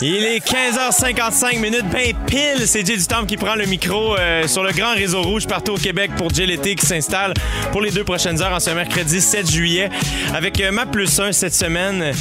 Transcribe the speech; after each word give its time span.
Il 0.00 0.24
est 0.24 0.38
15h55 0.46 1.58
minutes, 1.58 1.84
ben 1.90 2.12
pile, 2.26 2.66
c'est 2.68 2.86
Jay 2.86 2.96
du 2.96 3.04
Temple 3.06 3.26
qui 3.26 3.36
prend 3.36 3.56
le 3.56 3.66
micro 3.66 4.16
euh, 4.16 4.46
sur 4.46 4.62
le 4.62 4.70
grand 4.72 4.94
réseau 4.94 5.22
rouge 5.22 5.48
partout 5.48 5.72
au 5.72 5.76
Québec 5.76 6.12
pour 6.16 6.30
Jay 6.32 6.46
l'été 6.46 6.76
qui 6.76 6.86
s'installe 6.86 7.34
pour 7.72 7.80
les 7.80 7.90
deux 7.90 8.04
prochaines 8.04 8.40
heures 8.40 8.52
en 8.52 8.60
ce 8.60 8.70
mercredi 8.70 9.20
7 9.20 9.50
juillet 9.50 9.88
avec 10.32 10.60
euh, 10.60 10.70
ma 10.70 10.86
plus 10.86 11.18
1 11.18 11.32
cette 11.32 11.54
semaine. 11.54 12.12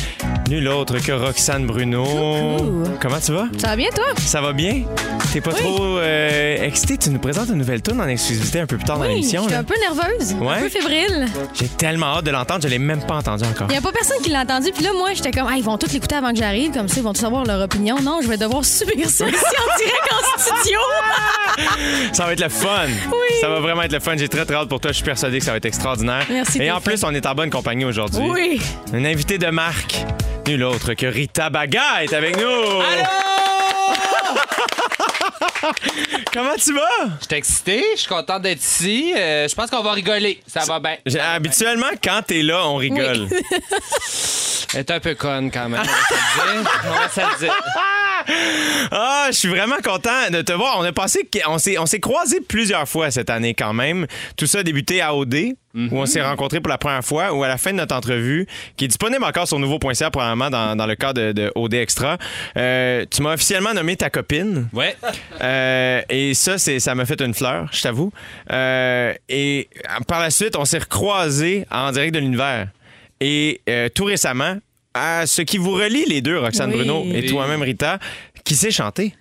Nul 0.50 0.68
autre 0.70 0.98
que 1.00 1.12
Roxane 1.12 1.66
Bruno. 1.68 2.06
Coucou. 2.58 2.84
Comment 3.02 3.20
tu 3.20 3.34
vas? 3.34 3.48
Ça 3.58 3.68
va 3.68 3.76
bien, 3.76 3.90
toi? 3.94 4.06
Ça 4.18 4.40
va 4.42 4.54
bien? 4.54 4.84
T'es 5.34 5.42
pas 5.42 5.52
trop 5.52 5.98
euh, 6.00 6.64
excité? 6.64 6.98
Tu 6.98 7.10
nous 7.10 7.20
présentes 7.20 7.50
une 7.50 7.56
nouvelle 7.58 7.82
tune 7.82 8.00
en 8.00 8.08
exclusivité 8.08 8.62
un 8.62 8.66
peu 8.66 8.78
plus 8.78 8.86
tard 8.86 8.96
dans 8.98 9.02
Oui, 9.04 9.10
je 9.10 9.16
l'émission. 9.16 9.44
suis 9.46 9.54
un 9.54 9.66
peu 9.66 9.74
nerveuse, 9.78 10.34
Ouais? 10.40 10.54
un 10.56 10.62
peu 10.62 10.70
fébrile. 10.70 11.26
J'ai 11.54 11.68
tellement 11.68 12.06
hâte 12.18 12.24
de 12.26 12.32
l'entendre, 12.32 12.62
je 12.64 12.70
l'ai 12.70 12.80
même 12.80 13.06
pas 13.06 13.16
entendu 13.16 13.44
encore. 13.44 13.68
Il 13.70 13.74
n'y 13.74 13.78
a 13.78 13.82
pas 13.82 13.92
personne 13.92 14.18
qui 14.24 14.30
l'a 14.30 14.42
entendu. 14.44 14.72
Puis 14.74 14.86
là, 14.86 14.92
moi, 14.98 15.10
j'étais 15.14 15.32
comme, 15.32 15.48
ah, 15.50 15.56
ils 15.58 15.64
vont 15.64 15.78
tous 15.78 15.92
l'écouter 15.92 16.16
avant 16.16 16.32
que 16.32 16.38
j'arrive. 16.38 16.72
Comme 16.72 16.88
ça, 16.88 16.96
ils 16.98 17.04
vont 17.04 17.12
tous 17.14 17.26
avoir 17.26 17.44
leur 17.44 17.60
opinion. 17.68 17.98
Non, 18.02 18.20
je 18.22 18.28
vais 18.28 18.38
devoir 18.38 18.64
subir 18.64 19.10
ça 19.10 19.28
ici 19.28 19.36
en 19.36 19.78
direct 19.78 20.10
en 20.12 20.40
studio. 20.40 20.80
Ça 22.14 22.26
va 22.26 22.34
être 22.34 22.42
le 22.42 22.50
fun. 22.50 22.88
Oui. 23.12 23.36
Ça 23.42 23.50
va 23.50 23.60
vraiment 23.60 23.82
être 23.84 23.92
le 23.92 24.00
fun. 24.00 24.16
J'ai 24.18 24.30
très 24.30 24.46
très 24.46 24.56
hâte 24.56 24.70
pour 24.70 24.80
toi. 24.80 24.92
Je 24.92 24.98
suis 24.98 25.06
persuadé 25.06 25.40
que 25.40 25.46
ça 25.46 25.52
va 25.52 25.58
être 25.58 25.66
extraordinaire. 25.66 26.26
Merci, 26.30 26.62
Et 26.62 26.72
en 26.72 26.80
plus, 26.82 27.04
on 27.04 27.14
est 27.14 27.26
en 27.26 27.36
bonne 27.36 27.50
compagnie 27.50 27.86
aujourd'hui. 27.86 28.30
Oui. 28.30 28.62
Une 28.94 29.06
invitée 29.06 29.38
de 29.38 29.48
marque. 29.48 30.06
Nul 30.48 30.64
autre 30.64 30.94
que 30.94 31.06
Rita 31.06 31.50
Baga 31.50 32.04
est 32.04 32.14
avec 32.14 32.38
nous. 32.38 32.82
Comment 36.34 36.56
tu 36.56 36.74
vas? 36.74 36.82
Je 37.22 37.26
suis 37.26 37.36
excité, 37.36 37.84
je 37.96 38.00
suis 38.02 38.08
content 38.10 38.40
d'être 38.40 38.62
ici. 38.62 39.14
Euh, 39.16 39.48
je 39.48 39.56
pense 39.56 39.70
qu'on 39.70 39.82
va 39.84 39.92
rigoler. 39.94 40.42
Ça 40.48 40.62
va 40.66 40.80
bien. 40.80 40.98
J'ai- 41.06 41.20
Habituellement, 41.20 41.88
quand 42.04 42.22
t'es 42.28 42.42
là, 42.44 42.68
on 42.68 42.76
rigole. 42.76 43.28
Elle 44.74 44.80
est 44.82 44.92
un 44.92 45.00
peu 45.00 45.16
conne 45.16 45.50
quand 45.52 45.70
même. 45.70 45.82
On 46.86 46.94
va 46.94 47.10
se 47.10 47.20
le 47.22 47.40
dire. 47.40 47.54
On 47.64 47.70
va 47.70 48.30
se 48.30 48.40
le 48.40 48.86
dire. 48.86 48.92
Ah, 48.92 49.28
je 49.32 49.38
suis 49.38 49.48
vraiment 49.48 49.78
content 49.84 50.30
de 50.30 50.42
te 50.42 50.52
voir. 50.52 50.78
On 50.80 50.84
a 50.84 50.92
passé, 50.92 51.30
on 51.48 51.58
s'est, 51.58 51.78
on 51.78 51.86
s'est 51.86 52.00
croisés 52.02 52.42
plusieurs 52.42 52.88
fois 52.88 53.10
cette 53.12 53.30
année 53.30 53.54
quand 53.54 53.74
même. 53.74 54.08
Tout 54.36 54.48
ça 54.48 54.60
a 54.60 54.64
débuté 54.64 55.02
à 55.02 55.16
OD, 55.16 55.36
où 55.92 55.98
on 56.00 56.06
s'est 56.06 56.22
rencontrés 56.22 56.60
pour 56.60 56.70
la 56.70 56.78
première 56.78 57.04
fois, 57.06 57.34
où 57.34 57.44
à 57.44 57.48
la 57.48 57.58
fin 57.58 57.72
de 57.72 57.78
notre 57.78 57.96
entrevue, 57.96 58.48
qui 58.76 58.86
est 58.86 58.88
disponible 58.88 59.24
encore 59.24 59.48
sur 59.48 59.60
nouveau.ca 59.60 60.10
probablement 60.12 60.50
dans, 60.50 60.76
dans 60.76 60.86
le 60.86 60.96
cadre 60.96 61.22
de, 61.22 61.32
de 61.32 61.52
OD 61.56 61.76
Extra, 61.76 62.18
euh, 62.58 63.06
tu 63.10 63.22
m'as 63.22 63.34
officiellement 63.34 63.74
nommé 63.74 63.96
ta 63.96 64.10
copine. 64.10 64.68
Ouais. 64.74 64.96
Euh, 65.42 66.02
et 66.10 66.34
ça, 66.34 66.58
c'est, 66.58 66.80
ça 66.80 66.96
m'a 66.96 67.06
fait 67.06 67.22
une 67.22 67.34
fleur, 67.34 67.68
je 67.72 67.82
t'avoue. 67.82 68.12
Euh, 68.52 69.14
et 69.30 69.70
par 70.08 70.20
la 70.20 70.30
suite, 70.30 70.56
on 70.58 70.66
s'est 70.66 70.80
recroisés 70.80 71.66
en 71.72 71.92
direct 71.92 72.14
de 72.14 72.20
l'univers. 72.20 72.68
Et 73.22 73.62
tout 73.96 74.06
récemment, 74.06 74.58
à 74.94 75.26
ce 75.28 75.42
qui 75.44 75.58
vous 75.58 75.72
relie 75.74 76.06
les 76.06 76.22
deux, 76.22 76.40
Roxane 76.40 76.70
Oui. 76.72 76.78
Bruno 76.78 77.04
et 77.06 77.22
Oui. 77.22 77.26
toi-même, 77.28 77.62
Rita, 77.62 78.00
qui 78.44 78.56
sait 78.56 78.72
chanter? 78.72 79.14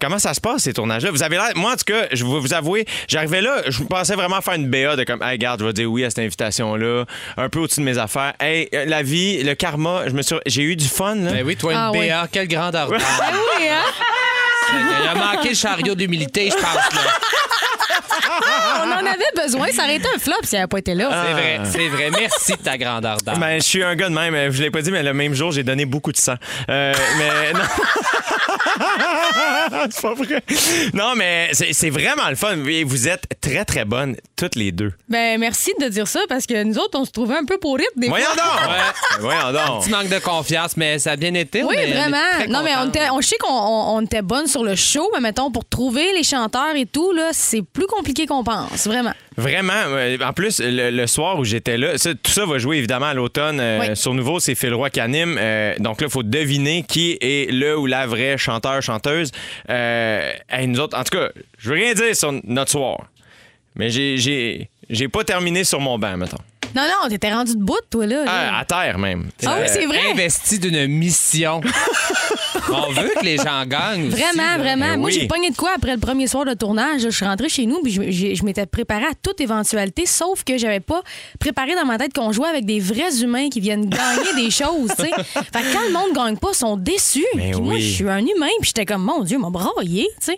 Comment 0.00 0.18
ça 0.20 0.32
se 0.32 0.40
passe, 0.40 0.62
ces 0.62 0.72
tournages-là? 0.72 1.10
Vous 1.10 1.22
avez 1.22 1.36
l'air. 1.36 1.50
Moi, 1.56 1.72
en 1.72 1.76
tout 1.76 1.84
cas, 1.92 2.06
je 2.12 2.24
vais 2.24 2.38
vous 2.38 2.54
avouer, 2.54 2.86
j'arrivais 3.08 3.40
là, 3.40 3.62
je 3.66 3.82
pensais 3.82 4.14
vraiment 4.14 4.40
faire 4.40 4.54
une 4.54 4.68
BA 4.68 4.94
de 4.96 5.02
comme, 5.04 5.22
hey, 5.22 5.32
regarde, 5.32 5.60
je 5.60 5.66
vais 5.66 5.72
dire 5.72 5.90
oui 5.90 6.04
à 6.04 6.10
cette 6.10 6.20
invitation-là, 6.20 7.04
un 7.36 7.48
peu 7.48 7.58
au-dessus 7.58 7.80
de 7.80 7.84
mes 7.84 7.98
affaires. 7.98 8.34
Hey, 8.38 8.68
euh, 8.74 8.84
la 8.86 9.02
vie, 9.02 9.42
le 9.42 9.54
karma, 9.54 10.02
je 10.06 10.12
me 10.12 10.22
suis. 10.22 10.36
J'ai 10.46 10.62
eu 10.62 10.76
du 10.76 10.86
fun, 10.88 11.16
là. 11.16 11.32
Ben 11.32 11.44
oui, 11.44 11.56
toi, 11.56 11.72
une 11.72 11.78
Ah, 11.78 11.90
BA, 11.92 12.28
quelle 12.30 12.48
grande 12.48 12.76
ardeur. 12.76 13.00
Oui, 13.58 13.66
hein? 13.68 13.82
Il 15.02 15.08
a 15.08 15.14
manqué 15.14 15.48
le 15.50 15.54
chariot 15.54 15.94
d'humilité, 15.94 16.50
je 16.50 16.54
pense. 16.54 16.62
Là. 16.64 17.00
On 18.84 18.90
en 18.92 19.06
avait 19.06 19.42
besoin. 19.44 19.66
Ça 19.68 19.84
aurait 19.84 19.96
été 19.96 20.06
un 20.14 20.18
flop 20.18 20.34
si 20.44 20.54
elle 20.54 20.60
n'avait 20.60 20.68
pas 20.68 20.78
été 20.78 20.94
là. 20.94 21.24
C'est 21.26 21.32
vrai, 21.32 21.60
c'est 21.64 21.88
vrai. 21.88 22.10
Merci 22.10 22.52
de 22.52 22.58
ta 22.58 22.76
grande 22.76 23.06
ardeur. 23.06 23.36
Ben, 23.38 23.56
je 23.56 23.64
suis 23.66 23.82
un 23.82 23.94
gars 23.96 24.08
de 24.08 24.14
même. 24.14 24.52
Je 24.52 24.62
l'ai 24.62 24.70
pas 24.70 24.82
dit, 24.82 24.90
mais 24.90 25.02
le 25.02 25.14
même 25.14 25.34
jour, 25.34 25.52
j'ai 25.52 25.62
donné 25.62 25.86
beaucoup 25.86 26.12
de 26.12 26.16
sang. 26.18 26.34
Euh, 26.70 26.92
mais 27.18 27.52
non. 27.54 27.60
c'est 29.90 30.02
pas 30.02 30.14
vrai. 30.14 30.42
Non, 30.94 31.14
mais 31.16 31.50
c'est 31.52 31.90
vraiment 31.90 32.28
le 32.28 32.36
fun. 32.36 32.56
Vous 32.86 33.08
êtes 33.08 33.24
très, 33.40 33.64
très 33.64 33.84
bonnes, 33.84 34.16
toutes 34.36 34.54
les 34.56 34.72
deux. 34.72 34.92
Ben, 35.08 35.38
merci 35.38 35.72
de 35.80 35.88
dire 35.88 36.06
ça 36.08 36.20
parce 36.28 36.46
que 36.46 36.62
nous 36.62 36.78
autres, 36.78 36.98
on 36.98 37.04
se 37.04 37.10
trouvait 37.10 37.36
un 37.36 37.44
peu 37.44 37.58
pourrites 37.58 37.86
des 37.96 38.08
Voyons 38.08 38.26
fois. 38.26 38.34
donc! 38.36 38.68
Ouais. 38.70 38.76
Ben, 38.78 39.20
Voyons 39.20 39.52
donc! 39.52 39.82
Petit 39.84 39.90
manque 39.90 40.08
de 40.08 40.18
confiance, 40.18 40.76
mais 40.76 40.98
ça 40.98 41.12
a 41.12 41.16
bien 41.16 41.34
été. 41.34 41.62
Oui, 41.62 41.76
vraiment. 41.76 42.16
Non, 42.48 42.62
mais 42.62 42.72
on, 42.78 42.88
était, 42.88 43.10
on 43.10 43.20
je 43.20 43.28
sais 43.28 43.38
qu'on 43.38 43.52
on, 43.52 43.96
on 43.96 44.00
était 44.02 44.22
bonne 44.22 44.46
sur 44.46 44.64
le 44.64 44.74
show, 44.74 45.08
mais 45.14 45.20
mettons, 45.20 45.50
pour 45.50 45.64
trouver 45.68 46.12
les 46.14 46.22
chanteurs 46.22 46.74
et 46.76 46.86
tout, 46.86 47.12
là, 47.12 47.30
c'est 47.32 47.62
plus 47.62 47.86
compliqué 47.86 48.26
qu'on 48.26 48.44
pense, 48.44 48.86
vraiment. 48.86 49.12
Vraiment. 49.38 49.72
En 50.26 50.32
plus, 50.32 50.60
le, 50.60 50.90
le 50.90 51.06
soir 51.06 51.38
où 51.38 51.44
j'étais 51.44 51.78
là, 51.78 51.96
ça- 51.96 52.12
tout 52.14 52.30
ça 52.32 52.44
va 52.44 52.58
jouer 52.58 52.76
évidemment 52.78 53.06
à 53.06 53.14
l'automne. 53.14 53.60
euh, 53.60 53.78
Oui. 53.80 53.96
Sur 53.96 54.12
Nouveau, 54.12 54.40
c'est 54.40 54.54
Phil 54.54 54.74
Roy 54.74 54.90
qui 54.90 55.00
anime. 55.00 55.38
Euh, 55.40 55.74
donc 55.78 56.00
là, 56.00 56.08
il 56.08 56.10
faut 56.12 56.22
deviner 56.24 56.82
qui 56.86 57.16
est 57.20 57.50
le 57.52 57.78
ou 57.78 57.86
la 57.86 58.06
vraie 58.06 58.36
chanteur, 58.36 58.82
chanteuse. 58.82 59.30
Euh, 59.70 60.32
hey, 60.50 60.66
nous 60.66 60.80
autres, 60.80 60.98
en 60.98 61.04
tout 61.04 61.16
cas, 61.16 61.28
je 61.58 61.68
veux 61.70 61.76
rien 61.76 61.94
dire 61.94 62.14
sur 62.16 62.32
notre 62.44 62.70
soir. 62.72 62.98
Mais 63.76 63.90
j'ai- 63.90 64.16
j'ai 64.18 64.68
j'ai 64.90 65.06
pas 65.08 65.22
terminé 65.22 65.64
sur 65.64 65.80
mon 65.80 65.98
banc, 65.98 66.16
mettons. 66.16 66.38
Non, 66.78 66.84
non, 67.02 67.08
t'étais 67.08 67.32
rendu 67.32 67.52
de 67.56 67.62
bout, 67.62 67.76
toi, 67.90 68.06
là. 68.06 68.24
là. 68.24 68.30
Ah, 68.30 68.58
à 68.60 68.64
terre 68.64 68.98
même. 68.98 69.28
Ah 69.44 69.56
oui, 69.58 69.62
Euh, 69.64 69.66
c'est 69.68 69.86
vrai. 69.86 69.98
Investi 70.12 70.58
d'une 70.58 70.86
mission. 70.86 71.60
on 72.70 72.92
veut 72.92 73.10
que 73.18 73.24
les 73.24 73.36
gens 73.36 73.64
gagnent. 73.66 74.08
Vraiment, 74.08 74.58
vraiment. 74.58 74.86
Mais 74.90 74.96
Moi, 74.96 75.06
oui. 75.10 75.18
j'ai 75.20 75.26
pogné 75.26 75.50
de 75.50 75.56
quoi 75.56 75.70
après 75.76 75.94
le 75.94 76.00
premier 76.00 76.26
soir 76.26 76.44
de 76.44 76.54
tournage. 76.54 77.02
Je 77.02 77.08
suis 77.08 77.24
rentrée 77.24 77.48
chez 77.48 77.66
nous 77.66 77.80
puis 77.82 77.92
je, 77.92 78.34
je 78.34 78.44
m'étais 78.44 78.66
préparée 78.66 79.04
à 79.06 79.14
toute 79.22 79.40
éventualité, 79.40 80.06
sauf 80.06 80.44
que 80.44 80.58
j'avais 80.58 80.80
pas 80.80 81.02
préparé 81.40 81.74
dans 81.74 81.84
ma 81.84 81.98
tête 81.98 82.12
qu'on 82.12 82.32
jouait 82.32 82.48
avec 82.48 82.64
des 82.64 82.80
vrais 82.80 83.22
humains 83.22 83.48
qui 83.48 83.60
viennent 83.60 83.88
gagner 83.88 84.34
des 84.44 84.50
choses, 84.50 84.90
tu 84.98 85.04
sais. 85.04 85.10
Fait 85.32 85.62
que 85.62 85.72
quand 85.72 85.82
le 85.86 85.92
monde 85.92 86.12
gagne 86.14 86.36
pas, 86.36 86.48
ils 86.52 86.56
sont 86.56 86.76
déçus. 86.76 87.24
Mais 87.34 87.50
Puis 87.52 87.60
moi, 87.60 87.74
oui. 87.74 87.80
je 87.80 87.94
suis 87.94 88.08
un 88.08 88.18
humain 88.18 88.48
puis 88.60 88.68
j'étais 88.68 88.84
comme, 88.86 89.02
mon 89.02 89.22
Dieu, 89.22 89.38
m'a 89.38 89.50
braillé, 89.50 90.08
tu 90.20 90.26
sais. 90.26 90.36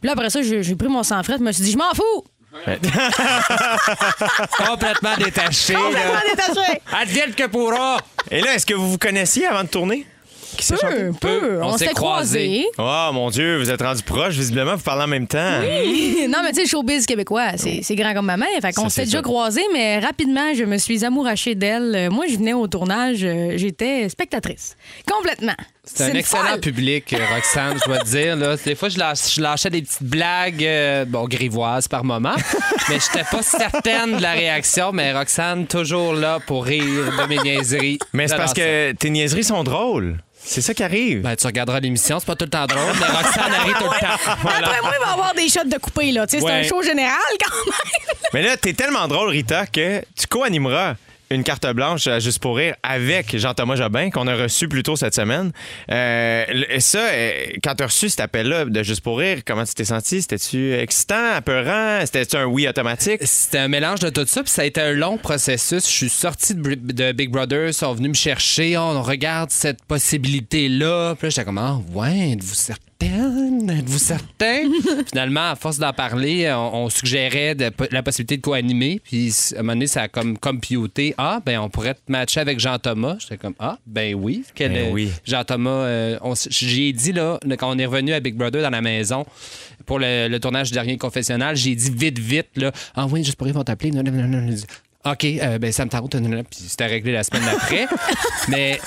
Puis 0.00 0.06
là, 0.06 0.12
après 0.12 0.30
ça, 0.30 0.42
j'ai 0.42 0.62
j'ai 0.62 0.74
pris 0.74 0.88
mon 0.88 1.02
sang 1.02 1.22
frais, 1.22 1.36
je 1.38 1.42
me 1.44 1.52
suis 1.52 1.64
dit, 1.64 1.72
je 1.72 1.78
m'en 1.78 1.92
fous. 1.94 2.24
Complètement 4.66 5.16
détaché. 5.18 5.74
Complètement 5.74 6.14
là. 6.14 6.20
détaché. 6.30 6.80
Advienne 6.92 7.34
que 7.34 7.46
pourra. 7.46 7.98
Et 8.30 8.40
là, 8.40 8.54
est-ce 8.54 8.66
que 8.66 8.74
vous 8.74 8.90
vous 8.92 8.98
connaissiez 8.98 9.46
avant 9.46 9.64
de 9.64 9.68
tourner? 9.68 10.06
Qui 10.56 10.64
s'est 10.64 10.76
chanté? 10.76 10.94
Peu, 10.94 11.12
peu. 11.40 11.60
On 11.62 11.66
On, 11.68 11.76
s'est 11.78 11.86
s'est 11.88 11.94
croisés. 11.94 12.64
Oh 12.78 13.10
mon 13.12 13.30
Dieu, 13.30 13.58
vous 13.58 13.70
êtes 13.70 13.82
rendus 13.82 14.02
proches, 14.02 14.34
visiblement, 14.34 14.76
vous 14.76 14.82
parlez 14.82 15.04
en 15.04 15.08
même 15.08 15.26
temps. 15.26 15.38
non, 15.60 16.38
mais 16.42 16.50
tu 16.50 16.54
sais, 16.56 16.62
le 16.62 16.68
showbiz 16.68 17.06
québécois, 17.06 17.52
c'est 17.56 17.80
c'est 17.82 17.94
grand 17.94 18.14
comme 18.14 18.26
ma 18.26 18.36
mère. 18.36 18.48
Fait 18.62 18.72
qu'on 18.72 18.84
Ça, 18.84 18.90
c'est 18.90 19.04
déjà 19.04 19.18
ça. 19.18 19.22
croisés, 19.22 19.64
mais 19.72 19.98
rapidement, 19.98 20.54
je 20.54 20.64
me 20.64 20.78
suis 20.78 21.04
amourachée 21.04 21.54
d'elle. 21.54 21.94
Euh, 21.94 22.10
Moi, 22.10 22.24
je 22.30 22.36
venais 22.36 22.54
au 22.54 22.66
tournage, 22.68 23.18
euh, 23.22 23.54
j'étais 23.56 24.08
spectatrice. 24.08 24.76
Complètement. 25.10 25.54
C'est 25.88 26.04
un 26.04 26.08
une 26.10 26.16
excellent 26.16 26.42
folle. 26.46 26.60
public, 26.60 27.12
euh, 27.12 27.18
Roxane, 27.32 27.78
je 27.80 27.84
dois 27.88 27.98
te 28.00 28.06
dire. 28.08 28.34
Là. 28.34 28.56
Des 28.56 28.74
fois, 28.74 28.88
je, 28.88 28.98
lâche- 28.98 29.34
je 29.36 29.40
lâchais 29.40 29.70
des 29.70 29.82
petites 29.82 30.02
blagues, 30.02 30.64
euh, 30.64 31.04
bon, 31.04 31.28
grivoises 31.28 31.86
par 31.86 32.02
moment, 32.02 32.34
mais 32.88 32.96
j'étais 32.98 33.24
pas 33.30 33.42
certaine 33.42 34.16
de 34.16 34.22
la 34.22 34.32
réaction. 34.32 34.90
Mais 34.92 35.12
Roxane, 35.12 35.66
toujours 35.68 36.12
là 36.14 36.40
pour 36.44 36.64
rire 36.64 36.82
de 36.84 37.26
mes 37.28 37.38
niaiseries. 37.38 37.98
Mais 38.12 38.26
c'est 38.26 38.36
parce 38.36 38.52
que 38.54 38.92
tes 38.92 39.10
niaiseries 39.10 39.44
sont 39.44 39.62
drôles. 39.62 40.16
C'est 40.48 40.62
ça 40.62 40.72
qui 40.74 40.82
arrive. 40.84 41.22
Ben, 41.22 41.34
tu 41.34 41.44
regarderas 41.46 41.80
l'émission, 41.80 42.20
c'est 42.20 42.26
pas 42.26 42.36
tout 42.36 42.44
le 42.44 42.50
temps 42.50 42.66
drôle, 42.66 42.92
mais 43.00 43.06
Roxane 43.06 43.52
arrive 43.52 43.74
tout 43.78 43.84
le 43.84 44.00
temps. 44.00 44.36
Voilà. 44.42 44.68
Après 44.68 44.80
moi, 44.80 44.92
il 44.96 45.04
va 45.04 45.10
y 45.10 45.12
avoir 45.12 45.34
des 45.34 45.48
shots 45.48 45.64
de 45.64 45.76
coupé, 45.78 46.12
là. 46.12 46.24
Tu 46.26 46.36
sais, 46.36 46.38
C'est 46.38 46.44
Ouais. 46.46 46.52
un 46.52 46.62
show 46.62 46.82
général, 46.82 47.18
quand 47.44 47.54
même. 47.66 48.18
Mais 48.32 48.42
là, 48.42 48.56
t'es 48.56 48.72
tellement 48.72 49.08
drôle, 49.08 49.30
Rita, 49.30 49.66
que 49.66 50.00
tu 50.18 50.26
co-animeras 50.28 50.94
une 51.30 51.42
carte 51.42 51.66
blanche 51.72 52.06
à 52.06 52.18
Juste 52.20 52.38
pour 52.40 52.56
rire 52.56 52.74
avec 52.82 53.36
Jean-Thomas 53.36 53.76
Jobin, 53.76 54.10
qu'on 54.10 54.26
a 54.26 54.36
reçu 54.36 54.68
plus 54.68 54.82
tôt 54.82 54.96
cette 54.96 55.14
semaine. 55.14 55.52
Euh, 55.90 56.44
le- 56.48 56.80
ça, 56.80 57.00
euh, 57.10 57.32
quand 57.64 57.74
t'as 57.74 57.86
reçu 57.86 58.08
cet 58.08 58.20
appel-là 58.20 58.64
de 58.66 58.82
Juste 58.82 59.00
pour 59.00 59.18
rire, 59.18 59.38
comment 59.46 59.64
tu 59.64 59.74
t'es 59.74 59.84
senti? 59.84 60.22
C'était-tu 60.22 60.74
excitant, 60.74 61.32
apeurant? 61.34 62.00
C'était-tu 62.04 62.36
un 62.36 62.44
oui 62.44 62.68
automatique? 62.68 63.20
C'était 63.24 63.58
un 63.58 63.68
mélange 63.68 64.00
de 64.00 64.10
tout 64.10 64.24
ça, 64.26 64.42
puis 64.42 64.50
ça 64.52 64.62
a 64.62 64.64
été 64.66 64.80
un 64.80 64.92
long 64.92 65.18
processus. 65.18 65.84
Je 65.88 65.92
suis 65.94 66.08
sorti 66.08 66.54
de 66.54 67.12
Big 67.12 67.30
Brother, 67.30 67.68
ils 67.68 67.74
sont 67.74 67.92
venus 67.94 68.10
me 68.10 68.14
chercher, 68.14 68.76
on 68.78 69.02
regarde 69.02 69.50
cette 69.50 69.82
possibilité-là. 69.84 71.14
Puis 71.18 71.26
là, 71.26 71.30
j'étais 71.30 71.44
comme, 71.44 71.58
ah, 71.58 71.78
ouais, 71.92 72.32
êtes-vous 72.32 72.54
certaine? 73.00 73.70
Êtes-vous 73.70 73.98
certain? 73.98 74.62
Finalement, 75.08 75.50
à 75.50 75.56
force 75.56 75.78
d'en 75.78 75.92
parler, 75.92 76.50
on, 76.52 76.84
on 76.84 76.90
suggérait 76.90 77.54
de- 77.54 77.70
la 77.90 78.02
possibilité 78.02 78.36
de 78.36 78.42
co-animer. 78.42 79.00
Puis 79.04 79.32
à 79.54 79.58
un 79.58 79.62
moment 79.62 79.72
donné, 79.74 79.86
ça 79.86 80.02
a 80.02 80.08
comme 80.08 80.38
computé. 80.38 81.14
Ah, 81.18 81.40
ben 81.44 81.58
on 81.58 81.68
pourrait 81.68 81.94
te 81.94 82.00
matcher 82.10 82.40
avec 82.40 82.58
Jean-Thomas. 82.60 83.16
J'étais 83.20 83.36
comme, 83.36 83.54
ah, 83.58 83.78
ben 83.86 84.14
oui. 84.14 84.44
Quel, 84.54 84.72
Ben 84.72 84.88
euh, 84.88 84.92
oui. 84.92 85.10
Jean-Thomas, 85.24 85.70
euh, 85.70 86.18
j'ai 86.48 86.92
dit, 86.92 87.12
là, 87.12 87.38
quand 87.58 87.70
on 87.74 87.78
est 87.78 87.86
revenu 87.86 88.12
à 88.12 88.20
Big 88.20 88.34
Brother 88.34 88.62
dans 88.62 88.70
la 88.70 88.80
maison 88.82 89.24
pour 89.84 89.98
le, 89.98 90.28
le 90.28 90.40
tournage 90.40 90.68
du 90.68 90.74
dernier 90.74 90.96
confessionnal, 90.96 91.56
j'ai 91.56 91.74
dit 91.74 91.90
vite, 91.90 92.18
vite, 92.18 92.48
là, 92.56 92.72
ah 92.94 93.06
oui, 93.06 93.22
juste 93.24 93.36
pour 93.36 93.46
ils 93.46 93.54
vont 93.54 93.64
t'appeler. 93.64 93.90
Non, 93.90 94.02
non, 94.02 94.12
non, 94.12 94.26
non, 94.26 94.40
non. 94.42 94.54
OK, 95.12 95.24
euh, 95.24 95.58
ben 95.58 95.70
ça 95.70 95.84
me 95.84 95.90
tente. 95.90 96.10
Puis 96.10 96.58
c'était 96.66 96.86
réglé 96.86 97.12
la 97.12 97.22
semaine 97.22 97.44
d'après. 97.44 97.86
Mais 98.48 98.80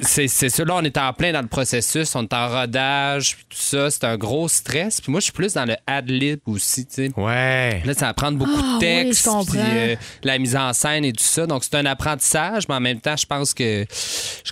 c'est 0.00 0.58
là, 0.58 0.74
on 0.76 0.82
est 0.82 0.96
en 0.98 1.12
plein 1.12 1.32
dans 1.32 1.40
le 1.42 1.46
processus, 1.48 2.14
on 2.14 2.22
est 2.22 2.32
en 2.32 2.48
rodage, 2.48 3.36
puis 3.36 3.46
tout 3.50 3.56
ça. 3.62 3.90
C'est 3.90 4.04
un 4.04 4.16
gros 4.16 4.48
stress. 4.48 5.00
Puis 5.00 5.10
moi, 5.10 5.20
je 5.20 5.24
suis 5.24 5.32
plus 5.32 5.54
dans 5.54 5.64
le 5.64 5.76
ad-lib 5.86 6.40
aussi, 6.46 6.86
tu 6.86 6.94
sais. 7.06 7.10
Ouais. 7.16 7.82
Là, 7.84 7.94
ça 7.94 8.06
va 8.06 8.14
prendre 8.14 8.38
beaucoup 8.38 8.50
Ah, 8.56 8.74
de 8.74 8.78
texte, 8.80 9.26
oui, 9.26 9.32
je 9.32 9.38
comprends. 9.38 9.52
puis 9.52 9.60
euh, 9.62 9.96
la 10.22 10.38
mise 10.38 10.56
en 10.56 10.72
scène 10.72 11.04
et 11.04 11.12
tout 11.12 11.22
ça. 11.24 11.46
Donc, 11.46 11.64
c'est 11.64 11.74
un 11.76 11.86
apprentissage, 11.86 12.64
mais 12.68 12.74
en 12.74 12.80
même 12.80 13.00
temps, 13.00 13.16
je 13.16 13.26
pense 13.26 13.54
que, 13.54 13.84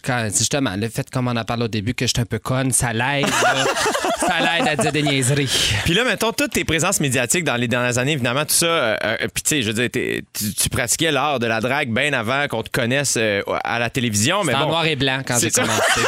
quand- 0.05 0.29
justement, 0.37 0.75
le 0.77 0.89
fait, 0.89 1.09
comme 1.11 1.29
on 1.29 1.37
en 1.37 1.45
parlé 1.45 1.65
au 1.65 1.69
début, 1.69 1.95
que 1.95 2.07
je 2.07 2.13
suis 2.15 2.21
un 2.23 2.27
peu 2.27 2.39
conne, 2.39 2.73
ça 2.73 2.93
l'aide. 2.93 3.27
là. 3.29 3.65
ça 4.21 4.35
l'aide 4.41 4.69
à 4.69 4.77
dire 4.77 4.93
des 4.93 5.03
niaiseries. 5.03 5.51
Puis 5.85 5.95
là, 5.95 6.05
mettons, 6.05 6.33
toutes 6.33 6.53
tes 6.53 6.65
présences 6.65 7.01
médiatiques 7.01 7.45
dans 7.45 7.57
les 7.57 7.69
dernières 7.69 7.99
années, 7.99 8.13
évidemment, 8.13 8.45
tout 8.45 8.55
ça. 8.55 8.67
euh, 8.67 8.97
euh, 9.05 9.17
Puis, 9.35 9.43
tu 9.43 9.49
sais, 9.51 9.63
je 9.63 9.71
veux 9.71 9.89
dire, 9.89 9.89
tu, 10.33 10.55
tu 10.55 10.69
pratiquais 10.69 11.11
l'art 11.11 11.39
de 11.39 11.47
la 11.47 11.61
drague 11.61 11.93
bien 11.93 12.13
avant 12.13 12.47
qu'on 12.49 12.63
te 12.63 12.71
connaisse 12.71 13.15
euh, 13.17 13.43
à 13.65 13.79
la 13.79 13.91
télévision. 13.91 14.45
Mais 14.45 14.55
en 14.55 14.61
bon. 14.65 14.69
noir 14.69 14.87
et 14.87 14.97
blanc 14.97 15.23
quand 15.27 15.32
J'ai 15.41 15.51
commencé. 15.51 15.83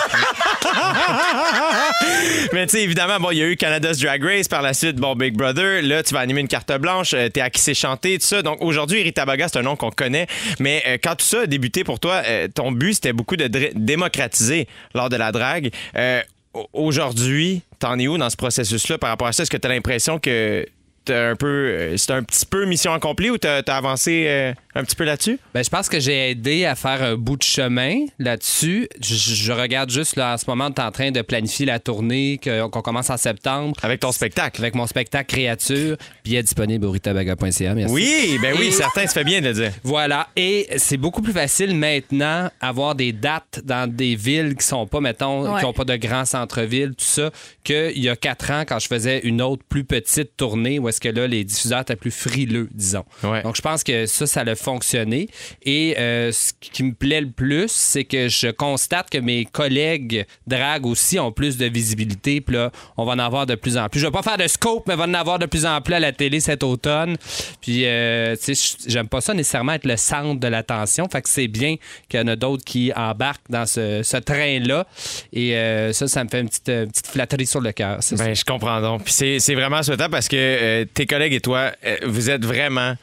Mais 2.52 2.66
tu 2.66 2.72
sais, 2.76 2.82
évidemment, 2.82 3.18
bon, 3.20 3.30
il 3.30 3.38
y 3.38 3.42
a 3.42 3.46
eu 3.46 3.56
Canada's 3.56 3.98
Drag 3.98 4.22
Race 4.22 4.48
par 4.48 4.62
la 4.62 4.74
suite, 4.74 4.96
bon, 4.96 5.14
Big 5.14 5.36
Brother. 5.36 5.82
Là, 5.82 6.02
tu 6.02 6.14
vas 6.14 6.20
animer 6.20 6.40
une 6.40 6.48
carte 6.48 6.72
blanche, 6.78 7.14
euh, 7.14 7.28
t'es 7.28 7.42
c'est 7.54 7.74
chanté, 7.74 8.18
tout 8.18 8.26
ça. 8.26 8.42
Donc 8.42 8.58
aujourd'hui, 8.60 9.02
Rita 9.02 9.24
Baga, 9.24 9.48
c'est 9.48 9.58
un 9.58 9.62
nom 9.62 9.76
qu'on 9.76 9.90
connaît. 9.90 10.26
Mais 10.58 10.82
euh, 10.86 10.98
quand 11.02 11.16
tout 11.16 11.24
ça 11.24 11.42
a 11.42 11.46
débuté 11.46 11.84
pour 11.84 12.00
toi, 12.00 12.22
euh, 12.26 12.48
ton 12.52 12.72
but, 12.72 12.94
c'était 12.94 13.12
beaucoup 13.12 13.36
de 13.36 13.46
démocratiser 13.74 14.66
l'art 14.94 15.08
de 15.08 15.16
la 15.16 15.32
drague. 15.32 15.70
Euh, 15.96 16.20
au- 16.52 16.68
aujourd'hui, 16.72 17.62
t'en 17.78 17.98
es 17.98 18.08
où 18.08 18.18
dans 18.18 18.30
ce 18.30 18.36
processus-là 18.36 18.98
par 18.98 19.10
rapport 19.10 19.28
à 19.28 19.32
ça? 19.32 19.42
Est-ce 19.42 19.50
que 19.50 19.56
t'as 19.56 19.68
l'impression 19.68 20.18
que 20.18 20.66
t'as 21.04 21.30
un 21.30 21.36
peu, 21.36 21.94
c'est 21.96 22.12
un 22.12 22.22
petit 22.22 22.46
peu 22.46 22.64
mission 22.64 22.92
accomplie 22.94 23.30
ou 23.30 23.38
t'as 23.38 23.60
as 23.66 23.76
avancé 23.76 24.52
un 24.74 24.84
petit 24.84 24.96
peu 24.96 25.04
là-dessus? 25.04 25.38
Ben, 25.54 25.62
je 25.64 25.70
pense 25.70 25.88
que 25.88 26.00
j'ai 26.00 26.30
aidé 26.30 26.64
à 26.64 26.74
faire 26.74 27.02
un 27.02 27.16
bout 27.16 27.36
de 27.36 27.42
chemin 27.42 28.06
là-dessus. 28.18 28.88
Je, 29.00 29.14
je 29.14 29.52
regarde 29.52 29.90
juste, 29.90 30.16
là, 30.16 30.34
en 30.34 30.38
ce 30.38 30.44
moment, 30.48 30.70
tu 30.70 30.80
es 30.80 30.84
en 30.84 30.90
train 30.90 31.10
de 31.10 31.22
planifier 31.22 31.66
la 31.66 31.78
tournée 31.78 32.40
qu'on 32.42 32.68
commence 32.82 33.10
en 33.10 33.16
septembre. 33.16 33.74
Avec 33.82 34.00
ton 34.00 34.12
spectacle. 34.12 34.60
Avec 34.60 34.74
mon 34.74 34.86
spectacle 34.86 35.32
Créature. 35.34 35.96
Billet 36.24 36.42
disponible 36.42 36.86
au 36.86 36.90
ritabaga.ca. 36.90 37.74
Merci. 37.74 37.94
Oui, 37.94 38.38
ben 38.42 38.54
oui, 38.58 38.66
Et- 38.66 38.70
certain, 38.72 39.06
ça 39.06 39.12
fait 39.12 39.24
bien 39.24 39.40
de 39.40 39.48
le 39.48 39.52
dire. 39.54 39.72
Voilà. 39.82 40.28
Et 40.36 40.66
c'est 40.76 40.96
beaucoup 40.96 41.22
plus 41.22 41.32
facile 41.32 41.76
maintenant 41.76 42.50
avoir 42.60 42.94
des 42.94 43.12
dates 43.12 43.60
dans 43.64 43.90
des 43.90 44.14
villes 44.16 44.54
qui 44.56 44.66
sont 44.66 44.86
pas, 44.86 45.00
mettons, 45.00 45.52
Ouais. 45.52 45.60
qui 45.60 45.66
n'ont 45.66 45.72
pas 45.72 45.84
de 45.84 45.96
grands 45.96 46.24
centres-villes, 46.24 46.90
tout 46.96 47.04
ça, 47.04 47.30
qu'il 47.62 47.98
y 47.98 48.08
a 48.08 48.16
quatre 48.16 48.50
ans, 48.50 48.64
quand 48.66 48.78
je 48.78 48.86
faisais 48.88 49.20
une 49.24 49.40
autre 49.42 49.62
plus 49.68 49.84
petite 49.84 50.36
tournée, 50.36 50.78
où 50.78 50.88
est-ce 50.88 51.00
que 51.00 51.08
là, 51.08 51.26
les 51.26 51.44
diffuseurs 51.44 51.80
étaient 51.82 51.96
plus 51.96 52.10
frileux, 52.10 52.68
disons. 52.72 53.04
Ouais. 53.22 53.42
Donc, 53.42 53.56
je 53.56 53.62
pense 53.62 53.84
que 53.84 54.06
ça, 54.06 54.26
ça 54.26 54.40
a 54.40 54.54
fonctionné. 54.64 55.28
Et 55.62 55.94
euh, 55.99 56.32
ce 56.32 56.52
qui 56.61 56.82
me 56.82 56.93
plaît 56.93 57.20
le 57.20 57.31
plus, 57.31 57.70
c'est 57.70 58.05
que 58.05 58.28
je 58.28 58.49
constate 58.49 59.11
que 59.11 59.19
mes 59.19 59.44
collègues 59.44 60.26
drag 60.46 60.87
aussi 60.87 61.19
ont 61.19 61.32
plus 61.32 61.56
de 61.56 61.66
visibilité. 61.66 62.40
Puis 62.40 62.56
là, 62.56 62.70
on 62.96 63.05
va 63.05 63.12
en 63.12 63.19
avoir 63.19 63.46
de 63.46 63.55
plus 63.55 63.76
en 63.76 63.88
plus. 63.88 64.00
Je 64.00 64.06
vais 64.06 64.12
pas 64.12 64.22
faire 64.22 64.38
de 64.38 64.49
scope, 64.49 64.84
mais 64.88 64.94
on 64.94 64.99
va 64.99 65.05
en 65.05 65.14
avoir 65.14 65.38
de 65.38 65.46
plus 65.46 65.66
en 65.66 65.81
plus 65.81 65.94
à 65.94 66.00
la 66.00 66.12
télé 66.12 66.40
cet 66.40 66.62
automne. 66.62 67.16
Puis, 67.61 67.84
euh, 67.84 68.34
tu 68.37 68.55
sais, 68.55 68.76
j'aime 68.87 69.08
pas 69.08 69.20
ça 69.20 69.34
nécessairement 69.34 69.75
être 69.75 69.87
le 69.87 69.96
centre 69.96 70.40
de 70.40 70.49
l'attention. 70.49 71.08
Fait 71.10 71.22
que 71.22 71.28
c'est 71.28 71.49
bien 71.49 71.76
qu'il 72.08 72.20
y 72.20 72.22
en 72.22 72.28
a 72.28 72.37
d'autres 72.37 72.64
qui 72.64 72.93
embarquent 72.96 73.50
dans 73.50 73.67
ce, 73.67 74.02
ce 74.02 74.17
train-là. 74.17 74.87
Et 75.32 75.56
euh, 75.56 75.93
ça, 75.93 76.08
ça 76.08 76.25
me 76.25 76.28
fait 76.28 76.40
une 76.40 76.49
petite, 76.49 76.64
petite 76.64 77.06
flatterie 77.06 77.46
sur 77.46 77.60
le 77.60 77.72
cœur. 77.72 78.00
Ben, 78.12 78.34
je 78.34 78.44
comprends 78.44 78.81
donc. 78.81 79.05
Puis 79.05 79.12
c'est, 79.12 79.38
c'est 79.38 79.55
vraiment 79.55 79.82
souhaitable 79.82 80.12
parce 80.12 80.28
que 80.28 80.84
tes 80.84 81.06
collègues 81.06 81.34
et 81.34 81.40
toi, 81.40 81.72
vous 82.06 82.31
êtes 82.31 82.44
vraiment 82.44 82.94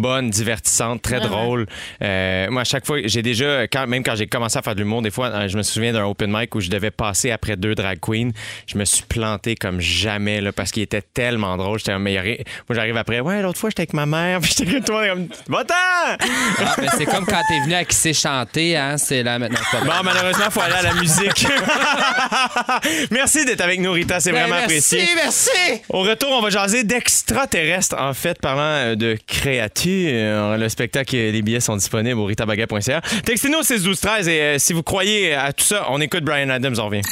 bonne, 0.00 0.30
divertissante, 0.30 1.02
très 1.02 1.20
drôle. 1.20 1.66
Euh, 2.02 2.50
moi, 2.50 2.62
à 2.62 2.64
chaque 2.64 2.86
fois, 2.86 2.98
j'ai 3.04 3.22
déjà, 3.22 3.66
quand, 3.68 3.86
même 3.86 4.02
quand 4.02 4.14
j'ai 4.16 4.26
commencé 4.26 4.58
à 4.58 4.62
faire 4.62 4.74
de 4.74 4.80
l'humour, 4.80 5.02
des 5.02 5.10
fois, 5.10 5.28
euh, 5.28 5.48
je 5.48 5.56
me 5.56 5.62
souviens 5.62 5.92
d'un 5.92 6.04
open 6.04 6.30
mic 6.32 6.54
où 6.54 6.60
je 6.60 6.70
devais 6.70 6.90
passer 6.90 7.30
après 7.30 7.56
deux 7.56 7.74
drag 7.74 7.98
queens. 8.00 8.30
Je 8.66 8.78
me 8.78 8.84
suis 8.84 9.04
planté 9.04 9.54
comme 9.54 9.80
jamais 9.80 10.40
là, 10.40 10.52
parce 10.52 10.70
qu'il 10.70 10.82
était 10.82 11.02
tellement 11.02 11.56
drôle. 11.56 11.78
J'étais 11.78 11.92
un 11.92 11.98
meilleur. 11.98 12.24
Moi, 12.24 12.36
j'arrive 12.70 12.96
après. 12.96 13.20
Ouais, 13.20 13.42
l'autre 13.42 13.58
fois, 13.58 13.70
j'étais 13.70 13.82
avec 13.82 13.92
ma 13.94 14.06
mère. 14.06 14.40
Puis 14.44 14.54
j'étais 14.56 14.70
comme 14.72 14.84
toi, 14.84 15.08
comme 15.08 15.28
va-t'en! 15.48 15.74
Ah, 15.74 16.74
ben, 16.78 16.88
c'est 16.96 17.04
comme 17.06 17.26
quand 17.26 17.42
t'es 17.48 17.60
venu 17.60 17.74
à 17.74 17.84
qui 17.84 17.96
sait 17.96 18.12
chanter, 18.12 18.76
hein? 18.76 18.96
C'est 18.98 19.22
là 19.22 19.38
maintenant. 19.38 19.58
Bon, 19.84 19.92
malheureusement, 20.04 20.44
il 20.46 20.52
faut 20.52 20.60
aller 20.60 20.74
à 20.74 20.82
la 20.82 20.94
musique. 20.94 21.46
merci 23.10 23.44
d'être 23.44 23.60
avec 23.60 23.80
nous, 23.80 23.92
Rita. 23.92 24.20
C'est 24.20 24.32
Ben, 24.32 24.40
vraiment 24.48 24.56
merci, 24.66 24.96
apprécié. 24.96 25.14
merci! 25.16 25.50
Au 25.88 26.00
retour, 26.00 26.30
on 26.32 26.40
va 26.40 26.50
jaser 26.50 26.84
d'extraterrestres, 26.84 27.96
en 27.98 28.14
fait, 28.14 28.40
parlant 28.40 28.62
euh, 28.62 28.94
de 28.94 29.16
créatures. 29.26 29.64
Euh, 29.90 30.56
Le 30.56 30.68
spectacle, 30.68 31.14
euh, 31.16 31.30
les 31.32 31.42
billets 31.42 31.60
sont 31.60 31.76
disponibles 31.76 32.18
au 32.18 32.24
ritabaga.ca. 32.24 33.00
Textez-nous 33.24 33.58
au 33.58 33.62
6 33.62 33.82
12 33.82 34.00
13 34.00 34.28
et 34.28 34.40
euh, 34.40 34.58
si 34.58 34.72
vous 34.72 34.82
croyez 34.82 35.34
à 35.34 35.52
tout 35.52 35.64
ça, 35.64 35.86
on 35.90 36.00
écoute 36.00 36.24
Brian 36.24 36.48
Adams, 36.50 36.74
on 36.78 36.86
revient. 36.86 37.02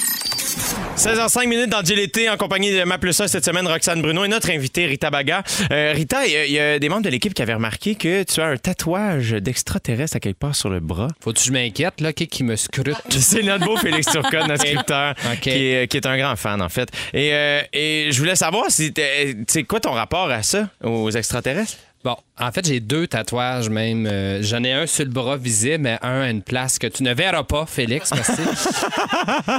16h05 0.97 1.49
minutes 1.49 1.71
dans 1.71 1.83
GLT 1.83 2.29
en 2.29 2.37
compagnie 2.37 2.71
de 2.71 2.85
Ma 2.85 2.99
Plus 2.99 3.19
1 3.19 3.27
cette 3.27 3.45
semaine, 3.45 3.67
Roxane 3.67 4.03
Bruno 4.03 4.25
et 4.25 4.29
notre 4.29 4.51
invité 4.51 4.87
Rita 4.87 5.11
Baga. 5.11 5.43
Euh, 5.71 5.93
Rita, 5.95 6.27
il 6.27 6.33
y 6.33 6.37
a- 6.37 6.45
il 6.47 6.53
y, 6.53 6.59
a 6.61 6.79
des 6.79 6.89
membres 6.89 7.03
de 7.03 7.09
l'équipe 7.09 7.33
qui 7.33 7.41
avaient 7.43 7.55
remarqué 7.55 7.95
que 7.95 8.23
tu 8.25 8.41
as 8.41 8.47
un 8.47 8.57
tatouage 8.57 9.31
d'extraterrestre 9.33 10.17
à 10.17 10.21
quelque 10.21 10.39
part 10.39 10.55
sur 10.55 10.69
le 10.69 10.81
bras. 10.81 11.09
Faut-tu 11.21 11.41
que 11.41 11.47
je 11.47 11.53
m'inquiète, 11.53 12.01
là? 12.01 12.13
Qui 12.13 12.27
qui 12.27 12.45
me 12.45 12.57
scrute? 12.57 12.95
C'est 13.11 13.43
notre 13.43 13.65
beau 13.65 13.77
Félix 13.79 14.07
Turcotte, 14.13 14.47
notre 14.47 14.67
scripteur, 14.67 15.15
qui, 15.41 15.51
est, 15.51 15.91
qui 15.91 15.97
est 15.97 16.07
un 16.07 16.19
grand 16.19 16.37
fan, 16.37 16.61
en 16.61 16.69
fait. 16.69 16.89
Et, 17.15 17.31
euh, 17.33 17.63
et 17.73 18.09
je 18.11 18.19
voulais 18.19 18.37
savoir, 18.37 18.67
si 18.71 18.93
c'est 19.49 19.65
quoi 19.65 19.81
ton 19.81 19.93
rapport 19.93 20.31
à 20.31 20.43
ça, 20.43 20.69
aux 20.85 21.11
extraterrestres? 21.11 21.75
Bon, 22.05 22.17
en 22.41 22.51
fait, 22.51 22.67
j'ai 22.67 22.81
deux 22.81 23.07
tatouages 23.07 23.69
même. 23.69 24.07
Euh, 24.07 24.43
J'en 24.43 24.65
ai 24.65 24.73
un 24.73 24.87
sur 24.87 25.05
le 25.05 25.11
bras 25.11 25.37
visible, 25.37 25.85
mais 25.85 25.99
un 26.03 26.23
à 26.23 26.29
une 26.31 26.43
place 26.43 26.79
que 26.79 26.87
tu 26.87 27.03
ne 27.03 27.13
verras 27.15 27.43
pas, 27.45 27.67
Félix. 27.67 28.11
Merci. 28.13 28.33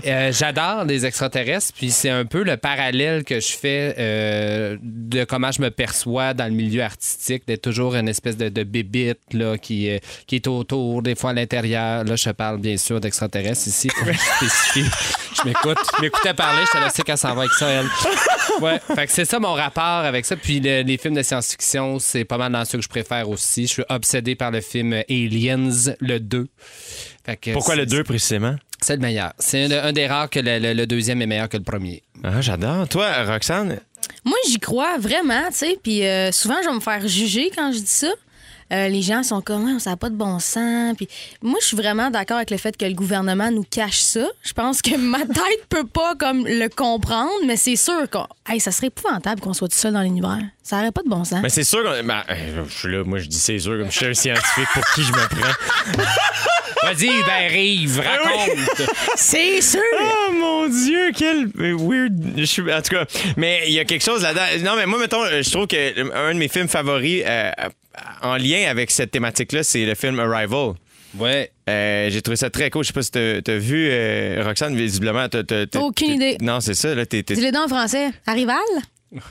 Euh, 0.06 0.31
J'adore 0.34 0.84
les 0.86 1.06
extraterrestres, 1.06 1.72
puis 1.75 1.90
c'est 1.92 2.10
un 2.10 2.25
peu 2.25 2.44
le 2.44 2.58
parallèle 2.58 3.24
que 3.24 3.40
je 3.40 3.54
fais 3.54 3.96
euh, 3.98 4.78
de 4.81 5.24
comment 5.24 5.52
je 5.52 5.62
me 5.62 5.70
perçois 5.70 6.34
dans 6.34 6.46
le 6.46 6.52
milieu 6.52 6.84
artistique, 6.84 7.44
d'être 7.48 7.62
toujours 7.62 7.96
une 7.96 8.10
espèce 8.10 8.36
de, 8.36 8.50
de 8.50 8.64
bébite 8.64 9.20
là, 9.31 9.58
qui, 9.58 9.89
qui 10.27 10.36
est 10.36 10.48
autour, 10.48 11.01
des 11.01 11.15
fois 11.15 11.30
à 11.30 11.34
l'intérieur. 11.34 12.03
Là, 12.03 12.15
je 12.15 12.30
parle 12.32 12.60
bien 12.60 12.75
sûr 12.77 13.00
d'extraterrestres 13.00 13.68
ici. 13.68 13.88
Que 13.88 14.12
je 14.12 15.46
m'écoute. 15.48 15.77
Je 15.98 16.01
m'écoutais 16.01 16.34
parler, 16.34 16.63
je 16.72 16.77
te 16.77 16.84
laissais 16.84 17.03
qu'elle 17.03 17.18
s'en 17.18 17.34
va 17.36 17.42
avec 17.44 17.53
ça, 17.53 17.68
elle. 17.70 17.88
Ouais, 18.62 18.80
fait 18.96 19.06
que 19.08 19.12
c'est 19.12 19.25
ça 19.25 19.39
mon 19.39 19.53
rapport 19.53 19.84
avec 19.84 20.25
ça. 20.25 20.36
Puis 20.36 20.60
le- 20.60 20.82
les 20.84 20.98
films 20.98 21.15
de 21.15 21.24
science-fiction, 21.24 22.00
c'est 22.00 22.25
pas 22.25 22.38
mal 22.38 22.51
dans 22.51 22.62
ceux 22.65 22.77
que 22.77 22.84
je 22.84 22.89
préfère 22.89 23.29
aussi. 23.29 23.63
Je 23.67 23.74
suis 23.74 23.84
obsédé 23.89 24.36
par 24.36 24.51
le 24.51 24.62
film 24.62 24.93
Aliens, 25.10 25.70
le 26.00 26.20
2. 26.20 26.48
Fait 27.25 27.38
que 27.38 27.51
Pourquoi 27.53 27.75
le 27.75 27.86
2 27.86 28.03
précisément? 28.03 28.55
C'est 28.82 28.96
le 28.96 29.01
meilleur. 29.01 29.34
C'est 29.39 29.63
un, 29.74 29.86
un 29.86 29.93
des 29.93 30.08
rares 30.08 30.29
que 30.29 30.39
le, 30.39 30.60
le- 30.60 30.74
le 30.74 30.86
deuxième 30.88 31.22
est 31.22 31.25
meilleur 31.27 31.48
que 31.50 31.58
le 31.58 31.63
premier. 31.63 32.03
Ah, 32.24 32.41
j'adore. 32.41 32.88
Toi, 32.89 33.24
Roxane? 33.24 33.79
Moi, 34.25 34.38
j'y 34.50 34.60
crois 34.60 34.98
vraiment, 34.98 35.48
tu 35.50 35.53
sais. 35.60 35.79
Puis 35.82 36.05
euh, 36.05 36.32
souvent, 36.34 36.55
je 36.63 36.67
vais 36.70 36.75
me 36.75 36.82
faire 36.82 37.08
juger 37.08 37.50
quand 37.55 37.72
je 37.72 37.79
dis 37.79 37.86
ça. 37.88 38.12
Euh, 38.74 38.88
les 38.88 39.01
gens 39.01 39.22
sont 39.24 39.42
comme, 39.42 39.65
Ouais, 39.65 39.80
ça 39.80 39.92
n'a 39.92 39.98
pas 39.98 40.10
de 40.10 40.15
bon 40.15 40.39
sens. 40.39 40.96
Puis 40.98 41.08
moi, 41.42 41.58
je 41.62 41.68
suis 41.68 41.77
vraiment 41.77 42.10
d'accord 42.10 42.38
avec 42.38 42.50
le 42.50 42.58
fait 42.58 42.75
que 42.75 42.86
le 42.86 42.94
gouvernement 42.94 43.51
nous 43.51 43.63
cache 43.70 44.00
ça. 44.01 44.25
Je 44.42 44.53
pense 44.53 44.82
que 44.82 44.98
ma 44.98 45.20
tête 45.25 45.65
peut 45.70 45.86
pas 45.86 46.15
comme 46.15 46.46
le 46.48 46.68
comprendre, 46.70 47.30
mais 47.46 47.56
c'est 47.56 47.75
sûr 47.75 48.10
que 48.10 48.18
hey, 48.51 48.60
ça 48.60 48.72
serait 48.72 48.88
épouvantable 48.88 49.42
qu'on 49.42 49.53
soit 49.53 49.68
tout 49.68 49.77
seul 49.77 49.94
dans 49.94 50.01
l'univers. 50.01 50.39
Ça 50.63 50.77
n'aurait 50.77 50.92
pas 50.92 51.03
de 51.03 51.10
bon 51.10 51.24
sens. 51.24 51.39
Mais 51.44 51.50
c'est 51.50 51.63
sûr. 51.63 51.84
que- 51.84 52.01
ben, 52.01 52.24
euh, 52.30 52.63
je 52.68 52.74
suis 52.77 52.92
là, 52.92 53.03
moi, 53.03 53.20
je 53.20 53.27
dis 53.27 53.38
c'est 53.38 53.60
sûr, 53.60 53.77
comme 53.77 53.92
je 53.92 53.98
suis 53.98 54.06
un 54.08 54.13
scientifique, 54.13 54.68
pour 54.74 54.86
qui 54.96 55.03
je 55.03 55.12
me 55.12 55.27
prends? 55.27 56.03
Vas-y, 56.84 57.08
ben 57.25 57.48
Rive, 57.52 58.00
raconte! 58.00 58.88
C'est 59.16 59.62
sûr! 59.62 59.80
Oh 60.00 60.32
mon 60.34 60.68
Dieu, 60.68 61.12
quel 61.18 61.48
euh, 61.60 61.75
weird. 61.80 62.13
Je 62.38 62.44
suis, 62.44 62.62
en 62.74 62.82
tout 62.82 62.96
cas, 62.96 63.06
mais 63.38 63.63
il 63.68 63.74
y 63.74 63.80
a 63.80 63.86
quelque 63.86 64.04
chose 64.04 64.24
là-dedans. 64.24 64.72
Non, 64.72 64.75
mais 64.78 64.86
moi, 64.86 65.00
mettons, 65.00 65.24
je 65.25 65.50
trouve 65.50 65.68
que 65.68 66.12
un 66.13 66.34
de 66.34 66.40
mes 66.40 66.48
films 66.48 66.68
favoris 66.68 67.24
euh, 67.25 67.52
en 68.22 68.38
lien 68.38 68.68
avec 68.70 68.92
cette 68.92 69.12
thématique-là, 69.12 69.63
c'est 69.63 69.86
le 69.86 69.96
film 69.96 70.20
Arrival. 70.20 70.74
Ouais. 71.18 71.52
Euh, 71.70 72.10
j'ai 72.10 72.22
trouvé 72.22 72.36
ça 72.38 72.50
très 72.50 72.70
cool. 72.72 72.84
Je 72.84 72.88
sais 72.88 72.94
pas 72.94 73.04
si 73.04 73.12
t'as 73.12 73.42
t'as 73.42 73.58
vu, 73.58 73.88
euh, 73.92 74.42
Roxane, 74.44 74.75
visiblement. 74.75 75.28
t'as- 75.30 75.80
Aucune 75.80 76.12
idée. 76.12 76.38
Non, 76.42 76.60
c'est 76.60 76.74
ça. 76.74 76.94
Là, 76.96 77.06
t'es, 77.06 77.22
t'es- 77.24 77.36
Dis-le 77.36 77.52
donc 77.52 77.66
en 77.66 77.68
français. 77.75 78.10
Arrival? 78.25 78.58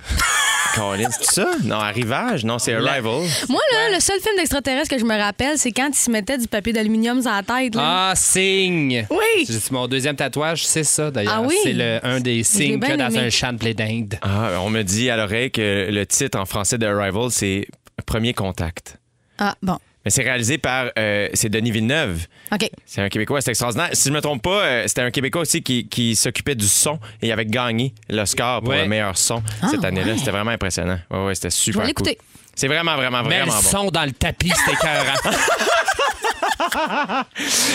Colin, 0.74 1.08
c'est 1.10 1.30
ça? 1.32 1.50
Non, 1.64 1.76
Arrivage? 1.76 2.44
Non, 2.44 2.58
c'est 2.58 2.74
Arrival. 2.74 3.02
Moi, 3.48 3.60
là, 3.72 3.94
le 3.94 4.00
seul 4.00 4.20
film 4.20 4.36
d'extraterrestre 4.36 4.94
que 4.94 4.98
je 5.00 5.04
me 5.04 5.16
rappelle, 5.18 5.58
c'est 5.58 5.72
quand 5.72 5.88
ils 5.88 5.94
se 5.94 6.10
mettaient 6.10 6.38
du 6.38 6.48
papier 6.48 6.72
d'aluminium 6.72 7.20
sur 7.20 7.30
la 7.30 7.42
tête. 7.42 7.74
Là. 7.74 8.10
Ah, 8.10 8.12
signe! 8.16 9.06
Oui! 9.10 9.44
C'est 9.46 9.70
mon 9.70 9.86
deuxième 9.88 10.16
tatouage, 10.16 10.66
c'est 10.66 10.84
ça 10.84 11.10
d'ailleurs. 11.10 11.34
Ah 11.36 11.42
oui? 11.42 11.56
C'est 11.62 11.72
le- 11.72 12.00
un 12.02 12.20
des 12.20 12.42
signes 12.42 12.80
que 12.80 12.96
dans 12.96 13.08
aimé. 13.08 13.18
un 13.18 13.30
champ 13.30 13.52
de 13.52 13.58
blé 13.58 13.74
d'Inde. 13.74 14.14
Ah, 14.22 14.50
on 14.62 14.70
me 14.70 14.82
dit 14.82 15.10
à 15.10 15.16
l'oreille 15.16 15.50
que 15.50 15.88
le 15.90 16.06
titre 16.06 16.38
en 16.38 16.44
français 16.46 16.78
de 16.78 16.86
Arrival, 16.86 17.30
c'est 17.30 17.66
Premier 18.06 18.34
contact. 18.34 18.98
Ah, 19.38 19.54
bon. 19.62 19.78
Mais 20.04 20.10
c'est 20.10 20.22
réalisé 20.22 20.58
par 20.58 20.90
euh, 20.98 21.28
c'est 21.34 21.48
Denis 21.48 21.70
Villeneuve. 21.70 22.26
OK. 22.52 22.68
C'est 22.86 23.00
un 23.02 23.08
Québécois, 23.08 23.40
c'est 23.40 23.50
extraordinaire. 23.50 23.90
Si 23.92 24.08
je 24.08 24.12
me 24.14 24.20
trompe 24.20 24.42
pas, 24.42 24.62
euh, 24.62 24.84
c'était 24.88 25.02
un 25.02 25.10
Québécois 25.10 25.42
aussi 25.42 25.62
qui, 25.62 25.86
qui 25.88 26.16
s'occupait 26.16 26.54
du 26.56 26.66
son 26.66 26.98
et 27.20 27.28
il 27.28 27.32
avait 27.32 27.46
gagné 27.46 27.94
l'Oscar 28.08 28.60
pour 28.60 28.70
Ouais. 28.70 28.82
le 28.82 28.88
meilleur 28.88 29.16
son 29.16 29.42
Ah, 29.62 29.68
cette 29.68 29.84
année-là. 29.84 30.12
ouais. 30.12 30.18
C'était 30.18 30.30
vraiment 30.32 30.50
impressionnant. 30.50 30.98
Ouais, 31.10 31.24
ouais, 31.26 31.34
c'était 31.34 31.50
Je 31.50 31.54
super 31.56 31.82
vais 31.86 31.92
cool. 31.92 32.06
l'écouter. 32.06 32.18
C'est 32.54 32.68
vraiment, 32.68 32.96
vraiment, 32.96 33.22
Mets 33.22 33.38
le 33.40 33.44
vraiment 33.46 33.62
bon. 33.62 33.68
son 33.68 33.90
dans 33.90 34.04
le 34.04 34.12
tapis, 34.12 34.50
c'était 34.56 34.72
écœurant. 34.72 35.36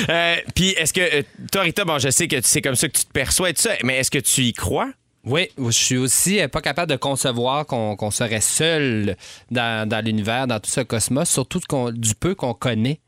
Euh, 0.10 0.36
Puis 0.56 0.70
est-ce 0.70 0.94
que 0.94 1.02
euh, 1.02 1.22
toi, 1.52 1.64
Rita, 1.64 1.84
bon, 1.84 2.00
je 2.00 2.10
sais 2.10 2.28
que 2.28 2.38
c'est 2.42 2.62
comme 2.62 2.76
ça 2.76 2.88
que 2.88 2.98
tu 2.98 3.04
te 3.06 3.12
perçois 3.12 3.50
et 3.50 3.54
tout 3.54 3.62
ça, 3.62 3.72
mais 3.84 3.98
est-ce 3.98 4.12
que 4.12 4.20
tu 4.20 4.42
y 4.44 4.54
crois? 4.54 4.90
Oui, 5.30 5.50
je 5.58 5.72
suis 5.72 5.98
aussi 5.98 6.40
euh, 6.40 6.48
pas 6.48 6.62
capable 6.62 6.90
de 6.90 6.96
concevoir 6.96 7.66
qu'on 7.66 8.12
serait 8.12 8.40
seul 8.40 9.18
dans, 9.52 9.88
dans 9.88 10.04
l'univers, 10.04 10.48
dans 10.48 10.62
tout 10.62 10.70
ce 10.70 10.80
cosmos, 10.80 11.30
surtout 11.30 11.60
du 11.92 12.16
peu 12.16 12.34
qu'on 12.34 12.54
connaît. 12.54 13.02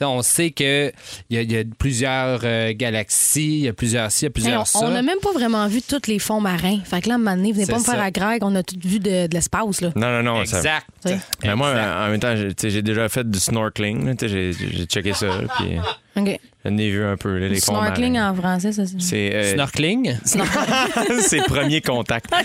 On 0.00 0.22
sait 0.22 0.50
qu'il 0.50 0.92
y, 1.30 1.36
a- 1.36 1.42
il 1.42 1.52
y 1.52 1.56
a 1.58 1.62
plusieurs 1.78 2.40
euh, 2.42 2.72
galaxies, 2.74 3.58
il 3.58 3.64
y 3.64 3.68
a 3.68 3.72
plusieurs 3.72 4.10
ci, 4.10 4.20
il 4.22 4.24
y 4.24 4.26
a 4.26 4.30
plusieurs 4.30 4.62
on 4.62 4.64
ça. 4.64 4.78
on 4.82 4.88
n'a 4.90 5.02
même 5.02 5.18
pas 5.20 5.30
vraiment 5.32 5.66
vu 5.68 5.80
tous 5.80 6.08
les 6.08 6.18
fonds 6.18 6.40
marins. 6.40 6.78
Fait 6.84 7.00
que 7.02 7.08
là, 7.08 7.14
à 7.14 7.16
un 7.16 7.18
moment 7.18 7.36
donné, 7.36 7.52
venez 7.52 7.66
C'est 7.66 7.72
pas 7.72 7.78
me 7.78 7.84
faire 7.84 7.94
ça. 7.94 8.02
à 8.02 8.10
Greg, 8.10 8.42
on 8.42 8.52
a 8.56 8.62
tout 8.64 8.74
vu 8.82 8.98
de, 8.98 9.28
de 9.28 9.34
l'espace. 9.34 9.80
là. 9.80 9.90
Non, 9.94 10.10
non, 10.10 10.22
non. 10.24 10.44
ça- 10.44 10.56
Exact. 10.58 10.86
Sais. 11.06 11.18
Mais 11.44 11.54
moi, 11.54 11.70
en 11.70 12.08
même 12.08 12.18
temps, 12.18 12.34
j'ai 12.36 12.82
déjà 12.82 13.08
fait 13.08 13.30
du 13.30 13.38
snorkeling. 13.38 14.16
J'ai 14.20 14.52
j'ai 14.52 14.84
checké 14.86 15.12
ça. 15.12 15.28
Puis 15.58 15.78
OK. 16.16 16.40
j'en 16.64 16.76
ai 16.78 16.90
vu 16.90 17.04
un 17.04 17.16
peu. 17.16 17.38
là, 17.38 17.46
les 17.48 17.60
fonds 17.60 17.74
Snorkeling 17.80 18.14
marins. 18.14 18.30
en 18.32 18.34
français, 18.34 18.72
ça. 18.72 18.84
c'est- 18.86 18.98
C'est 19.00 19.34
euh, 19.34 19.52
Snorkeling? 19.54 20.16
c'est 20.24 21.44
premier 21.46 21.80
contact. 21.80 22.26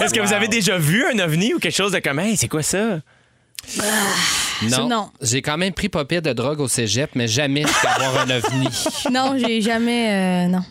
Est-ce 0.00 0.12
que 0.14 0.20
vous 0.20 0.32
avez 0.32 0.48
déjà 0.48 0.78
vu 0.78 1.04
un 1.06 1.18
ovni 1.18 1.54
ou 1.54 1.58
quelque 1.58 1.74
chose 1.76 1.92
de 1.92 1.98
comme, 1.98 2.18
hey, 2.18 2.36
c'est 2.36 2.48
quoi 2.48 2.62
ça? 2.62 3.00
Non. 4.70 4.88
Non. 4.88 5.10
J'ai 5.20 5.42
quand 5.42 5.56
même 5.56 5.72
pris 5.72 5.88
pas 5.88 6.04
pire 6.04 6.22
de 6.22 6.32
drogue 6.32 6.60
au 6.60 6.68
cégep, 6.68 7.10
mais 7.14 7.28
jamais 7.28 7.64
avoir 7.84 8.20
un 8.26 8.30
ovni. 8.30 8.68
Non, 9.12 9.36
j'ai 9.38 9.60
jamais. 9.60 10.46
euh, 10.46 10.48
non. 10.48 10.62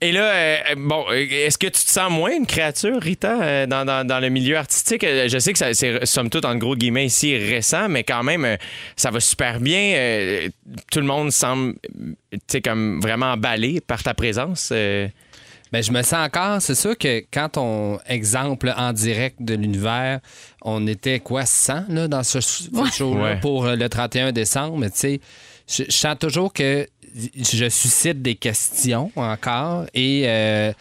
Et 0.00 0.10
là, 0.10 0.24
euh, 0.32 0.56
bon, 0.76 1.04
euh, 1.10 1.26
est-ce 1.30 1.56
que 1.56 1.68
tu 1.68 1.84
te 1.84 1.90
sens 1.90 2.10
moins 2.10 2.32
une 2.32 2.44
créature, 2.46 3.00
Rita, 3.00 3.40
euh, 3.40 3.66
dans, 3.66 3.84
dans- 3.84 4.04
dans 4.04 4.18
le 4.18 4.30
milieu 4.30 4.56
artistique? 4.56 5.02
Je 5.06 5.38
sais 5.38 5.52
que 5.52 5.58
ça- 5.60 5.72
c'est, 5.74 6.04
somme 6.04 6.28
toute, 6.28 6.44
en 6.44 6.56
gros 6.56 6.74
guillemets, 6.74 7.06
ici, 7.06 7.36
récent, 7.38 7.88
mais 7.88 8.02
quand 8.02 8.24
même, 8.24 8.44
euh, 8.44 8.56
ça 8.96 9.10
va 9.12 9.20
super 9.20 9.60
bien. 9.60 9.92
Euh, 9.94 10.48
tout 10.90 10.98
le 10.98 11.06
monde 11.06 11.30
semble, 11.30 11.74
tu 12.32 12.38
sais, 12.48 12.60
comme 12.60 13.00
vraiment 13.00 13.26
emballé 13.32 13.80
par 13.80 14.02
ta 14.02 14.12
présence. 14.12 14.72
Euh. 15.72 15.78
Ben, 15.78 15.82
je 15.82 15.92
me 15.92 16.02
sens 16.02 16.26
encore. 16.26 16.60
C'est 16.60 16.74
sûr 16.74 16.96
que 16.96 17.24
quand 17.32 17.56
on 17.56 17.98
exemple 18.06 18.72
en 18.76 18.92
direct 18.92 19.36
de 19.40 19.54
l'univers, 19.54 20.20
on 20.62 20.86
était 20.86 21.20
quoi 21.20 21.46
100 21.46 21.84
là, 21.88 22.08
dans 22.08 22.22
ce, 22.22 22.38
Ouais. 23.02 23.40
pour 23.40 23.66
euh, 23.66 23.76
le 23.76 23.88
31 23.88 24.32
décembre. 24.32 24.76
Mais 24.78 24.90
tu 24.90 24.98
sais, 24.98 25.20
je, 25.68 25.84
je 25.84 25.90
sens 25.92 26.16
toujours 26.18 26.52
que 26.52 26.86
je 27.14 27.68
suscite 27.68 28.22
des 28.22 28.34
questions 28.36 29.10
encore 29.16 29.84
et 29.92 30.22
euh, 30.26 30.72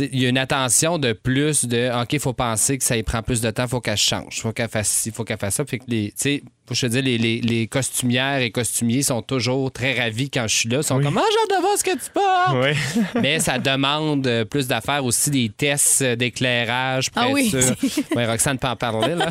il 0.00 0.18
y 0.20 0.26
a 0.26 0.28
une 0.28 0.38
attention 0.38 0.98
de 0.98 1.12
plus 1.12 1.64
de 1.66 1.90
OK, 2.02 2.12
il 2.14 2.20
faut 2.20 2.32
penser 2.32 2.78
que 2.78 2.84
ça 2.84 2.96
y 2.96 3.02
prend 3.02 3.22
plus 3.22 3.40
de 3.40 3.50
temps, 3.50 3.64
il 3.64 3.68
faut 3.68 3.80
qu'elle 3.80 3.96
change, 3.96 4.38
il 4.38 4.40
faut 4.40 4.52
qu'elle 4.52 4.68
fasse 4.68 4.88
ci, 4.88 5.08
il 5.10 5.14
faut 5.14 5.24
qu'elle 5.24 5.38
fasse 5.38 5.54
ça. 5.54 5.64
Fait 5.64 5.78
que 5.78 5.84
les, 5.88 6.08
tu 6.08 6.14
sais, 6.16 6.42
faut 6.66 6.72
que 6.72 6.76
je 6.76 6.86
te 6.86 6.92
dise, 6.92 7.02
les, 7.02 7.18
les, 7.18 7.40
les 7.42 7.66
costumières 7.66 8.38
et 8.38 8.50
costumiers 8.50 9.02
sont 9.02 9.20
toujours 9.20 9.70
très 9.70 9.98
ravis 10.00 10.30
quand 10.30 10.46
je 10.48 10.56
suis 10.56 10.68
là. 10.70 10.78
Ils 10.78 10.84
sont 10.84 10.98
comme 11.00 11.18
Ah, 11.18 11.22
j'ai 11.30 11.54
hâte 11.54 11.60
de 11.60 11.66
voir 11.66 11.76
ce 11.78 11.84
que 11.84 11.90
tu 11.90 12.10
portes. 12.12 12.62
Ouais. 12.62 12.74
Mais 13.22 13.38
ça 13.40 13.58
demande 13.58 14.26
euh, 14.26 14.44
plus 14.46 14.66
d'affaires 14.66 15.04
aussi, 15.04 15.30
des 15.30 15.50
tests 15.54 16.00
euh, 16.00 16.16
d'éclairage. 16.16 17.10
pour 17.10 17.22
Ah 17.22 17.28
être 17.28 17.34
oui. 17.34 17.50
sûr. 17.50 18.04
Ouais, 18.16 18.24
Roxane 18.26 18.58
peut 18.58 18.68
en 18.68 18.76
parler. 18.76 19.14
Là. 19.14 19.28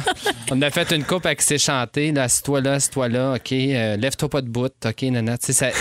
On 0.51 0.61
a 0.61 0.69
fait 0.69 0.91
une 0.91 1.03
coupe 1.03 1.25
avec 1.25 1.41
ses 1.41 1.57
chanté. 1.57 2.11
Là, 2.11 2.23
assis-toi 2.23 2.61
là, 2.61 2.73
assis-toi 2.73 3.07
là. 3.09 3.33
OK, 3.35 3.51
euh, 3.51 3.97
lève-toi 3.97 4.29
pas 4.29 4.41
de 4.41 4.49
bout. 4.49 4.71
OK, 4.85 5.01
nana. 5.03 5.37
Tu 5.39 5.47
sais, 5.47 5.53
ça- 5.53 5.71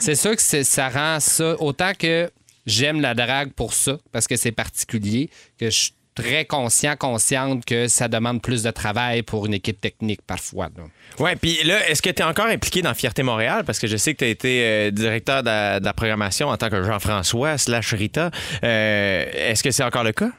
C'est 0.00 0.14
sûr 0.14 0.34
que 0.34 0.40
ça 0.40 0.88
rend 0.88 1.20
ça. 1.20 1.56
Autant 1.60 1.92
que 1.98 2.30
j'aime 2.66 3.00
la 3.00 3.14
drague 3.14 3.52
pour 3.52 3.74
ça, 3.74 3.98
parce 4.12 4.26
que 4.26 4.36
c'est 4.36 4.52
particulier, 4.52 5.30
que 5.58 5.70
je 5.70 5.90
très 6.14 6.44
conscient, 6.44 6.96
consciente 6.96 7.64
que 7.64 7.88
ça 7.88 8.08
demande 8.08 8.42
plus 8.42 8.62
de 8.62 8.70
travail 8.70 9.22
pour 9.22 9.46
une 9.46 9.54
équipe 9.54 9.80
technique 9.80 10.20
parfois. 10.26 10.68
là. 10.76 10.84
Ouais, 11.18 11.36
puis 11.36 11.58
là, 11.64 11.88
est-ce 11.88 12.00
que 12.02 12.10
tu 12.10 12.22
es 12.22 12.24
encore 12.24 12.46
impliqué 12.46 12.82
dans 12.82 12.94
Fierté 12.94 13.22
Montréal? 13.22 13.64
Parce 13.66 13.78
que 13.78 13.86
je 13.86 13.96
sais 13.96 14.12
que 14.14 14.18
tu 14.18 14.24
as 14.24 14.28
été 14.28 14.62
euh, 14.64 14.90
directeur 14.90 15.42
de 15.42 15.48
la, 15.48 15.80
de 15.80 15.84
la 15.84 15.92
programmation 15.92 16.48
en 16.48 16.56
tant 16.56 16.70
que 16.70 16.82
Jean-François 16.82 17.58
slash 17.58 17.92
Rita. 17.94 18.30
Euh, 18.64 19.24
est-ce 19.34 19.62
que 19.62 19.70
c'est 19.70 19.82
encore 19.84 20.04
le 20.04 20.12
cas? 20.12 20.30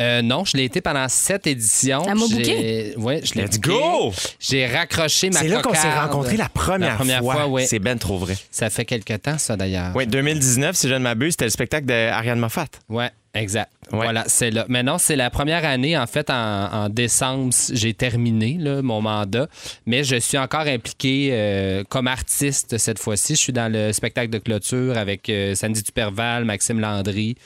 Euh, 0.00 0.22
non, 0.22 0.44
je 0.44 0.56
l'ai 0.56 0.64
été 0.64 0.80
pendant 0.80 1.08
sept 1.08 1.46
éditions. 1.46 2.02
J'ai- 2.04 2.14
booké? 2.14 2.94
Ouais, 2.96 3.20
je 3.24 3.34
l'ai 3.34 3.42
Let's 3.44 3.58
go! 3.60 4.12
J'ai 4.38 4.66
raccroché 4.66 5.30
ma 5.30 5.40
C'est 5.40 5.48
là 5.48 5.62
qu'on 5.62 5.74
s'est 5.74 5.92
rencontrés 5.92 6.36
la 6.36 6.48
première, 6.48 6.90
La 6.90 6.94
première 6.96 7.20
fois, 7.20 7.46
oui. 7.48 7.66
C'est 7.66 7.78
ben 7.78 7.98
trop 7.98 8.18
vrai. 8.18 8.36
Ça 8.50 8.70
fait 8.70 8.84
quelque 8.84 9.14
temps, 9.14 9.38
ça, 9.38 9.56
d'ailleurs. 9.56 9.92
Oui, 9.94 10.06
2019, 10.06 10.76
si 10.76 10.88
je 10.88 10.94
ne 10.94 10.98
m'abuse, 11.00 11.32
c'était 11.32 11.46
le 11.46 11.50
spectacle 11.50 11.86
d'Ariane 11.86 12.38
Moffat. 12.38 12.66
Ouais, 12.88 13.10
exact. 13.34 13.70
Ouais. 13.92 13.98
Voilà, 14.02 14.24
c'est 14.28 14.50
là. 14.50 14.66
Mais 14.68 14.82
non, 14.82 14.98
c'est 14.98 15.16
la 15.16 15.30
première 15.30 15.64
année, 15.64 15.96
en 15.98 16.06
fait, 16.06 16.30
en, 16.30 16.34
en 16.72 16.88
décembre, 16.88 17.52
j'ai 17.72 17.92
terminé 17.94 18.56
là, 18.58 18.82
mon 18.82 19.00
mandat, 19.02 19.48
mais 19.86 20.04
je 20.04 20.16
suis 20.16 20.38
encore 20.38 20.60
impliqué 20.66 21.30
euh, 21.32 21.82
comme 21.88 22.06
artiste 22.06 22.78
cette 22.78 22.98
fois-ci. 22.98 23.34
Je 23.34 23.40
suis 23.40 23.52
dans 23.52 23.70
le 23.72 23.92
spectacle 23.92 24.30
de 24.30 24.38
clôture 24.38 24.96
avec 24.96 25.28
euh, 25.28 25.54
Sandy 25.54 25.82
Duperval, 25.82 26.44
Maxime 26.44 26.80
Landry. 26.80 27.36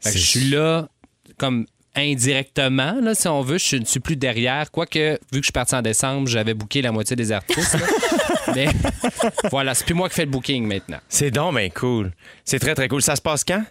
Fait 0.00 0.10
que 0.10 0.12
C'est- 0.14 0.18
je 0.18 0.26
suis 0.26 0.50
là 0.50 0.88
comme 1.38 1.66
indirectement, 1.96 2.96
là, 3.00 3.14
si 3.14 3.28
on 3.28 3.40
veut, 3.42 3.58
je 3.58 3.76
ne 3.76 3.84
suis 3.84 4.00
plus 4.00 4.16
derrière. 4.16 4.70
Quoique, 4.70 5.12
vu 5.12 5.18
que 5.30 5.36
je 5.38 5.42
suis 5.44 5.52
parti 5.52 5.74
en 5.76 5.82
décembre, 5.82 6.26
j'avais 6.28 6.52
booké 6.54 6.82
la 6.82 6.90
moitié 6.92 7.14
des 7.16 7.30
artistes. 7.32 7.76
Mais 8.54 8.66
voilà, 9.50 9.74
c'est 9.74 9.84
plus 9.84 9.94
moi 9.94 10.08
qui 10.08 10.14
fais 10.14 10.24
le 10.24 10.30
booking 10.30 10.66
maintenant. 10.66 10.98
C'est 11.08 11.30
donc 11.30 11.54
ben 11.54 11.70
cool. 11.70 12.12
C'est 12.44 12.58
très, 12.58 12.74
très 12.74 12.88
cool. 12.88 13.02
Ça 13.02 13.16
se 13.16 13.22
passe 13.22 13.44
quand? 13.44 13.62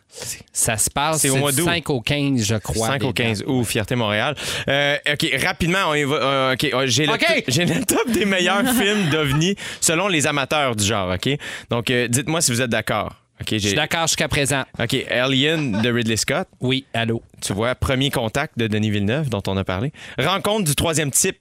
Ça 0.52 0.78
se 0.78 0.90
passe 0.90 1.22
C'est 1.22 1.30
au 1.30 1.38
mois 1.38 1.52
d'août. 1.52 1.66
5 1.66 1.90
au 1.90 2.02
15, 2.02 2.44
je 2.44 2.56
crois. 2.56 2.88
5 2.88 3.02
les 3.02 3.08
au 3.08 3.14
15 3.14 3.44
août, 3.46 3.64
Fierté 3.64 3.96
Montréal. 3.96 4.36
Euh, 4.68 4.98
OK, 5.12 5.28
rapidement, 5.44 5.90
on 5.90 5.94
y 5.94 6.04
va. 6.04 6.16
Euh, 6.16 6.54
OK, 6.54 6.64
euh, 6.74 6.88
j'ai 6.88 7.06
le, 7.06 7.86
top 7.86 8.10
des 8.12 8.26
meilleurs 8.26 8.66
films 8.74 9.10
d'OVNI 9.10 9.56
selon 9.82 10.08
les 10.08 10.28
amateurs 10.28 10.76
du 10.76 10.84
genre, 10.84 11.14
OK? 11.14 11.38
Donc, 11.70 11.90
euh, 11.90 12.08
dites-moi 12.08 12.42
si 12.42 12.52
vous 12.52 12.62
êtes 12.62 12.70
d'accord. 12.70 13.16
Je 13.52 13.58
suis 13.58 13.74
d'accord 13.74 14.08
jusqu'à 14.08 14.28
présent. 14.28 14.64
OK, 14.80 14.96
Alien 15.10 15.82
de 15.82 15.92
Ridley 15.92 16.16
Scott. 16.18 16.48
Oui, 16.62 16.86
allô. 16.94 17.22
Tu 17.42 17.52
vois, 17.52 17.76
Premier 17.76 18.10
contact 18.10 18.58
de 18.58 18.68
Denis 18.68 18.90
Villeneuve, 18.90 19.30
dont 19.30 19.42
on 19.48 19.58
a 19.58 19.64
parlé. 19.64 19.92
Rencontre 20.18 20.64
du 20.64 20.76
troisième 20.76 21.12
type. 21.12 21.38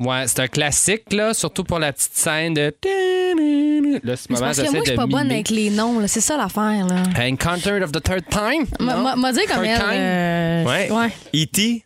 Ouais, 0.00 0.24
c'est 0.28 0.38
un 0.40 0.46
classique, 0.48 1.12
là, 1.12 1.34
surtout 1.34 1.64
pour 1.64 1.78
la 1.80 1.92
petite 1.92 2.14
scène 2.14 2.54
de. 2.54 2.72
Là, 4.04 4.16
ce 4.16 4.22
C'est 4.22 4.30
moment, 4.30 4.44
parce 4.46 4.58
que 4.58 4.70
moi, 4.70 4.80
je 4.84 4.90
suis 4.90 4.96
pas 4.96 5.06
bonne 5.06 5.30
avec 5.30 5.50
les 5.50 5.70
noms. 5.70 5.98
là. 5.98 6.06
C'est 6.06 6.20
ça 6.20 6.36
l'affaire. 6.36 6.86
là. 6.86 7.02
Encounter 7.18 7.82
of 7.82 7.90
the 7.90 8.00
Third 8.02 8.24
Time? 8.30 8.64
M'a- 8.78 9.32
dit 9.32 9.40
comme 9.46 9.64
Third 9.64 9.66
elle. 9.66 9.78
Time? 9.78 9.88
euh, 9.90 10.64
Ouais. 10.64 10.90
ouais. 10.92 11.10
E.T. 11.42 11.84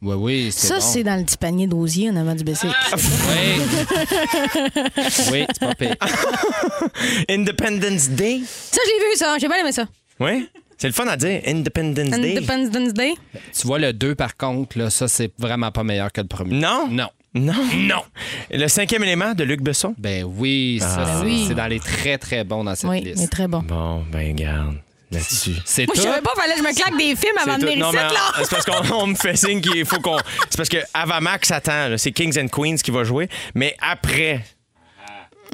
Oui, 0.00 0.14
oui, 0.16 0.48
c'est 0.52 0.68
Ça, 0.68 0.74
bon. 0.76 0.80
c'est 0.80 1.02
dans 1.02 1.16
le 1.16 1.24
petit 1.24 1.36
panier 1.38 1.66
d'osier 1.66 2.10
en 2.10 2.16
avant 2.16 2.34
du 2.34 2.44
BC. 2.44 2.68
Oui. 2.68 2.72
oui, 5.32 5.44
c'est 5.52 5.58
pas 5.60 5.74
pire. 5.74 5.96
Independence 7.28 8.08
Day? 8.10 8.40
Ça, 8.46 8.80
j'ai 8.86 8.98
vu 9.10 9.16
ça. 9.16 9.36
J'ai 9.40 9.48
bien 9.48 9.56
aimé 9.56 9.72
ça. 9.72 9.86
Oui. 10.20 10.48
C'est 10.76 10.86
le 10.86 10.92
fun 10.92 11.06
à 11.08 11.16
dire. 11.16 11.40
Independence 11.46 12.10
Day. 12.10 12.36
Independence 12.38 12.92
Day? 12.94 13.14
Tu 13.58 13.66
vois, 13.66 13.80
le 13.80 13.92
2, 13.92 14.14
par 14.14 14.36
contre, 14.36 14.78
là, 14.78 14.88
ça, 14.90 15.08
c'est 15.08 15.32
vraiment 15.38 15.72
pas 15.72 15.82
meilleur 15.82 16.12
que 16.12 16.20
le 16.20 16.28
premier. 16.28 16.60
Non? 16.60 16.86
Non. 16.88 17.08
Non. 17.38 17.54
Non. 17.76 18.02
Le 18.50 18.68
cinquième 18.68 19.02
élément 19.04 19.34
de 19.34 19.44
Luc 19.44 19.60
Besson? 19.62 19.94
Ben 19.98 20.24
oui, 20.24 20.78
ça, 20.80 20.96
Ah. 21.00 21.16
c'est 21.20 21.24
Oui. 21.26 21.44
c'est 21.48 21.54
dans 21.54 21.66
les 21.66 21.80
très, 21.80 22.18
très 22.18 22.44
bons 22.44 22.64
dans 22.64 22.74
cette 22.74 22.90
Oui, 22.90 23.00
liste. 23.02 23.30
très 23.30 23.48
bon. 23.48 23.60
Bon, 23.60 24.04
ben, 24.10 24.34
garde. 24.34 24.76
Là-dessus. 25.10 25.54
C'est 25.64 25.86
Moi, 25.86 25.94
je 25.96 26.02
tout? 26.02 26.06
savais 26.06 26.20
pas, 26.20 26.32
fallait 26.36 26.52
que 26.52 26.58
je 26.58 26.64
me 26.64 26.74
claque 26.74 26.98
des 26.98 27.16
films 27.16 27.38
avant 27.40 27.56
de 27.56 27.64
venir 27.64 27.86
ici, 27.88 27.96
là. 27.96 28.10
C'est 28.42 28.50
parce 28.50 28.64
qu'on 28.66 28.94
on 28.94 29.06
me 29.06 29.14
fait 29.14 29.36
signe 29.36 29.60
qu'il 29.62 29.86
faut 29.86 30.00
qu'on. 30.00 30.18
C'est 30.50 30.56
parce 30.58 30.68
que 30.68 30.76
Avamax 30.92 31.50
attend. 31.50 31.88
là. 31.88 31.96
C'est 31.98 32.12
Kings 32.12 32.38
and 32.38 32.48
Queens 32.48 32.76
qui 32.76 32.90
va 32.90 33.04
jouer. 33.04 33.28
Mais 33.54 33.74
après, 33.80 34.44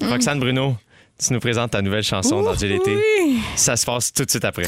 Roxane 0.03 0.41
Bruno, 0.41 0.77
tu 1.25 1.33
nous 1.33 1.39
présentes 1.39 1.71
ta 1.71 1.83
nouvelle 1.83 2.03
chanson 2.03 2.43
dans 2.43 2.55
GLT. 2.55 2.91
Ça 3.55 3.77
se 3.77 3.87
passe 3.87 4.13
tout 4.13 4.25
de 4.25 4.31
suite 4.31 4.45
après. 4.45 4.65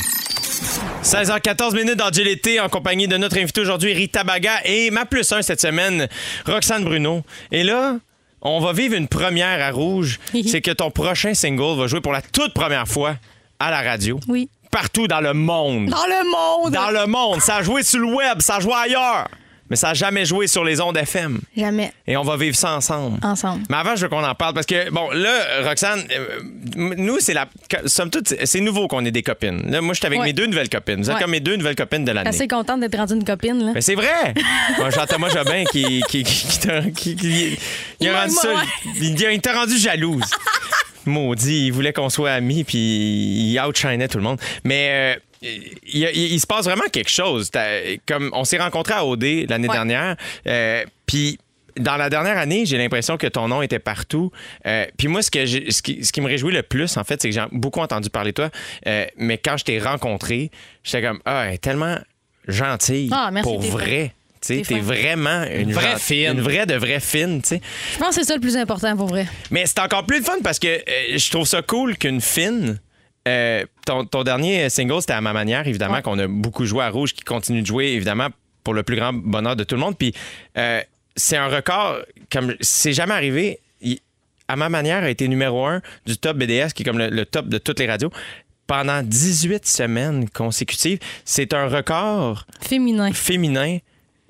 16h14 1.02 1.74
minutes 1.74 1.96
dans 1.96 2.10
GLT 2.10 2.60
en 2.60 2.68
compagnie 2.68 3.08
de 3.08 3.16
notre 3.16 3.38
invité 3.38 3.60
aujourd'hui, 3.60 3.92
Rita 3.92 4.24
Baga, 4.24 4.60
et 4.64 4.90
ma 4.90 5.04
plus 5.04 5.30
1 5.30 5.42
cette 5.42 5.60
semaine, 5.60 6.08
Roxane 6.46 6.84
Bruno. 6.84 7.22
Et 7.52 7.62
là, 7.62 7.96
on 8.42 8.60
va 8.60 8.72
vivre 8.72 8.94
une 8.94 9.08
première 9.08 9.62
à 9.62 9.70
Rouge. 9.70 10.18
C'est 10.46 10.60
que 10.60 10.70
ton 10.70 10.90
prochain 10.90 11.34
single 11.34 11.78
va 11.78 11.86
jouer 11.86 12.00
pour 12.00 12.12
la 12.12 12.22
toute 12.22 12.54
première 12.54 12.88
fois 12.88 13.16
à 13.58 13.70
la 13.70 13.82
radio. 13.82 14.18
Oui. 14.28 14.48
Partout 14.70 15.06
dans 15.06 15.20
le 15.20 15.32
monde. 15.32 15.88
Dans 15.88 16.06
le 16.06 16.30
monde! 16.30 16.72
Dans 16.72 16.90
le 16.90 17.06
monde. 17.06 17.40
Ça 17.40 17.56
a 17.56 17.62
joué 17.62 17.82
sur 17.82 18.00
le 18.00 18.06
web, 18.06 18.40
ça 18.40 18.56
a 18.56 18.60
joué 18.60 18.74
ailleurs. 18.74 19.28
Mais 19.70 19.76
ça 19.76 19.88
n'a 19.88 19.94
jamais 19.94 20.24
joué 20.24 20.46
sur 20.46 20.64
les 20.64 20.80
ondes 20.80 20.96
FM. 20.96 21.40
Jamais. 21.56 21.92
Et 22.06 22.16
on 22.16 22.22
va 22.22 22.36
vivre 22.36 22.56
ça 22.56 22.74
ensemble. 22.76 23.18
Ensemble. 23.22 23.64
Mais 23.68 23.76
avant, 23.76 23.96
je 23.96 24.02
veux 24.02 24.08
qu'on 24.08 24.22
en 24.24 24.34
parle 24.34 24.54
parce 24.54 24.66
que, 24.66 24.90
bon, 24.90 25.10
là, 25.10 25.62
Roxane, 25.64 26.04
euh, 26.16 26.40
nous, 26.76 27.18
c'est 27.20 27.34
la. 27.34 27.46
Somme 27.86 28.10
toute, 28.10 28.32
c'est 28.44 28.60
nouveau 28.60 28.86
qu'on 28.88 29.04
ait 29.04 29.10
des 29.10 29.22
copines. 29.24 29.62
Là, 29.70 29.80
moi, 29.80 29.94
je 29.94 29.98
suis 29.98 30.06
avec 30.06 30.20
Ouais. 30.20 30.26
mes 30.26 30.32
deux 30.32 30.46
nouvelles 30.46 30.68
copines. 30.68 31.02
Vous 31.02 31.10
êtes 31.10 31.16
Ouais. 31.16 31.22
comme 31.22 31.30
mes 31.32 31.40
deux 31.40 31.56
nouvelles 31.56 31.74
copines 31.76 32.04
de 32.04 32.12
l'année. 32.12 32.28
Assez 32.30 32.46
contente 32.48 32.80
d'être 32.80 32.96
rendue 32.96 33.14
une 33.14 33.24
copine, 33.24 33.64
là. 33.64 33.72
Mais 33.74 33.80
c'est 33.80 33.94
vrai! 33.96 34.34
Moi, 34.78 34.90
Jean-Thomas 34.90 35.30
Jobin 35.30 35.64
qui, 35.72 36.02
qui, 36.08 36.22
qui, 36.22 37.58
il 38.00 38.08
a 38.08 38.20
rendu 38.20 38.34
ça. 38.34 38.48
il 39.00 39.40
t'a 39.40 39.52
rendu 39.52 39.76
jalouse. 39.78 40.22
Maudit, 41.06 41.66
il 41.66 41.72
voulait 41.72 41.92
qu'on 41.92 42.08
soit 42.10 42.32
amis, 42.32 42.64
puis 42.64 42.78
il 42.78 43.60
outshinait 43.60 44.08
tout 44.08 44.18
le 44.18 44.24
monde. 44.24 44.40
Mais 44.64 45.14
euh, 45.16 45.20
il, 45.42 45.78
il- 45.84 46.32
il 46.32 46.40
se 46.40 46.46
passe 46.46 46.64
vraiment 46.64 46.84
quelque 46.92 47.10
chose. 47.10 47.50
Comme 48.06 48.30
on 48.32 48.44
s'est 48.44 48.58
rencontrés 48.58 48.94
à 48.94 49.04
OD 49.04 49.46
l'année 49.48 49.68
Ouais. 49.68 49.74
dernière, 49.74 50.16
euh, 50.46 50.84
puis 51.06 51.38
dans 51.78 51.96
la 51.96 52.08
dernière 52.08 52.38
année, 52.38 52.64
j'ai 52.64 52.78
l'impression 52.78 53.18
que 53.18 53.26
ton 53.26 53.48
nom 53.48 53.60
était 53.60 53.78
partout. 53.78 54.32
Euh, 54.66 54.86
puis 54.96 55.08
moi, 55.08 55.20
ce, 55.20 55.30
que 55.30 55.44
ce, 55.44 55.82
qui, 55.82 56.02
ce 56.04 56.10
qui 56.10 56.20
me 56.22 56.26
réjouit 56.26 56.52
le 56.54 56.62
plus, 56.62 56.96
en 56.96 57.04
fait, 57.04 57.20
c'est 57.20 57.28
que 57.28 57.34
j'ai 57.34 57.44
beaucoup 57.52 57.80
entendu 57.80 58.08
parler 58.08 58.30
de 58.30 58.36
toi. 58.36 58.50
Euh, 58.86 59.04
mais 59.18 59.36
quand 59.36 59.58
je 59.58 59.64
t'ai 59.64 59.78
rencontré, 59.78 60.50
j'étais 60.82 61.02
comme, 61.02 61.20
ah, 61.26 61.44
elle 61.46 61.54
est 61.54 61.58
tellement 61.58 61.98
gentille. 62.48 63.10
Ah, 63.12 63.30
merci, 63.30 63.46
pour 63.50 63.60
vrai. 63.60 64.12
Tu 64.40 64.58
sais, 64.58 64.62
T'es 64.62 64.78
vraiment 64.78 65.44
une, 65.44 65.72
vraie 65.72 65.98
fine. 65.98 66.32
Une 66.32 66.40
vraie 66.40 66.66
de 66.66 66.74
vraie 66.74 67.00
fine, 67.00 67.42
tu 67.42 67.48
sais. 67.48 67.60
Je 67.94 67.98
pense 67.98 68.14
que 68.16 68.22
c'est 68.22 68.28
ça 68.28 68.34
le 68.34 68.40
plus 68.40 68.56
important 68.56 68.96
pour 68.96 69.08
vrai. 69.08 69.26
Mais 69.50 69.66
c'est 69.66 69.80
encore 69.80 70.04
plus 70.06 70.18
le 70.18 70.24
fun 70.24 70.36
parce 70.44 70.58
que 70.58 70.68
euh, 70.68 71.16
je 71.18 71.30
trouve 71.30 71.46
ça 71.46 71.62
cool 71.62 71.96
qu'une 71.98 72.20
fine. 72.20 72.78
Euh, 73.26 73.64
ton, 73.84 74.04
ton 74.04 74.22
dernier 74.22 74.68
single, 74.70 75.00
c'était 75.00 75.12
à 75.14 75.20
ma 75.20 75.32
manière, 75.32 75.66
évidemment, 75.66 75.94
Ouais. 75.94 76.02
qu'on 76.02 76.18
a 76.18 76.26
beaucoup 76.28 76.64
joué 76.64 76.84
à 76.84 76.90
Rouge, 76.90 77.12
qui 77.12 77.24
continue 77.24 77.62
de 77.62 77.66
jouer, 77.66 77.86
évidemment, 77.88 78.28
pour 78.64 78.74
le 78.74 78.82
plus 78.82 78.96
grand 78.96 79.12
bonheur 79.12 79.56
de 79.56 79.64
tout 79.64 79.74
le 79.74 79.80
monde. 79.80 79.96
Puis 79.98 80.12
euh, 80.58 80.80
c'est 81.16 81.36
un 81.36 81.48
record, 81.48 81.96
comme 82.30 82.54
c'est 82.60 82.92
jamais 82.92 83.14
arrivé. 83.14 83.60
Il- 83.80 83.98
à 84.48 84.54
ma 84.54 84.68
manière, 84.68 85.02
a 85.02 85.10
été 85.10 85.26
numéro 85.26 85.64
un 85.66 85.82
du 86.06 86.16
top 86.16 86.36
BDS, 86.36 86.68
qui 86.72 86.82
est 86.82 86.84
comme 86.84 86.98
le, 86.98 87.08
le 87.08 87.26
top 87.26 87.48
de 87.48 87.58
toutes 87.58 87.80
les 87.80 87.86
radios, 87.88 88.10
pendant 88.68 89.02
18 89.02 89.66
semaines 89.66 90.28
consécutives. 90.30 90.98
C'est 91.24 91.52
un 91.52 91.66
record 91.68 92.46
Féminin. 92.60 93.12
féminin 93.12 93.78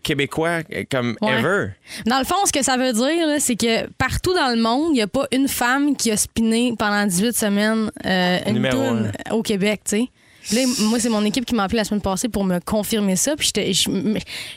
québécois 0.07 0.61
euh, 0.73 0.85
comme 0.91 1.17
Ouais. 1.21 1.39
ever. 1.39 1.67
Dans 2.07 2.19
le 2.19 2.25
fond, 2.25 2.37
ce 2.47 2.53
que 2.53 2.63
ça 2.63 2.77
veut 2.77 2.93
dire, 2.93 3.27
c'est 3.41 3.57
que 3.57 3.87
partout 3.99 4.33
dans 4.35 4.55
le 4.55 4.61
monde, 4.61 4.91
il 4.93 4.95
n'y 4.95 5.03
a 5.03 5.07
pas 5.07 5.27
une 5.33 5.49
femme 5.49 5.97
qui 5.97 6.11
a 6.11 6.17
spiné 6.17 6.75
pendant 6.79 7.05
18 7.05 7.37
semaines 7.37 7.91
euh, 8.05 8.39
une 8.47 8.69
toune 8.69 9.13
au 9.31 9.43
Québec, 9.43 9.81
tu 9.85 9.97
sais. 9.97 10.09
Là, 10.55 10.61
moi, 10.83 11.01
c'est 11.01 11.09
mon 11.09 11.25
équipe 11.25 11.45
qui 11.45 11.57
m'a 11.57 11.65
appelé 11.65 11.79
la 11.79 11.85
semaine 11.85 12.01
passée 12.01 12.29
pour 12.29 12.45
me 12.45 12.61
confirmer 12.61 13.17
ça. 13.17 13.35
Puis 13.37 13.51
je, 13.55 13.73
je, 13.73 13.91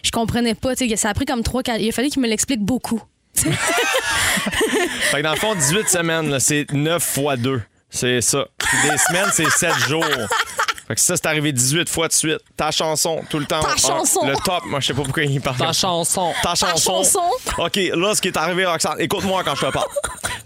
je 0.03 0.11
comprenais 0.11 0.53
pas. 0.53 0.73
Ça 0.75 1.09
a 1.09 1.13
pris 1.15 1.25
comme 1.25 1.41
3 1.41 1.63
4 1.63 1.81
Il 1.81 1.89
a 1.89 1.91
fallu 1.91 2.09
qu'il 2.09 2.21
me 2.21 2.27
l'explique 2.27 2.61
beaucoup. 2.61 3.01
Fait 3.39 5.17
que 5.17 5.21
dans 5.23 5.31
le 5.31 5.37
fond, 5.39 5.55
18 5.55 5.89
semaines, 5.89 6.39
c'est 6.39 6.71
9 6.71 7.01
fois 7.03 7.37
2. 7.37 7.61
C'est 7.89 8.21
ça. 8.21 8.45
Puis 8.59 8.77
des 8.87 8.97
semaines, 8.97 9.29
c'est 9.33 9.49
7 9.49 9.73
jours. 9.87 10.05
Fait 10.89 10.95
que 10.95 11.01
ça, 11.01 11.15
c'est 11.15 11.27
arrivé 11.27 11.51
18 11.51 11.87
fois 11.87 12.07
de 12.07 12.13
suite. 12.13 12.39
Ta 12.57 12.71
chanson, 12.71 13.21
tout 13.29 13.37
le 13.37 13.45
temps. 13.45 13.59
Ta 13.61 13.69
Ah, 13.73 13.77
chanson. 13.77 14.25
Le 14.27 14.33
top. 14.43 14.65
Moi, 14.65 14.79
je 14.79 14.87
sais 14.87 14.93
pas 14.95 15.03
pourquoi 15.03 15.21
il 15.23 15.39
parle. 15.39 15.55
Ta 15.57 15.71
chanson. 15.71 16.33
Ta 16.41 16.55
chanson. 16.55 17.03
chanson. 17.03 17.21
OK, 17.59 17.75
là, 17.93 18.15
ce 18.15 18.21
qui 18.21 18.29
est 18.29 18.37
arrivé, 18.37 18.65
Roxane, 18.65 18.95
écoute-moi 18.99 19.43
quand 19.45 19.53
je 19.55 19.67
te 19.67 19.71
parle. 19.71 19.87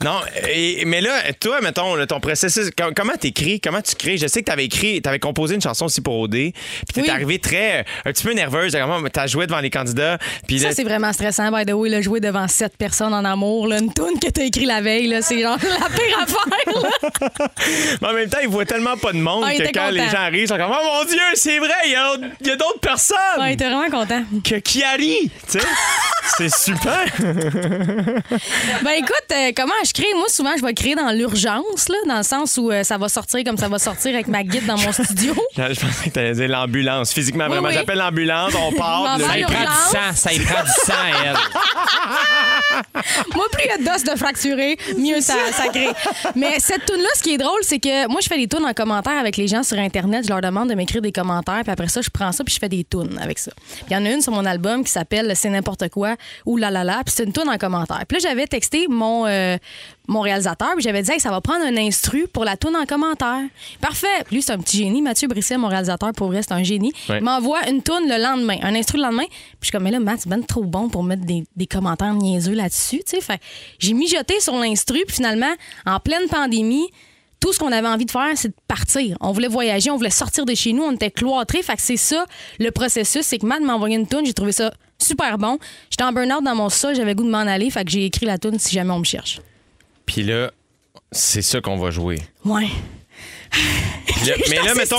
Non, 0.03 0.19
et- 0.51 0.83
mais 0.83 0.99
là, 0.99 1.31
toi, 1.39 1.61
mettons, 1.61 1.95
là, 1.95 2.05
ton 2.05 2.19
processus, 2.19 2.69
com- 2.77 2.91
comment 2.93 3.13
t'écris, 3.17 3.61
comment 3.61 3.81
tu 3.81 3.95
crées? 3.95 4.17
Je 4.17 4.27
sais 4.27 4.41
que 4.41 4.47
t'avais 4.47 4.65
écrit, 4.65 5.01
t'avais 5.01 5.19
composé 5.19 5.55
une 5.55 5.61
chanson 5.61 5.85
aussi 5.85 6.01
pour 6.01 6.19
OD, 6.19 6.31
puis 6.33 6.51
t'es 6.93 7.01
Oui. 7.03 7.09
arrivé 7.09 7.39
très, 7.39 7.85
un 8.03 8.11
petit 8.11 8.23
peu 8.25 8.33
nerveuse, 8.33 8.75
t'as 9.13 9.27
joué 9.27 9.47
devant 9.47 9.61
les 9.61 9.69
candidats, 9.69 10.17
puis 10.45 10.59
Ça, 10.59 10.73
c'est 10.73 10.83
vraiment 10.83 11.13
stressant, 11.13 11.49
by 11.57 11.65
the 11.65 11.71
way, 11.71 11.87
là, 11.87 12.01
jouer 12.01 12.19
devant 12.19 12.49
7 12.49 12.75
personnes 12.75 13.13
en 13.13 13.23
amour. 13.23 13.65
Là, 13.67 13.77
une 13.79 13.93
toune 13.93 14.19
que 14.19 14.27
t'as 14.29 14.43
écrit 14.43 14.65
la 14.65 14.81
veille, 14.81 15.07
là, 15.07 15.21
c'est 15.21 15.41
genre 15.41 15.55
la 15.61 15.87
pire 15.87 16.19
affaire. 16.21 16.81
là. 16.83 17.47
Mais 18.01 18.07
en 18.09 18.13
même 18.13 18.29
temps, 18.29 18.39
ils 18.41 18.49
voient 18.49 18.65
tellement 18.65 18.97
pas 18.97 19.13
de 19.13 19.19
monde 19.19 19.45
Ah, 19.47 19.53
que 19.53 19.63
quand 19.71 19.85
content. 19.85 19.89
les 19.91 20.09
gens 20.09 20.29
arrivent, 20.33 20.43
ils 20.43 20.47
sont 20.47 20.57
comme 20.57 20.71
Oh 20.71 20.83
mon 20.99 21.05
Dieu, 21.05 21.19
c'est 21.35 21.59
vrai, 21.59 21.69
il 21.85 21.91
y 21.91 21.95
a, 21.95 22.13
il 22.41 22.47
y 22.47 22.51
a 22.51 22.55
d'autres 22.55 22.79
personnes 22.79 23.17
Ouais, 23.39 23.51
il 23.51 23.53
était 23.53 23.69
vraiment 23.69 23.89
content. 23.89 24.23
que 24.43 24.55
qui 24.55 24.83
arrivent. 24.83 25.29
Tu 25.49 25.59
sais, 25.59 25.65
c'est 26.37 26.53
super. 26.53 27.05
Ben 28.83 28.91
écoute, 28.97 29.25
euh, 29.31 29.51
comment 29.55 29.73
je 29.85 29.93
crée? 29.93 30.13
Moi, 30.15 30.27
souvent, 30.29 30.51
je 30.57 30.65
vais 30.65 30.73
créer 30.73 30.95
dans 30.95 31.11
l'urgence, 31.11 31.89
là, 31.89 31.95
dans 32.07 32.17
le 32.17 32.23
sens 32.23 32.57
où 32.57 32.71
euh, 32.71 32.83
ça 32.83 32.97
va 32.97 33.09
sortir 33.09 33.43
comme 33.43 33.57
ça 33.57 33.67
va 33.67 33.79
sortir 33.79 34.13
avec 34.13 34.27
ma 34.27 34.43
guide 34.43 34.65
dans 34.65 34.77
mon 34.77 34.91
studio. 34.91 35.33
Je 35.55 35.79
pensais 35.79 36.09
que 36.09 36.13
t'allais 36.13 36.33
dire 36.33 36.47
l'ambulance. 36.47 37.13
Physiquement, 37.13 37.47
vraiment, 37.47 37.69
oui. 37.69 37.73
j'appelle 37.73 37.97
l'ambulance, 37.97 38.53
on 38.55 38.71
part. 38.73 39.17
Ça 39.19 39.37
y 39.37 39.43
prend 39.43 39.53
l'urgence. 39.53 39.91
du 39.91 39.97
sang. 39.97 40.13
Ça 40.15 40.33
y 40.33 40.39
prend 40.39 40.63
du 40.63 40.69
sang, 40.69 40.93
elle. 41.25 41.33
moi, 43.35 43.45
plus 43.51 43.63
il 43.65 43.69
y 43.69 43.71
a 43.71 43.77
d'os 43.93 44.03
de 44.03 44.17
fracturés, 44.17 44.77
mieux 44.97 45.21
ça, 45.21 45.35
ça 45.51 45.67
crée. 45.69 45.89
Mais 46.35 46.59
cette 46.59 46.85
tune 46.85 47.01
là 47.01 47.09
ce 47.15 47.23
qui 47.23 47.33
est 47.33 47.37
drôle, 47.37 47.59
c'est 47.63 47.79
que 47.79 48.07
moi, 48.07 48.19
je 48.21 48.27
fais 48.27 48.37
des 48.37 48.47
tunes 48.47 48.65
en 48.65 48.73
commentaire 48.73 49.17
avec 49.17 49.37
les 49.37 49.47
gens 49.47 49.63
sur 49.63 49.77
Internet. 49.77 50.22
Je 50.23 50.29
leur 50.29 50.41
demande 50.41 50.69
de 50.69 50.75
m'écrire 50.75 51.01
des 51.01 51.11
commentaires, 51.11 51.61
puis 51.63 51.71
après 51.71 51.87
ça, 51.87 52.01
je 52.01 52.09
prends 52.09 52.31
ça, 52.31 52.43
puis 52.43 52.53
je 52.53 52.59
fais 52.59 52.69
des 52.69 52.83
tunes 52.83 53.19
avec 53.21 53.39
ça. 53.39 53.51
Puis 53.55 53.85
il 53.89 53.93
y 53.93 53.95
en 53.95 54.05
a 54.05 54.09
une 54.09 54.21
sur 54.21 54.31
mon 54.31 54.45
album 54.45 54.83
qui 54.83 54.91
s'appelle 54.91 55.31
C'est 55.35 55.49
n'importe 55.49 55.89
quoi 55.89 56.15
ou 56.45 56.57
La 56.57 56.71
La 56.71 56.83
La, 56.83 57.03
puis 57.03 57.13
c'est 57.15 57.23
une 57.23 57.33
tune 57.33 57.49
en 57.49 57.57
commentaire. 57.57 58.03
Puis 58.07 58.17
là, 58.19 58.29
j'avais 58.29 58.47
texté 58.47 58.87
mon, 58.87 59.25
euh, 59.25 59.57
mon 60.07 60.21
réalisateur, 60.21 60.69
puis 60.75 60.83
j'avais 60.83 61.01
dit 61.01 61.11
hey, 61.11 61.19
ça 61.19 61.29
va 61.29 61.41
prendre 61.41 61.65
un 61.65 61.77
instru 61.77 62.27
pour 62.27 62.45
la 62.45 62.57
tune 62.57 62.75
en 62.75 62.85
commentaire. 62.85 63.41
Parfait. 63.81 64.07
Puis 64.25 64.37
lui, 64.37 64.41
c'est 64.41 64.53
un 64.53 64.59
petit 64.59 64.77
génie. 64.77 65.01
Mathieu 65.01 65.27
Brisset, 65.27 65.57
mon 65.57 65.67
réalisateur, 65.67 66.11
pour 66.13 66.27
vrai, 66.27 66.41
c'est 66.41 66.53
un 66.53 66.63
génie. 66.63 66.93
Ouais. 67.09 67.17
Il 67.19 67.23
m'envoie 67.23 67.67
une 67.69 67.81
tune 67.81 68.07
le 68.07 68.21
lendemain, 68.21 68.57
un 68.61 68.75
instru 68.75 68.97
le 68.97 69.03
lendemain. 69.03 69.25
Puis 69.27 69.57
je 69.61 69.65
suis 69.67 69.71
comme, 69.71 69.83
mais 69.83 69.91
là, 69.91 69.99
Matt, 69.99 70.21
c'est 70.21 70.29
ben 70.29 70.43
trop 70.43 70.63
bon 70.63 70.89
pour 70.89 71.03
mettre 71.03 71.25
des, 71.25 71.43
des 71.55 71.67
commentaires 71.67 72.13
niaiseux 72.13 72.53
là-dessus, 72.53 72.99
tu 72.99 73.17
sais. 73.17 73.21
Fait 73.21 73.39
j'ai 73.79 73.93
mijoté 73.93 74.39
sur 74.39 74.55
l'instru, 74.55 75.03
puis 75.05 75.15
finalement, 75.15 75.53
en 75.85 75.99
pleine 75.99 76.27
pandémie, 76.29 76.89
tout 77.43 77.51
ce 77.51 77.59
qu'on 77.59 77.73
avait 77.73 77.87
envie 77.89 78.05
de 78.05 78.11
faire, 78.11 78.29
c'est 78.35 78.47
de 78.47 78.53
partir. 78.69 79.17
On 79.19 79.33
voulait 79.33 79.49
voyager, 79.49 79.91
on 79.91 79.97
voulait 79.97 80.09
sortir 80.09 80.45
de 80.45 80.55
chez 80.55 80.71
nous, 80.71 80.81
on 80.83 80.93
était 80.93 81.11
cloîtrés. 81.11 81.61
Fait 81.61 81.75
que 81.75 81.81
c'est 81.81 81.97
ça, 81.97 82.25
le 82.57 82.71
processus. 82.71 83.23
C'est 83.25 83.37
que 83.37 83.45
Matt 83.45 83.61
m'a 83.61 83.73
envoyé 83.75 83.97
une 83.97 84.07
tune, 84.07 84.25
j'ai 84.25 84.33
trouvé 84.33 84.53
ça 84.53 84.73
super 84.97 85.37
bon. 85.37 85.59
J'étais 85.89 86.05
en 86.05 86.13
burn-out 86.13 86.41
dans 86.41 86.55
mon 86.55 86.69
sol, 86.69 86.95
j'avais 86.95 87.15
goût 87.15 87.25
de 87.25 87.29
m'en 87.29 87.39
aller. 87.39 87.69
Fait 87.69 87.83
que 87.83 87.91
j'ai 87.91 88.05
écrit 88.05 88.25
la 88.25 88.37
tune 88.37 88.57
si 88.59 88.73
jamais 88.73 88.91
on 88.91 88.99
me 88.99 89.03
cherche. 89.03 89.41
Puis 90.05 90.23
là, 90.23 90.51
c'est 91.11 91.41
ça 91.41 91.59
qu'on 91.59 91.77
va 91.77 91.91
jouer. 91.91 92.17
Ouais. 92.45 92.67
Mais 94.49 94.55
là, 94.63 94.73
mettons, 94.75 94.95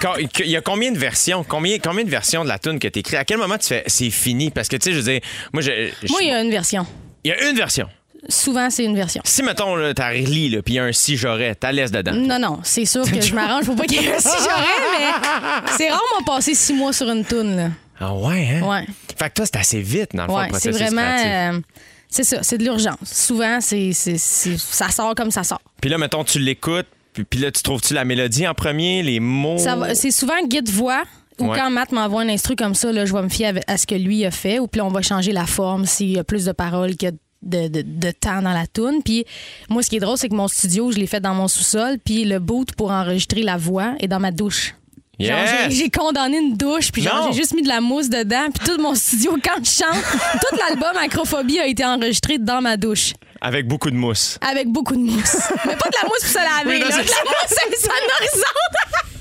quand- 0.00 0.14
il 0.40 0.50
y 0.50 0.56
a 0.56 0.60
combien 0.60 0.92
de 0.92 0.98
versions? 0.98 1.44
Combien, 1.48 1.78
combien 1.78 2.04
de 2.04 2.10
versions 2.10 2.44
de 2.44 2.48
la 2.48 2.58
tune 2.58 2.78
que 2.78 2.88
t'écris? 2.88 3.16
À 3.16 3.24
quel 3.24 3.38
moment 3.38 3.56
tu 3.58 3.68
fais 3.68 3.84
c'est 3.86 4.10
fini? 4.10 4.50
Parce 4.50 4.68
que, 4.68 4.76
tu 4.76 4.84
sais, 4.84 4.92
je 4.92 4.98
veux 4.98 5.12
dire, 5.12 5.20
moi, 5.52 5.62
je, 5.62 5.90
je- 6.02 6.08
Moi, 6.10 6.20
il 6.22 6.28
y 6.28 6.32
a 6.32 6.40
une 6.42 6.50
version. 6.50 6.86
il 7.24 7.30
y 7.30 7.32
a 7.32 7.48
une 7.48 7.56
version. 7.56 7.88
Souvent, 8.28 8.70
c'est 8.70 8.84
une 8.84 8.96
version. 8.96 9.22
Si, 9.24 9.42
mettons, 9.42 9.76
là, 9.76 9.92
t'as 9.94 10.08
relis, 10.10 10.48
là, 10.50 10.62
puis 10.62 10.74
il 10.74 10.76
y 10.76 10.80
a 10.80 10.84
un 10.84 10.92
si 10.92 11.16
j'aurais, 11.16 11.54
t'as 11.54 11.72
laisse 11.72 11.90
dedans. 11.90 12.12
Non, 12.12 12.38
non, 12.38 12.60
c'est 12.62 12.84
sûr 12.84 13.10
que 13.10 13.20
je 13.20 13.34
m'arrange 13.34 13.64
pour 13.66 13.76
pas 13.76 13.84
qu'il 13.84 14.02
y 14.02 14.04
ait 14.06 14.14
un 14.14 14.18
si 14.18 14.28
j'aurais, 14.28 14.98
mais 14.98 15.70
c'est 15.76 15.88
rare 15.90 16.00
m'en 16.18 16.24
passer 16.24 16.54
six 16.54 16.72
mois 16.74 16.92
sur 16.92 17.08
une 17.10 17.24
toune, 17.24 17.56
là. 17.56 17.68
Ah 18.00 18.14
ouais, 18.14 18.48
hein? 18.60 18.66
Ouais. 18.68 18.86
Fait 19.18 19.28
que 19.28 19.34
toi, 19.34 19.46
c'est 19.46 19.56
assez 19.56 19.80
vite, 19.80 20.10
dans 20.14 20.24
le 20.24 20.28
fond, 20.28 20.36
Ouais, 20.36 20.44
c'est 20.44 20.70
processus 20.70 20.80
vraiment. 20.80 21.02
créatif. 21.16 21.58
euh, 21.58 21.60
c'est 22.08 22.24
ça, 22.24 22.42
c'est 22.42 22.58
de 22.58 22.64
l'urgence. 22.64 22.96
Souvent, 23.04 23.60
c'est, 23.60 23.92
c'est- 23.92 24.18
c'est- 24.18 24.58
ça 24.58 24.88
sort 24.90 25.14
comme 25.14 25.30
ça 25.30 25.44
sort. 25.44 25.60
Puis 25.80 25.90
là, 25.90 25.98
mettons, 25.98 26.24
tu 26.24 26.38
l'écoutes, 26.38 26.86
puis, 27.12 27.24
puis 27.24 27.38
là, 27.40 27.50
tu 27.52 27.62
trouves-tu 27.62 27.94
la 27.94 28.04
mélodie 28.04 28.46
en 28.48 28.54
premier, 28.54 29.02
les 29.02 29.20
mots? 29.20 29.58
Ça 29.58 29.76
va- 29.76 29.94
c'est 29.94 30.10
souvent 30.10 30.42
guide-voix. 30.46 31.02
Ou 31.40 31.48
Ouais. 31.48 31.58
quand 31.58 31.68
Matt 31.68 31.90
m'envoie 31.90 32.22
un 32.22 32.28
instru 32.28 32.54
comme 32.54 32.76
ça, 32.76 32.92
là, 32.92 33.06
je 33.06 33.12
vais 33.12 33.22
me 33.22 33.28
fier 33.28 33.52
à 33.66 33.76
ce 33.76 33.88
que 33.88 33.96
lui 33.96 34.24
a 34.24 34.30
fait. 34.30 34.60
Ou 34.60 34.68
puis 34.68 34.78
là, 34.78 34.84
on 34.84 34.90
va 34.90 35.02
changer 35.02 35.32
la 35.32 35.46
forme 35.46 35.84
s'il 35.84 36.10
y 36.12 36.18
a 36.20 36.22
plus 36.22 36.44
de 36.44 36.52
paroles 36.52 36.96
que 36.96 37.10
de, 37.10 37.18
de- 37.44 37.82
de 37.82 38.10
temps 38.10 38.42
dans 38.42 38.52
la 38.52 38.66
toune. 38.66 39.02
Puis 39.04 39.24
moi, 39.68 39.82
ce 39.82 39.90
qui 39.90 39.96
est 39.96 40.00
drôle, 40.00 40.16
c'est 40.18 40.28
que 40.28 40.34
mon 40.34 40.48
studio, 40.48 40.90
je 40.92 40.98
l'ai 40.98 41.06
fait 41.06 41.20
dans 41.20 41.34
mon 41.34 41.48
sous-sol. 41.48 41.98
Puis 42.04 42.24
le 42.24 42.38
boot 42.38 42.72
pour 42.76 42.90
enregistrer 42.90 43.42
la 43.42 43.56
voix 43.56 43.94
est 44.00 44.08
dans 44.08 44.20
ma 44.20 44.30
douche. 44.32 44.74
Yes! 45.18 45.70
j'ai- 45.72 45.90
condamné 45.90 46.38
une 46.38 46.56
douche, 46.56 46.90
puis 46.90 47.00
j'ai 47.02 47.32
juste 47.36 47.54
mis 47.54 47.62
de 47.62 47.68
la 47.68 47.80
mousse 47.80 48.08
dedans, 48.10 48.46
puis 48.52 48.66
tout 48.68 48.80
mon 48.82 48.94
studio, 48.96 49.36
quand 49.44 49.62
je 49.64 49.70
chante, 49.70 50.02
tout 50.40 50.56
l'album 50.56 50.90
Acrophobie 51.00 51.60
a 51.60 51.66
été 51.68 51.84
enregistré 51.84 52.36
dans 52.38 52.60
ma 52.60 52.76
douche. 52.76 53.12
Avec 53.40 53.68
beaucoup 53.68 53.90
de 53.92 53.94
mousse. 53.96 54.38
Avec 54.40 54.66
beaucoup 54.68 54.94
de 54.96 55.02
mousse. 55.02 55.36
Mais 55.66 55.76
pas 55.76 55.88
de 55.88 55.96
la 56.02 56.08
mousse 56.08 56.18
pour 56.20 56.28
se 56.30 56.34
laver, 56.34 56.78
Oui, 56.78 56.80
non, 56.80 56.88
là. 56.88 56.96
c'est 56.96 57.04
De 57.04 57.10
la 57.10 57.70
mousse 57.70 57.80
sonorisante. 57.80 59.13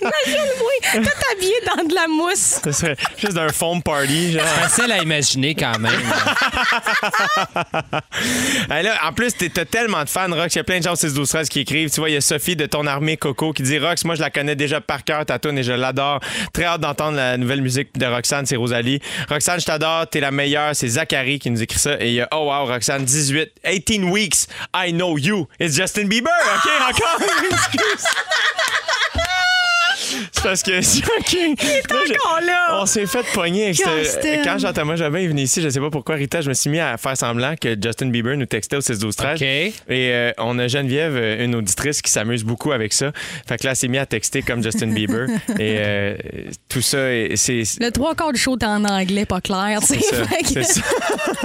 Imagine-moi, 0.00 0.70
tout 1.04 1.32
habillé 1.32 1.54
dans 1.66 1.84
de 1.84 1.94
la 1.94 2.06
mousse. 2.08 2.60
Ce 2.64 2.72
serait 2.72 2.96
juste 3.18 3.36
un 3.36 3.48
foam 3.50 3.82
party, 3.82 4.32
genre. 4.32 4.46
Facile 4.46 4.92
à 4.92 4.98
imaginer 5.02 5.54
quand 5.54 5.78
même. 5.78 5.92
Hey, 8.70 8.82
là, 8.84 8.98
en 9.04 9.12
plus, 9.12 9.32
t'es- 9.34 9.48
t'as 9.48 9.64
tellement 9.64 10.04
de 10.04 10.08
fans, 10.08 10.28
Rox. 10.30 10.54
Il 10.54 10.58
y 10.58 10.60
a 10.60 10.64
plein 10.64 10.78
de 10.78 10.84
gens 10.84 10.92
au 10.92 10.96
6 10.96 11.14
12 11.14 11.28
13 11.28 11.48
qui 11.48 11.60
écrivent. 11.60 11.90
Tu 11.90 12.00
vois, 12.00 12.10
il 12.10 12.14
y 12.14 12.16
a 12.16 12.20
Sophie 12.20 12.54
de 12.56 12.66
ton 12.66 12.86
armée 12.86 13.16
Coco 13.16 13.52
qui 13.52 13.62
dit 13.62 13.78
Rox, 13.78 14.04
moi, 14.04 14.14
je 14.14 14.20
la 14.20 14.30
connais 14.30 14.54
déjà 14.54 14.80
par 14.80 15.02
cœur, 15.04 15.24
ta 15.26 15.38
tune, 15.38 15.58
et 15.58 15.62
je 15.62 15.72
l'adore. 15.72 16.20
Très 16.52 16.64
hâte 16.64 16.80
d'entendre 16.80 17.16
la 17.16 17.36
nouvelle 17.36 17.62
musique 17.62 17.96
de 17.98 18.06
Roxane, 18.06 18.46
c'est 18.46 18.56
Rosalie. 18.56 19.00
Roxane, 19.28 19.60
je 19.60 19.66
t'adore, 19.66 20.06
t'es 20.08 20.20
la 20.20 20.30
meilleure. 20.30 20.74
C'est 20.74 20.88
Zachary 20.88 21.38
qui 21.38 21.50
nous 21.50 21.62
écrit 21.62 21.78
ça. 21.78 21.94
Et 22.00 22.08
il 22.08 22.14
y 22.14 22.20
a, 22.20 22.28
oh 22.32 22.46
wow, 22.50 22.66
Roxane, 22.66 23.04
18, 23.04 23.48
18 23.64 24.04
weeks, 24.04 24.46
I 24.74 24.92
know 24.92 25.18
you. 25.18 25.48
It's 25.58 25.74
Justin 25.76 26.04
Bieber, 26.06 26.30
OK, 26.56 26.70
encore? 26.88 27.28
Excuse. 27.50 28.04
C'est 30.32 30.42
parce 30.42 30.62
que. 30.62 30.70
OK. 31.18 31.58
Là, 31.92 31.96
j'ai- 32.06 32.14
encore 32.16 32.40
là. 32.46 32.80
On 32.80 32.86
s'est 32.86 33.06
fait 33.06 33.24
pogner 33.32 33.64
avec 33.64 33.76
ce- 33.76 33.98
Justin. 34.04 34.42
Quand 34.44 34.58
Jean-Thomas 34.58 34.96
Jobin 34.96 35.18
est 35.18 35.26
venu 35.28 35.42
ici, 35.42 35.60
je 35.62 35.68
sais 35.68 35.80
pas 35.80 35.90
pourquoi, 35.90 36.14
Rita, 36.16 36.40
je 36.40 36.48
me 36.48 36.54
suis 36.54 36.70
mis 36.70 36.78
à 36.80 36.96
faire 36.96 37.16
semblant 37.16 37.54
que 37.60 37.76
Justin 37.80 38.06
Bieber 38.08 38.36
nous 38.36 38.46
textait 38.46 38.76
au 38.76 38.80
6 38.80 38.98
12 38.98 39.16
13 39.16 39.36
OK. 39.36 39.42
Et 39.42 39.72
euh, 39.90 40.32
on 40.38 40.58
a 40.58 40.68
Geneviève, 40.68 41.14
euh, 41.16 41.44
une 41.44 41.54
auditrice, 41.54 42.02
qui 42.02 42.10
s'amuse 42.10 42.44
beaucoup 42.44 42.72
avec 42.72 42.92
ça. 42.92 43.12
Fait 43.46 43.56
que 43.58 43.64
là, 43.64 43.70
elle 43.70 43.76
s'est 43.76 43.88
mis 43.88 43.98
à 43.98 44.06
texter 44.06 44.42
comme 44.42 44.62
Justin 44.62 44.88
Bieber. 44.88 45.26
Et 45.58 45.76
euh, 45.78 46.16
tout 46.68 46.82
ça, 46.82 46.98
c'est. 47.36 47.62
Le 47.80 47.90
trois 47.90 48.14
quarts 48.14 48.32
du 48.32 48.40
show 48.40 48.56
est 48.58 48.64
en 48.64 48.84
anglais, 48.84 49.26
pas 49.26 49.40
clair. 49.40 49.78
C'est 49.82 50.00
ça, 50.00 50.16
que- 50.26 50.62
ça. 50.62 50.80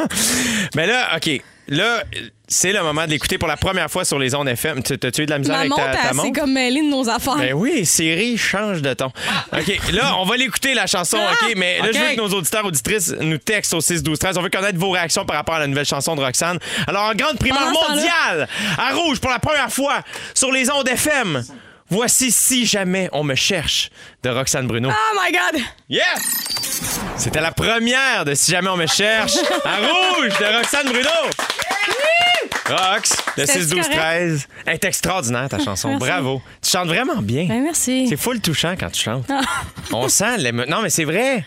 Mais 0.75 0.87
là, 0.87 1.15
OK. 1.15 1.41
Là, 1.67 2.03
c'est 2.47 2.71
le 2.71 2.83
moment 2.83 3.05
de 3.05 3.09
l'écouter 3.09 3.37
pour 3.39 3.47
la 3.47 3.57
première 3.57 3.89
fois 3.89 4.05
sur 4.05 4.19
les 4.19 4.35
ondes 4.35 4.47
FM. 4.47 4.83
Tu- 4.83 4.93
eu 4.93 5.25
de 5.25 5.29
la 5.31 5.39
misère 5.39 5.55
avec 5.55 5.71
ta, 5.75 5.95
ta 6.09 6.13
montre? 6.13 6.39
comme 6.39 6.53
mêlée 6.53 6.81
de 6.81 6.89
nos 6.89 7.09
affaires. 7.09 7.37
Ben 7.37 7.53
oui, 7.53 7.85
Siri, 7.85 8.37
change 8.37 8.81
de 8.83 8.93
ton. 8.93 9.07
OK, 9.07 9.91
là, 9.91 10.15
on 10.19 10.25
va 10.25 10.37
l'écouter, 10.37 10.75
la 10.75 10.85
chanson, 10.85 11.17
OK? 11.17 11.53
Mais 11.57 11.79
là, 11.79 11.87
je 11.91 11.97
veux 11.97 12.15
que 12.15 12.21
nos 12.21 12.29
auditeurs, 12.29 12.65
auditrices 12.65 13.15
nous 13.19 13.39
textent 13.39 13.73
au 13.73 13.81
6 13.81 14.03
12 14.03 14.19
13 14.19 14.37
On 14.37 14.41
veut 14.41 14.49
connaître 14.49 14.77
vos 14.77 14.91
réactions 14.91 15.25
par 15.25 15.37
rapport 15.37 15.55
à 15.55 15.59
la 15.59 15.67
nouvelle 15.67 15.85
chanson 15.85 16.15
de 16.15 16.21
Roxane. 16.21 16.59
Alors, 16.87 17.09
en 17.09 17.15
grande 17.15 17.39
temps-là- 17.39 17.71
mondiale, 17.89 18.47
à 18.77 18.93
Rouge, 18.93 19.19
pour 19.19 19.31
la 19.31 19.39
première 19.39 19.71
fois, 19.71 20.01
sur 20.35 20.51
les 20.51 20.69
ondes 20.69 20.87
FM, 20.87 21.43
voici 21.89 22.31
Si 22.31 22.65
jamais 22.65 23.09
on 23.11 23.23
me 23.23 23.35
cherche 23.35 23.89
de 24.23 24.29
Roxane 24.29 24.67
Bruno. 24.67 24.89
Oh 24.91 25.19
my 25.23 25.31
God! 25.31 25.61
Yeah! 25.89 26.03
C'était 27.17 27.41
la 27.41 27.51
première 27.51 28.25
de 28.25 28.33
Si 28.33 28.51
jamais 28.51 28.69
on 28.69 28.77
me 28.77 28.87
cherche 28.87 29.33
à 29.63 29.77
Rouge 29.77 30.37
de 30.39 30.57
Roxane 30.57 30.87
Bruno. 30.87 31.09
Rox, 32.67 33.15
le 33.37 33.45
C'était 33.45 33.59
6 33.59 33.69
12 33.69 33.79
correct? 33.81 33.95
13 33.99 34.47
Elle 34.65 34.73
est 34.73 34.85
extraordinaire 34.85 35.47
ta 35.49 35.59
chanson. 35.59 35.89
Merci. 35.89 36.05
Bravo. 36.07 36.41
Tu 36.63 36.71
chantes 36.71 36.87
vraiment 36.87 37.21
bien. 37.21 37.45
Ben 37.45 37.61
merci. 37.61 38.07
C'est 38.09 38.17
full 38.17 38.39
touchant 38.41 38.73
quand 38.79 38.89
tu 38.89 39.03
chantes. 39.03 39.27
On 39.91 40.09
sent 40.09 40.37
l'émo- 40.39 40.65
Non, 40.65 40.81
mais 40.81 40.89
c'est 40.89 41.03
vrai. 41.03 41.45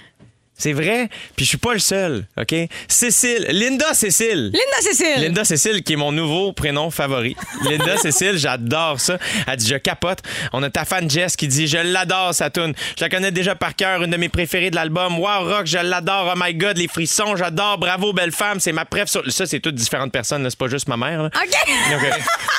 C'est 0.58 0.72
vrai? 0.72 1.08
Puis 1.36 1.44
je 1.44 1.50
suis 1.50 1.56
pas 1.58 1.72
le 1.72 1.78
seul, 1.78 2.26
OK? 2.36 2.52
Cécile, 2.88 3.46
Linda 3.50 3.94
Cécile. 3.94 4.50
Linda 4.52 4.80
Cécile! 4.80 5.22
Linda 5.22 5.44
Cécile, 5.44 5.82
qui 5.84 5.92
est 5.92 5.96
mon 5.96 6.10
nouveau 6.10 6.52
prénom 6.52 6.90
favori. 6.90 7.36
Linda 7.64 7.96
Cécile, 8.02 8.36
j'adore 8.36 8.98
ça. 9.00 9.18
Elle 9.46 9.56
dit 9.56 9.68
Je 9.68 9.76
capote. 9.76 10.18
On 10.52 10.62
a 10.64 10.70
ta 10.70 10.84
fan 10.84 11.08
Jess 11.08 11.36
qui 11.36 11.46
dit 11.48 11.68
Je 11.68 11.78
l'adore, 11.78 12.34
sa 12.34 12.50
tune. 12.50 12.74
Je 12.98 13.04
la 13.04 13.08
connais 13.08 13.30
déjà 13.30 13.54
par 13.54 13.76
cœur, 13.76 14.02
une 14.02 14.10
de 14.10 14.16
mes 14.16 14.28
préférées 14.28 14.70
de 14.70 14.74
l'album. 14.76 15.18
Wow, 15.18 15.44
rock, 15.44 15.66
je 15.66 15.78
l'adore. 15.78 16.32
Oh 16.34 16.38
my 16.42 16.52
God, 16.54 16.76
les 16.76 16.88
frissons, 16.88 17.36
j'adore. 17.36 17.78
Bravo, 17.78 18.12
belle 18.12 18.32
femme. 18.32 18.58
C'est 18.58 18.72
ma 18.72 18.84
préf 18.84 19.08
sur. 19.08 19.22
Ça, 19.30 19.46
c'est 19.46 19.60
toutes 19.60 19.76
différentes 19.76 20.10
personnes, 20.12 20.44
c'est 20.50 20.58
pas 20.58 20.68
juste 20.68 20.88
ma 20.88 20.96
mère. 20.96 21.22
là. 21.22 21.30
OK! 21.34 21.92
Donc, 21.92 22.02
euh, 22.02 22.10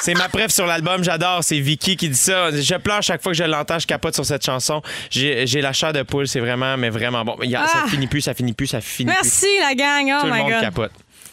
c'est 0.03 0.13
ma 0.13 0.29
préf 0.29 0.51
sur 0.51 0.65
l'album, 0.65 1.03
j'adore. 1.03 1.43
C'est 1.43 1.59
Vicky 1.59 1.97
qui 1.97 2.07
dit 2.07 2.15
ça. 2.17 2.49
Je 2.51 2.75
pleure 2.75 3.03
chaque 3.03 3.21
fois 3.21 3.33
que 3.33 3.37
je 3.37 3.43
l'entends, 3.43 3.77
je 3.79 3.87
capote 3.87 4.15
sur 4.15 4.25
cette 4.25 4.45
chanson. 4.45 4.81
J'ai 5.09 5.45
j'ai 5.47 5.59
la 5.59 5.73
chair 5.73 5.91
de 5.91 6.01
poule, 6.03 6.27
c'est 6.29 6.39
vraiment, 6.39 6.77
mais 6.77 6.89
vraiment 6.89 7.25
bon. 7.25 7.35
Il 7.43 7.49
y 7.49 7.55
a- 7.57 7.67
Ça 7.67 7.83
Ah. 7.83 7.88
Finit 7.89 8.07
plus, 8.07 8.21
ça 8.21 8.33
finit 8.33 8.53
plus, 8.53 8.67
ça 8.67 8.81
finit 8.81 9.11
plus. 9.11 9.15
Merci, 9.21 9.47
la 9.59 9.75
gang. 9.75 10.11
Oh 10.17 10.21
Tout 10.21 10.27
le 10.27 10.33
my 10.33 10.39
monde 10.39 10.51
God. 10.51 10.61
capote. 10.61 10.91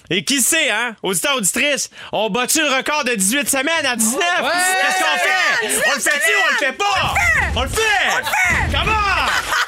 Et 0.09 0.23
qui 0.25 0.40
sait, 0.40 0.71
hein? 0.71 0.95
Auditeur, 1.03 1.37
auditrice, 1.37 1.90
on 2.12 2.31
bat-tu 2.31 2.61
le 2.61 2.69
record 2.77 3.03
de 3.05 3.14
18 3.14 3.49
semaines 3.49 3.85
à 3.85 3.97
19? 3.97 4.21
Qu'est-ce 4.21 5.03
qu'on 5.03 5.19
fait? 5.19 5.81
On 5.90 5.95
le 5.95 6.01
fait-tu 6.01 6.33
ou 6.33 6.42
on 6.47 6.53
le 6.53 6.59
fait 6.59 6.73
pas? 6.73 7.14
On 7.57 7.62
le 7.62 7.69
fait! 7.69 7.83
On 8.12 8.19
le 8.19 8.25
fait! 8.25 8.77
Comment? 8.79 8.92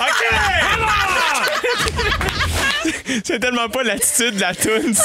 OK! 0.01 1.85
C'est 3.25 3.39
tellement 3.39 3.69
pas 3.69 3.83
l'attitude 3.83 4.37
de 4.37 4.41
la 4.41 4.55
toune. 4.55 4.95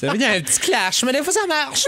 Ça 0.00 0.10
veut 0.10 0.18
dire 0.18 0.30
un 0.30 0.40
petit 0.40 0.58
clash, 0.60 1.04
mais 1.04 1.12
des 1.12 1.22
fois 1.22 1.32
ça 1.32 1.46
marche. 1.46 1.86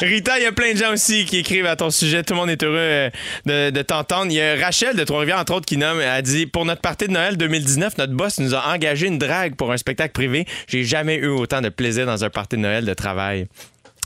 Rita, 0.00 0.38
il 0.38 0.44
y 0.44 0.46
a 0.46 0.52
plein 0.52 0.72
de 0.72 0.78
gens 0.78 0.92
aussi 0.92 1.24
qui 1.24 1.38
écrivent 1.38 1.66
à 1.66 1.76
ton 1.76 1.90
sujet. 1.90 2.22
Tout 2.22 2.34
le 2.34 2.40
monde 2.40 2.50
est 2.50 2.62
heureux 2.62 2.76
euh, 2.78 3.10
de, 3.44 3.70
de 3.70 3.82
t'entendre. 3.82 4.30
Il 4.30 4.36
y 4.36 4.40
a 4.40 4.56
Rachel 4.56 4.96
de 4.96 5.04
Trois-Rivières, 5.04 5.38
entre 5.38 5.54
autres, 5.54 5.66
qui 5.66 5.76
nomme, 5.76 6.00
a 6.00 6.22
dit 6.22 6.46
Pour 6.46 6.64
notre 6.64 6.80
partie 6.80 7.08
de 7.08 7.12
Noël 7.12 7.36
2019, 7.36 7.98
notre 7.98 8.12
boss 8.12 8.38
nous 8.38 8.54
a 8.54 8.72
engagé 8.72 9.06
une 9.06 9.18
drague 9.18 9.56
pour 9.56 9.72
un 9.72 9.76
spectacle 9.76 10.12
privé. 10.12 10.46
J'ai 10.68 10.84
jamais 10.84 11.16
eu 11.16 11.28
autant 11.28 11.60
de 11.60 11.68
plaisir 11.68 12.06
dans 12.06 12.24
un 12.24 12.30
party 12.30 12.56
de 12.56 12.62
Noël 12.62 12.84
de 12.84 12.94
travail. 12.94 13.46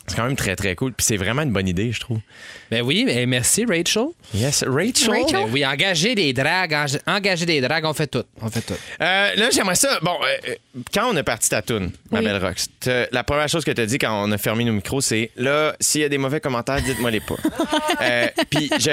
C'est 0.06 0.16
quand 0.16 0.24
même 0.24 0.36
très, 0.36 0.54
très 0.56 0.74
cool. 0.74 0.92
Puis 0.92 1.04
c'est 1.06 1.16
vraiment 1.16 1.42
une 1.42 1.52
bonne 1.52 1.68
idée, 1.68 1.90
je 1.92 2.00
trouve. 2.00 2.18
Ben 2.70 2.82
oui, 2.82 3.04
ben 3.06 3.28
merci 3.28 3.64
Rachel. 3.64 4.06
Yes, 4.34 4.64
Rachel. 4.66 5.10
Rachel? 5.10 5.32
Ben 5.32 5.48
oui, 5.52 5.64
engager 5.66 6.14
des 6.14 6.32
dragues, 6.32 6.72
eng- 6.74 7.00
engager 7.06 7.46
des 7.46 7.60
dragues, 7.60 7.84
on 7.84 7.94
fait 7.94 8.06
tout. 8.08 8.24
On 8.40 8.48
fait 8.48 8.60
tout. 8.60 8.74
Euh, 9.00 9.34
là, 9.36 9.48
j'aimerais 9.52 9.74
ça. 9.76 9.98
Bon, 10.02 10.16
euh, 10.22 10.50
euh, 10.50 10.54
quand 10.92 11.12
on 11.12 11.16
a 11.16 11.22
parti 11.22 11.48
ta 11.48 11.62
toune, 11.62 11.90
ma 12.10 12.18
Oui. 12.18 12.24
belle 12.24 12.44
Rox, 12.44 12.68
la 13.12 13.24
première 13.24 13.48
chose 13.48 13.64
que 13.64 13.70
tu 13.70 13.80
as 13.80 13.86
dit 13.86 13.98
quand 13.98 14.24
on 14.24 14.30
a 14.32 14.38
fermé 14.38 14.64
nos 14.64 14.72
micros, 14.72 15.00
c'est 15.00 15.30
là, 15.36 15.74
s'il 15.80 16.00
y 16.00 16.04
a 16.04 16.08
des 16.08 16.18
mauvais 16.18 16.40
commentaires, 16.40 16.80
dites-moi 16.82 17.10
les 17.10 17.20
pas. 17.20 17.36
Euh, 18.02 18.26
Puis 18.50 18.70
je, 18.78 18.90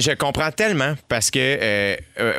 je 0.00 0.14
comprends 0.14 0.50
tellement 0.50 0.94
parce 1.08 1.30
que, 1.30 1.38
euh, 1.38 1.96
euh, 2.18 2.32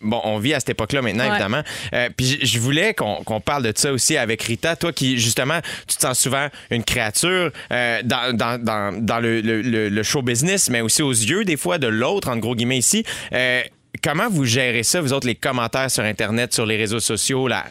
bon, 0.00 0.20
on 0.24 0.38
vit 0.38 0.54
à 0.54 0.60
cette 0.60 0.70
époque-là 0.70 1.02
maintenant, 1.02 1.24
Ouais. 1.24 1.30
évidemment. 1.30 1.62
Euh, 1.92 2.08
Puis 2.16 2.38
je- 2.42 2.58
voulais 2.58 2.94
qu'on 2.94 3.16
qu'on 3.24 3.40
parle 3.40 3.64
de 3.64 3.72
ça 3.76 3.92
aussi 3.92 4.16
avec 4.16 4.42
Rita, 4.42 4.76
toi 4.76 4.92
qui, 4.92 5.18
justement, 5.18 5.60
tu 5.86 5.96
te 5.96 6.00
sens 6.02 6.18
souvent 6.18 6.48
une 6.70 6.84
créature 6.84 7.51
euh, 7.70 8.02
dans, 8.02 9.20
le, 9.22 10.02
show 10.02 10.22
business, 10.22 10.70
mais 10.70 10.80
aussi 10.80 11.02
aux 11.02 11.10
yeux, 11.10 11.44
des 11.44 11.56
fois, 11.56 11.78
de 11.78 11.86
l'autre, 11.86 12.28
entre 12.28 12.40
gros 12.40 12.54
guillemets 12.54 12.78
ici. 12.78 13.04
Euh, 13.32 13.62
comment 14.02 14.28
vous 14.28 14.44
gérez 14.44 14.82
ça, 14.82 15.00
vous 15.00 15.12
autres, 15.12 15.26
les 15.26 15.34
commentaires 15.34 15.90
sur 15.90 16.04
Internet, 16.04 16.52
sur 16.52 16.66
les 16.66 16.76
réseaux 16.76 17.00
sociaux, 17.00 17.48
la, 17.48 17.64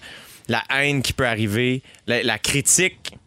haine 0.70 1.02
qui 1.02 1.14
peut 1.14 1.28
arriver, 1.28 1.82
la, 2.08 2.38
critique? 2.38 3.18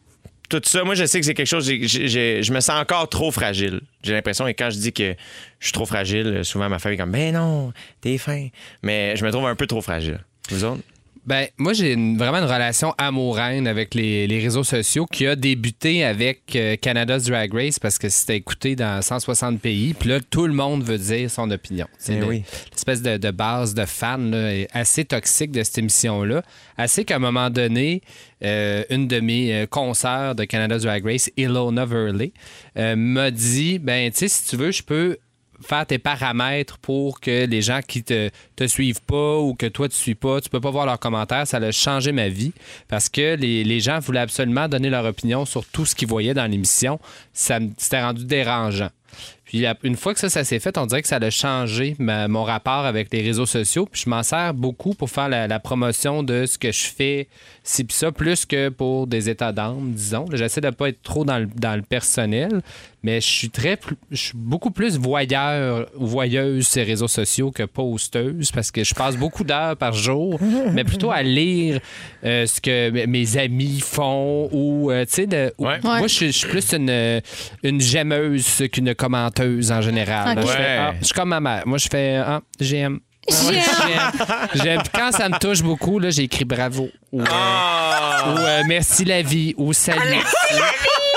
Tout 0.50 0.60
ça, 0.64 0.84
moi, 0.84 0.94
je 0.94 1.06
sais 1.06 1.18
que 1.18 1.26
c'est 1.26 1.34
quelque 1.34 1.46
chose, 1.46 1.66
je 1.66 2.52
me 2.52 2.60
sens 2.60 2.80
encore 2.80 3.08
trop 3.08 3.30
fragile. 3.30 3.80
J'ai 4.02 4.12
l'impression, 4.12 4.46
et 4.46 4.54
quand 4.54 4.70
je 4.70 4.78
dis 4.78 4.92
que 4.92 5.14
je 5.58 5.66
suis 5.66 5.72
trop 5.72 5.86
fragile, 5.86 6.40
souvent 6.44 6.68
ma 6.68 6.78
famille 6.78 6.96
est 6.96 7.00
comme, 7.00 7.12
ben 7.12 7.34
non, 7.34 7.72
t'es 8.00 8.18
fin. 8.18 8.48
Mais 8.82 9.16
je 9.16 9.24
me 9.24 9.30
trouve 9.30 9.46
un 9.46 9.56
peu 9.56 9.66
trop 9.66 9.80
fragile. 9.80 10.20
Vous 10.50 10.64
autres? 10.64 10.82
Ben, 11.26 11.46
moi, 11.56 11.72
j'ai 11.72 11.92
une- 11.94 12.18
vraiment 12.18 12.36
une 12.38 12.44
relation 12.44 12.92
amoureuse 12.98 13.66
avec 13.66 13.94
les, 13.94 14.26
les 14.26 14.40
réseaux 14.40 14.62
sociaux 14.64 15.06
qui 15.06 15.26
a 15.26 15.34
débuté 15.36 16.04
avec 16.04 16.54
euh, 16.54 16.76
Canada's 16.76 17.24
Drag 17.24 17.52
Race 17.54 17.78
parce 17.78 17.98
que 17.98 18.10
c'était 18.10 18.36
écouté 18.36 18.76
dans 18.76 19.00
160 19.00 19.58
pays. 19.60 19.94
Puis 19.94 20.10
là, 20.10 20.18
tout 20.20 20.46
le 20.46 20.52
monde 20.52 20.82
veut 20.84 20.98
dire 20.98 21.30
son 21.30 21.50
opinion. 21.50 21.86
C'est 21.98 22.18
Eh 22.18 22.22
oui. 22.22 22.42
l'espèce 22.72 23.00
de, 23.00 23.16
de 23.16 23.30
base 23.30 23.72
de 23.74 23.86
fans 23.86 24.18
là, 24.18 24.54
est 24.54 24.68
assez 24.72 25.06
toxique 25.06 25.50
de 25.50 25.62
cette 25.62 25.78
émission-là. 25.78 26.42
Assez 26.76 27.04
qu'à 27.06 27.16
un 27.16 27.20
moment 27.20 27.48
donné, 27.48 28.02
euh, 28.44 28.84
une 28.90 29.08
de 29.08 29.20
mes 29.20 29.54
euh, 29.54 29.66
concerts 29.66 30.34
de 30.34 30.44
Canada's 30.44 30.82
Drag 30.82 31.04
Race, 31.06 31.30
Ilona 31.38 31.86
Verley, 31.86 32.32
euh, 32.76 32.96
m'a 32.96 33.30
dit 33.30 33.78
ben, 33.78 34.10
tu 34.10 34.18
sais, 34.18 34.28
si 34.28 34.46
tu 34.48 34.56
veux, 34.56 34.72
je 34.72 34.82
peux 34.82 35.16
faire 35.64 35.86
tes 35.86 35.98
paramètres 35.98 36.78
pour 36.78 37.20
que 37.20 37.46
les 37.46 37.62
gens 37.62 37.80
qui 37.86 38.02
te, 38.02 38.30
te 38.56 38.66
suivent 38.66 39.02
pas 39.02 39.38
ou 39.38 39.54
que 39.54 39.66
toi 39.66 39.88
tu 39.88 39.96
suis 39.96 40.14
pas, 40.14 40.40
tu 40.40 40.48
peux 40.48 40.60
pas 40.60 40.70
voir 40.70 40.86
leurs 40.86 40.98
commentaires. 40.98 41.46
Ça 41.46 41.58
a 41.58 41.72
changé 41.72 42.12
ma 42.12 42.28
vie 42.28 42.52
parce 42.88 43.08
que 43.08 43.34
les, 43.36 43.64
les 43.64 43.80
gens 43.80 43.98
voulaient 43.98 44.20
absolument 44.20 44.68
donner 44.68 44.90
leur 44.90 45.04
opinion 45.04 45.44
sur 45.44 45.64
tout 45.64 45.86
ce 45.86 45.94
qu'ils 45.94 46.08
voyaient 46.08 46.34
dans 46.34 46.50
l'émission. 46.50 47.00
Ça 47.32 47.58
C'était 47.78 48.02
rendu 48.02 48.24
dérangeant. 48.24 48.90
Puis 49.44 49.64
une 49.82 49.96
fois 49.96 50.14
que 50.14 50.20
ça, 50.20 50.30
ça 50.30 50.42
s'est 50.42 50.58
fait, 50.58 50.76
on 50.78 50.86
dirait 50.86 51.02
que 51.02 51.08
ça 51.08 51.16
a 51.16 51.30
changé 51.30 51.96
mon 51.98 52.44
rapport 52.44 52.86
avec 52.86 53.12
les 53.12 53.22
réseaux 53.22 53.46
sociaux. 53.46 53.86
Puis 53.90 54.02
je 54.04 54.10
m'en 54.10 54.22
sers 54.22 54.54
beaucoup 54.54 54.94
pour 54.94 55.10
faire 55.10 55.28
la, 55.28 55.60
promotion 55.60 56.22
de 56.22 56.46
ce 56.46 56.58
que 56.58 56.72
je 56.72 56.84
fais, 56.84 57.28
si 57.62 57.84
puis 57.84 57.96
ça, 57.96 58.10
plus 58.10 58.46
que 58.46 58.68
pour 58.68 59.06
des 59.06 59.28
états 59.30 59.52
d'âme, 59.52 59.92
disons. 59.92 60.26
J'essaie 60.32 60.60
de 60.60 60.70
pas 60.70 60.88
être 60.88 61.02
trop 61.02 61.24
dans 61.24 61.38
le, 61.38 61.46
dans 61.46 61.76
le 61.76 61.82
personnel, 61.82 62.62
mais 63.04 63.20
je 63.20 63.26
suis 63.28 63.50
très, 63.50 63.78
je 64.10 64.16
suis 64.16 64.32
beaucoup 64.34 64.72
plus 64.72 64.98
voyeur 64.98 65.86
ou 65.96 66.06
voyeuse 66.06 66.66
ces 66.66 66.82
réseaux 66.82 67.06
sociaux 67.06 67.52
que 67.52 67.62
posteuse 67.62 68.50
parce 68.50 68.72
que 68.72 68.82
je 68.82 68.94
passe 68.94 69.16
beaucoup 69.16 69.44
d'heures 69.44 69.76
par 69.76 69.92
jour, 69.92 70.40
mais 70.72 70.82
plutôt 70.82 71.12
à 71.12 71.22
lire 71.22 71.78
euh, 72.24 72.46
ce 72.46 72.60
que 72.60 73.06
mes 73.06 73.36
amis 73.36 73.80
font 73.80 74.48
ou 74.50 74.90
euh, 74.90 75.04
tu 75.04 75.26
sais, 75.28 75.52
Ouais. 75.58 75.78
moi 75.84 76.00
je 76.02 76.14
suis- 76.14 76.32
je 76.32 76.38
suis 76.38 76.48
plus 76.48 76.72
une, 76.72 77.20
une 77.62 77.80
j'aimeuse 77.80 78.62
qu'une 78.72 78.94
commenteuse 78.94 79.70
en 79.70 79.80
général. 79.82 80.40
Je, 80.40 80.46
fais, 80.46 80.76
ah, 80.80 80.94
je 80.98 81.04
suis 81.04 81.14
comme 81.14 81.28
ma 81.28 81.40
mère. 81.40 81.62
Moi, 81.66 81.76
je 81.78 81.88
fais 81.90 82.16
ah, 82.16 82.40
j'aime. 82.58 83.00
Ouais, 83.48 83.58
J'aime. 84.54 84.82
Quand 84.94 85.10
ça 85.12 85.28
me 85.28 85.38
touche 85.38 85.62
beaucoup, 85.62 85.98
là, 85.98 86.10
écrit 86.18 86.44
bravo. 86.44 86.88
Ou, 87.12 87.20
euh, 87.22 87.24
Ah! 87.30 88.34
ou, 88.34 88.38
euh, 88.38 88.62
merci 88.66 89.04
la 89.04 89.22
vie. 89.22 89.54
Ou 89.56 89.72
salut. 89.72 90.00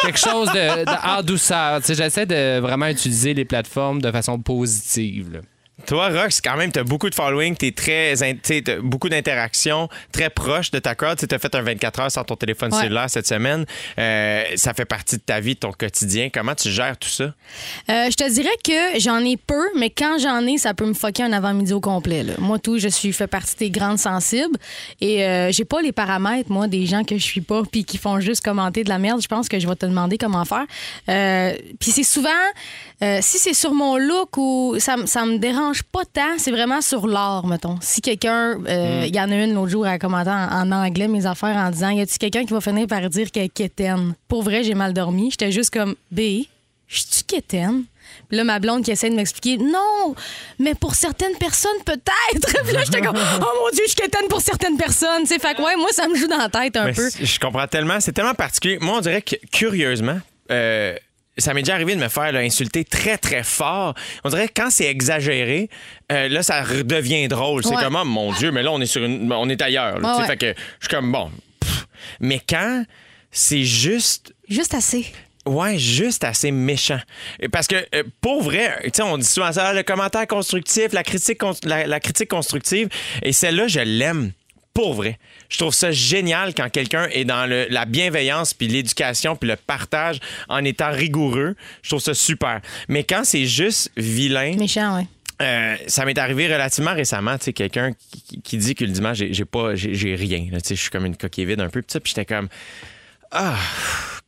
Quelque 0.01 0.19
chose 0.19 0.47
de, 0.49 0.85
de- 0.85 1.07
en 1.07 1.21
douceur. 1.23 1.81
J'essaie 1.87 2.25
de 2.25 2.59
vraiment 2.59 2.87
utiliser 2.87 3.33
les 3.33 3.45
plateformes 3.45 4.01
de 4.01 4.11
façon 4.11 4.39
positive. 4.39 5.41
Toi, 5.87 6.09
Rox, 6.09 6.41
quand 6.41 6.57
même, 6.57 6.69
tu 6.71 6.79
as 6.79 6.83
beaucoup 6.83 7.09
de 7.09 7.15
following, 7.15 7.55
tu 7.55 7.71
très, 7.73 8.21
in- 8.21 8.35
t'sais, 8.35 8.61
t'as 8.61 8.75
beaucoup 8.79 9.07
d'interactions, 9.07 9.87
très 10.11 10.29
proche 10.29 10.69
de 10.69 10.79
ta 10.79 10.95
crowd. 10.95 11.17
Tu 11.17 11.33
as 11.33 11.39
fait 11.39 11.55
un 11.55 11.61
24 11.61 11.99
heures 12.01 12.11
sans 12.11 12.25
ton 12.25 12.35
téléphone 12.35 12.73
Ouais. 12.73 12.81
cellulaire 12.81 13.09
cette 13.09 13.25
semaine. 13.25 13.65
Euh, 13.97 14.43
ça 14.57 14.73
fait 14.73 14.83
partie 14.83 15.15
de 15.15 15.21
ta 15.21 15.39
vie, 15.39 15.53
de 15.55 15.59
ton 15.59 15.71
quotidien. 15.71 16.29
Comment 16.31 16.55
tu 16.55 16.69
gères 16.69 16.97
tout 16.97 17.07
ça? 17.07 17.23
Euh, 17.23 17.33
je 18.11 18.15
te 18.15 18.29
dirais 18.29 18.49
que 18.65 18.99
j'en 18.99 19.19
ai 19.19 19.37
peu, 19.37 19.63
mais 19.77 19.89
quand 19.89 20.17
j'en 20.19 20.45
ai, 20.45 20.57
ça 20.57 20.73
peut 20.73 20.85
me 20.85 20.93
fucker 20.93 21.23
un 21.23 21.31
avant-midi 21.31 21.71
au 21.71 21.79
complet. 21.79 22.23
là. 22.23 22.33
Moi, 22.37 22.59
tout, 22.59 22.77
je 22.79 22.89
suis 22.89 23.13
fais 23.13 23.27
partie 23.27 23.55
des 23.55 23.69
grandes 23.71 23.97
sensibles 23.99 24.57
et 24.99 25.23
euh, 25.25 25.51
j'ai 25.53 25.63
pas 25.63 25.81
les 25.81 25.93
paramètres, 25.93 26.51
moi, 26.51 26.67
des 26.67 26.85
gens 26.85 27.05
que 27.05 27.17
je 27.17 27.23
suis 27.23 27.39
pas 27.41 27.61
puis 27.71 27.85
qui 27.85 27.97
font 27.97 28.19
juste 28.19 28.43
commenter 28.43 28.83
de 28.83 28.89
la 28.89 28.99
merde. 28.99 29.21
Je 29.21 29.27
pense 29.29 29.47
que 29.47 29.57
je 29.57 29.65
vais 29.67 29.75
te 29.75 29.85
demander 29.85 30.17
comment 30.17 30.43
faire. 30.43 30.65
Puis 31.79 31.91
c'est 31.91 32.03
souvent, 32.03 32.29
si 33.21 33.37
c'est 33.37 33.53
sur 33.53 33.73
mon 33.73 33.95
look 33.97 34.35
ou 34.37 34.75
ça 34.79 34.97
me 34.97 35.37
dérange 35.37 35.76
pas 35.83 36.05
tant, 36.05 36.37
c'est 36.37 36.51
vraiment 36.51 36.81
sur 36.81 37.07
l'art, 37.07 37.45
mettons. 37.47 37.77
Si 37.81 38.01
quelqu'un, 38.01 38.57
euh, 38.67 39.03
il 39.07 39.15
y 39.15 39.19
en 39.19 39.29
a 39.31 39.35
une 39.35 39.53
l'autre 39.53 39.69
jour, 39.69 39.87
elle 39.87 39.99
commentait 39.99 40.29
en, 40.29 40.49
en 40.51 40.71
anglais 40.71 41.07
mes 41.07 41.25
affaires 41.25 41.55
en 41.55 41.69
disant 41.69 41.89
Y 41.89 42.01
a-tu 42.01 42.17
quelqu'un 42.17 42.45
qui 42.45 42.53
va 42.53 42.61
finir 42.61 42.87
par 42.87 43.09
dire 43.09 43.31
qu'elle 43.31 43.45
est 43.45 43.49
quétaine? 43.49 44.13
Pour 44.27 44.43
vrai, 44.43 44.63
j'ai 44.63 44.73
mal 44.75 44.93
dormi. 44.93 45.31
J'étais 45.31 45.51
juste 45.51 45.71
comme 45.71 45.95
B. 46.11 46.45
Je 46.87 47.01
suis 47.01 47.23
quétaine? 47.23 47.83
Puis 48.29 48.37
là, 48.37 48.43
ma 48.43 48.59
blonde 48.59 48.83
qui 48.83 48.91
essaie 48.91 49.09
de 49.09 49.15
m'expliquer, 49.15 49.57
non, 49.57 50.15
mais 50.59 50.75
pour 50.75 50.95
certaines 50.95 51.35
personnes, 51.37 51.77
peut-être. 51.85 52.63
Puis 52.63 52.73
là, 52.73 52.83
j'étais 52.83 53.01
comme, 53.01 53.17
oh 53.17 53.45
mon 53.63 53.69
Dieu, 53.71 53.83
je 53.85 53.91
suis 53.91 54.01
quétaine 54.01 54.27
pour 54.29 54.41
certaines 54.41 54.77
personnes. 54.77 55.25
Sais, 55.25 55.39
fait 55.39 55.55
que, 55.55 55.61
ouais, 55.61 55.75
moi, 55.75 55.89
ça 55.91 56.07
me 56.07 56.15
joue 56.15 56.27
dans 56.27 56.37
la 56.37 56.49
tête 56.49 56.75
un 56.77 56.85
Mais 56.85 56.93
peu. 56.93 57.09
Je 57.21 57.39
comprends 57.39 57.67
tellement. 57.67 57.99
C'est 57.99 58.13
tellement 58.13 58.33
particulier. 58.33 58.77
Moi, 58.79 58.95
on 58.97 59.01
dirait 59.01 59.21
que, 59.21 59.35
curieusement, 59.51 60.19
euh, 60.51 60.95
ça 61.37 61.53
m'est 61.53 61.61
déjà 61.61 61.75
arrivé 61.75 61.95
de 61.95 61.99
me 62.01 62.07
faire 62.07 62.31
là, 62.31 62.39
insulter 62.39 62.83
très, 62.83 63.17
très 63.17 63.43
fort. 63.43 63.93
On 64.23 64.29
dirait 64.29 64.47
que 64.47 64.53
quand 64.61 64.69
c'est 64.69 64.85
exagéré, 64.85 65.69
euh, 66.11 66.27
là, 66.29 66.43
ça 66.43 66.63
redevient 66.63 67.27
drôle. 67.27 67.63
C'est 67.63 67.75
Ouais. 67.75 67.83
comme, 67.83 67.95
oh, 67.99 68.05
mon 68.05 68.31
Dieu, 68.33 68.51
mais 68.51 68.63
là, 68.63 68.71
on 68.71 68.81
est, 68.81 68.85
sur 68.85 69.03
une, 69.03 69.31
on 69.31 69.49
est 69.49 69.61
ailleurs. 69.61 69.99
là, 69.99 70.07
Ouais, 70.09 70.13
tu 70.13 70.15
sais, 70.15 70.21
ouais. 70.21 70.27
Fait 70.27 70.37
que 70.37 70.61
je 70.79 70.87
suis 70.87 70.95
comme, 70.95 71.11
bon. 71.11 71.29
pff. 71.59 71.85
Mais 72.19 72.41
quand 72.47 72.83
c'est 73.31 73.63
juste 73.63 74.33
Juste 74.49 74.73
assez. 74.73 75.05
Ouais, 75.45 75.77
juste 75.77 76.23
assez 76.23 76.51
méchant. 76.51 76.99
Et 77.39 77.47
Parce 77.49 77.67
que 77.67 77.75
euh, 77.95 78.03
pour 78.21 78.41
vrai, 78.43 78.79
tu 78.85 78.89
sais, 78.95 79.01
on 79.03 79.17
dit 79.17 79.25
souvent 79.25 79.51
ça, 79.51 79.73
le 79.73 79.83
commentaire 79.83 80.27
constructif, 80.27 80.91
la 80.93 81.03
critique, 81.03 81.37
con- 81.37 81.53
la, 81.63 81.87
la 81.87 81.99
critique 81.99 82.29
constructive, 82.29 82.89
et 83.23 83.31
celle-là, 83.31 83.67
je 83.67 83.79
l'aime. 83.79 84.31
Pour 84.77 84.93
vrai. 84.93 85.17
Je 85.49 85.57
trouve 85.57 85.73
ça 85.73 85.91
génial 85.91 86.53
quand 86.53 86.69
quelqu'un 86.69 87.07
est 87.11 87.25
dans 87.25 87.49
le- 87.49 87.65
la 87.71 87.85
bienveillance, 87.85 88.53
puis 88.53 88.67
l'éducation, 88.67 89.35
puis 89.35 89.49
le 89.49 89.55
partage 89.55 90.19
en 90.49 90.63
étant 90.63 90.91
rigoureux. 90.91 91.55
Je 91.81 91.89
trouve 91.89 91.99
ça 92.01 92.13
super. 92.13 92.61
Mais 92.87 93.03
quand 93.03 93.23
c'est 93.23 93.47
juste 93.47 93.91
vilain, 93.97 94.55
Méchant, 94.55 94.97
ouais. 94.97 95.07
euh, 95.41 95.75
ça 95.87 96.05
m'est 96.05 96.19
arrivé 96.19 96.45
relativement 96.45 96.93
récemment, 96.93 97.39
tu 97.39 97.45
sais, 97.45 97.53
quelqu'un 97.53 97.93
qui, 98.27 98.39
qui 98.41 98.57
dit 98.57 98.75
qu'ultimement, 98.75 99.15
j'ai 99.15 99.33
j'ai 99.33 99.45
pas, 99.45 99.73
j'ai 99.73 99.95
j'ai 99.95 100.13
rien. 100.13 100.45
là, 100.51 100.61
Tu 100.61 100.67
sais, 100.69 100.75
je 100.75 100.81
suis 100.81 100.89
comme 100.91 101.07
une 101.07 101.17
coquille 101.17 101.45
vide 101.45 101.59
un 101.61 101.69
peu, 101.69 101.81
puis 101.81 101.99
j'étais 102.05 102.25
comme, 102.25 102.47
ah, 103.31 103.55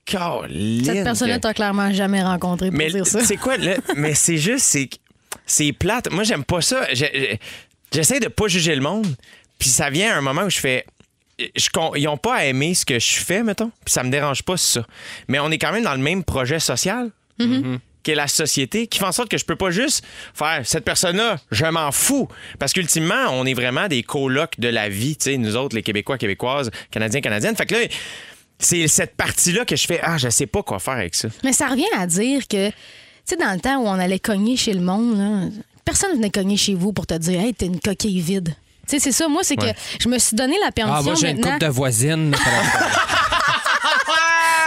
Caroline, 0.06 0.84
Cette 0.86 1.04
personne-là, 1.04 1.38
t'as 1.40 1.54
clairement 1.54 1.94
jamais 1.94 2.24
rencontré 2.24 2.70
pour 2.70 2.78
mais 2.78 2.90
dire 2.90 3.06
ça. 3.06 3.24
c'est 3.24 3.38
quoi 3.38 3.58
là? 3.58 3.76
Mais 3.96 4.16
c'est 4.16 4.38
juste 4.38 4.66
c'est 4.66 4.90
c'est 5.46 5.74
plate. 5.74 6.10
Moi 6.12 6.24
j'aime 6.24 6.44
pas 6.44 6.62
ça. 6.62 6.88
Je- 6.92 7.06
je- 7.14 7.36
J'essaie 7.92 8.20
de 8.20 8.28
pas 8.28 8.48
juger 8.48 8.76
le 8.76 8.82
monde. 8.82 9.08
Puis 9.60 9.70
ça 9.70 9.90
vient 9.90 10.14
à 10.14 10.18
un 10.18 10.22
moment 10.22 10.44
où 10.44 10.50
je 10.50 10.60
fais 10.60 10.86
je 11.56 11.70
ils 11.96 12.08
ont 12.08 12.18
pas 12.18 12.36
à 12.36 12.46
aimer 12.46 12.74
ce 12.74 12.86
que 12.86 13.00
je 13.00 13.16
fais 13.16 13.44
mettons. 13.44 13.72
Puis 13.86 13.94
ça 13.94 14.04
me 14.04 14.10
dérange 14.10 14.44
pas 14.44 14.58
ça. 14.58 14.86
Mais 15.28 15.40
on 15.40 15.52
est 15.52 15.58
quand 15.58 15.72
même 15.72 15.84
dans 15.84 15.94
le 15.94 16.02
même 16.02 16.24
projet 16.24 16.60
social. 16.60 17.12
Qu'est 18.02 18.16
la 18.16 18.28
société, 18.28 18.88
qui 18.88 18.98
fait 18.98 19.06
en 19.06 19.12
sorte 19.12 19.30
que 19.30 19.38
je 19.38 19.44
peux 19.44 19.58
pas 19.58 19.72
juste 19.72 20.06
faire 20.34 20.62
cette 20.64 20.86
personne-là, 20.86 21.38
je 21.52 21.66
m'en 21.66 21.92
fous. 21.92 22.30
Parce 22.58 22.72
qu'ultimement, 22.72 23.28
on 23.32 23.46
est 23.46 23.54
vraiment 23.54 23.90
des 23.90 24.04
colocs 24.04 24.58
de 24.58 24.70
la 24.70 24.88
vie, 24.88 25.18
tu 25.18 25.26
sais, 25.26 25.38
nous 25.38 25.58
autres, 25.58 25.76
les 25.76 25.84
Québécois, 25.84 26.18
Québécoises, 26.18 26.72
Canadiens, 26.92 27.20
Canadiennes. 27.20 27.58
Fait 27.58 27.66
que 27.66 27.76
là, 27.76 27.82
c'est 28.58 28.88
cette 28.88 29.16
partie-là 29.16 29.66
que 29.66 29.76
je 29.76 29.86
fais, 29.86 30.00
ah, 30.02 30.18
je 30.18 30.30
sais 30.30 30.48
pas 30.48 30.64
quoi 30.64 30.80
faire 30.80 30.94
avec 30.94 31.14
ça. 31.14 31.28
Mais 31.44 31.52
ça 31.52 31.68
revient 31.68 31.84
à 31.98 32.08
dire 32.08 32.48
que, 32.48 32.70
tu 32.70 32.76
sais, 33.26 33.36
dans 33.36 33.54
le 33.54 33.60
temps 33.60 33.78
où 33.82 33.88
on 33.88 34.00
allait 34.00 34.20
cogner 34.20 34.56
chez 34.56 34.74
le 34.74 34.82
monde, 34.82 35.18
là, 35.18 35.50
personne 35.84 36.14
venait 36.16 36.30
cogner 36.30 36.58
chez 36.58 36.76
vous 36.76 36.94
pour 36.94 37.06
te 37.06 37.16
dire, 37.16 37.40
hey, 37.42 37.54
t'es 37.54 37.66
une 37.66 37.82
coquille 37.82 38.22
vide. 38.22 38.56
Tu 38.90 38.96
sais, 38.98 39.00
c'est 39.00 39.12
ça. 39.12 39.28
Moi, 39.28 39.44
c'est 39.44 39.62
Ouais. 39.62 39.74
que 39.74 39.80
je 40.04 40.10
me 40.10 40.18
suis 40.18 40.36
donné 40.36 40.56
la 40.64 40.72
permission 40.72 41.00
Ah, 41.00 41.04
moi, 41.04 41.14
j'ai 41.16 41.30
une 41.30 41.42
couple 41.42 41.60
de 41.60 41.68
voisines. 41.68 42.36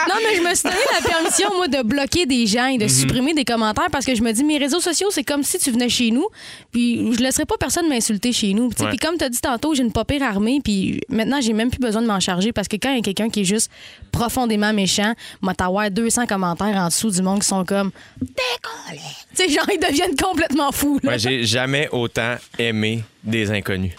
Non, 0.09 0.15
mais 0.23 0.37
je 0.37 0.43
me 0.43 0.55
suis 0.55 0.65
donné 0.65 0.81
la 1.01 1.09
permission, 1.09 1.49
moi, 1.57 1.69
de 1.69 1.83
bloquer 1.83 2.27
des 2.27 2.47
gens 2.47 2.67
et 2.67 2.77
de 2.77 2.89
supprimer 2.89 3.35
des 3.35 3.45
commentaires 3.45 3.89
parce 3.91 4.05
que 4.05 4.15
je 4.15 4.23
me 4.23 4.33
dis, 4.33 4.43
mes 4.45 4.59
réseaux 4.59 4.81
sociaux, 4.81 5.09
c'est 5.11 5.23
comme 5.23 5.43
si 5.43 5.59
tu 5.59 5.71
venais 5.71 5.89
chez 5.89 6.11
nous, 6.11 6.27
puis 6.73 7.13
je 7.15 7.21
laisserai 7.21 7.45
pas 7.47 7.57
personne 7.57 7.89
m'insulter 7.89 8.33
chez 8.33 8.53
nous. 8.53 8.67
Ouais. 8.81 8.89
Puis 8.89 8.99
comme 8.99 9.17
tu 9.17 9.25
as 9.25 9.29
dit 9.29 9.41
tantôt, 9.41 9.75
j'ai 9.75 9.83
une 9.83 9.93
pas 9.93 10.05
pire 10.05 10.23
armée, 10.23 10.61
puis 10.63 11.01
maintenant, 11.09 11.41
j'ai 11.41 11.53
même 11.53 11.71
plus 11.71 11.79
besoin 11.79 12.03
de 12.03 12.07
m'en 12.07 12.21
charger 12.21 12.53
parce 12.53 12.69
que 12.69 12.77
quand 12.77 12.91
il 12.91 12.97
y 12.97 12.99
a 12.99 13.03
quelqu'un 13.03 13.31
qui 13.31 13.43
est 13.43 13.45
juste 13.45 13.71
profondément 14.11 14.73
méchant, 14.73 15.15
moi, 15.41 15.55
t'as 15.55 15.91
200 15.91 16.27
commentaires 16.27 16.77
en 16.77 16.89
dessous 16.89 17.11
du 17.11 17.23
monde 17.23 17.41
qui 17.41 17.49
sont 17.49 17.65
comme, 17.65 17.91
décollé. 18.21 19.01
Tu 19.37 19.45
sais, 19.45 19.49
genre, 19.49 19.67
ils 19.73 19.79
deviennent 19.81 20.17
complètement 20.17 20.73
fous. 20.73 20.99
Moi, 21.03 21.17
j'ai 21.17 21.45
jamais 21.45 21.89
autant 21.93 22.35
aimé 22.59 23.05
des 23.23 23.51
inconnus. 23.51 23.93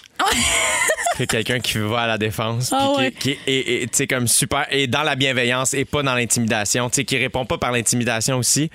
Que 1.18 1.24
quelqu'un 1.26 1.60
qui 1.60 1.78
va 1.78 2.02
à 2.02 2.08
la 2.08 2.18
défense, 2.18 2.72
Ah 2.74 2.90
qui- 2.96 3.00
ouais. 3.02 3.12
qui, 3.12 3.30
est, 3.32 3.38
est- 3.46 3.84
est, 3.84 3.92
tu 3.92 3.98
sais, 3.98 4.08
comme 4.08 4.28
super, 4.28 4.66
et 4.72 4.88
dans 4.88 5.04
la 5.04 5.16
bienveillance 5.16 5.76
et 5.76 5.86
pas 5.86 6.02
dans 6.02 6.16
l'intimidation, 6.16 6.90
qui 6.90 7.18
répond 7.18 7.46
pas 7.46 7.60
par 7.60 7.72
l'intimidation 7.72 8.38
aussi. 8.38 8.72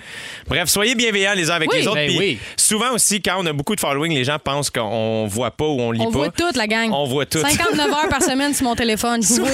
Bref, 0.47 0.69
soyez 0.69 0.95
bienveillants 0.95 1.33
les 1.35 1.51
uns 1.51 1.55
avec 1.55 1.69
Oui. 1.71 1.79
les 1.81 1.87
autres. 1.87 1.95
Ben 1.95 2.15
oui. 2.17 2.39
Souvent 2.55 2.91
aussi, 2.93 3.21
quand 3.21 3.35
on 3.39 3.45
a 3.45 3.51
beaucoup 3.51 3.75
de 3.75 3.81
following, 3.81 4.13
les 4.13 4.23
gens 4.23 4.39
pensent 4.39 4.69
qu'on 4.69 5.27
voit 5.27 5.51
pas 5.51 5.65
ou 5.65 5.81
on 5.81 5.91
lit 5.91 5.99
On 6.01 6.05
pas. 6.11 6.17
voit 6.19 6.29
toute 6.31 6.55
la 6.55 6.67
gang. 6.67 6.91
On 6.93 7.05
voit 7.05 7.25
tout. 7.25 7.39
59 7.39 7.89
heures 7.91 8.09
par 8.09 8.21
semaine 8.23 8.53
sur 8.53 8.65
mon 8.65 8.75
téléphone. 8.75 9.21
Oui. 9.39 9.49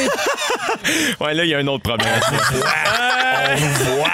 Ouais, 1.20 1.34
là, 1.34 1.44
il 1.46 1.50
y 1.50 1.54
a 1.54 1.60
un 1.60 1.68
autre 1.68 1.84
problème. 1.84 2.08
on 3.56 3.96
voit. 3.96 4.10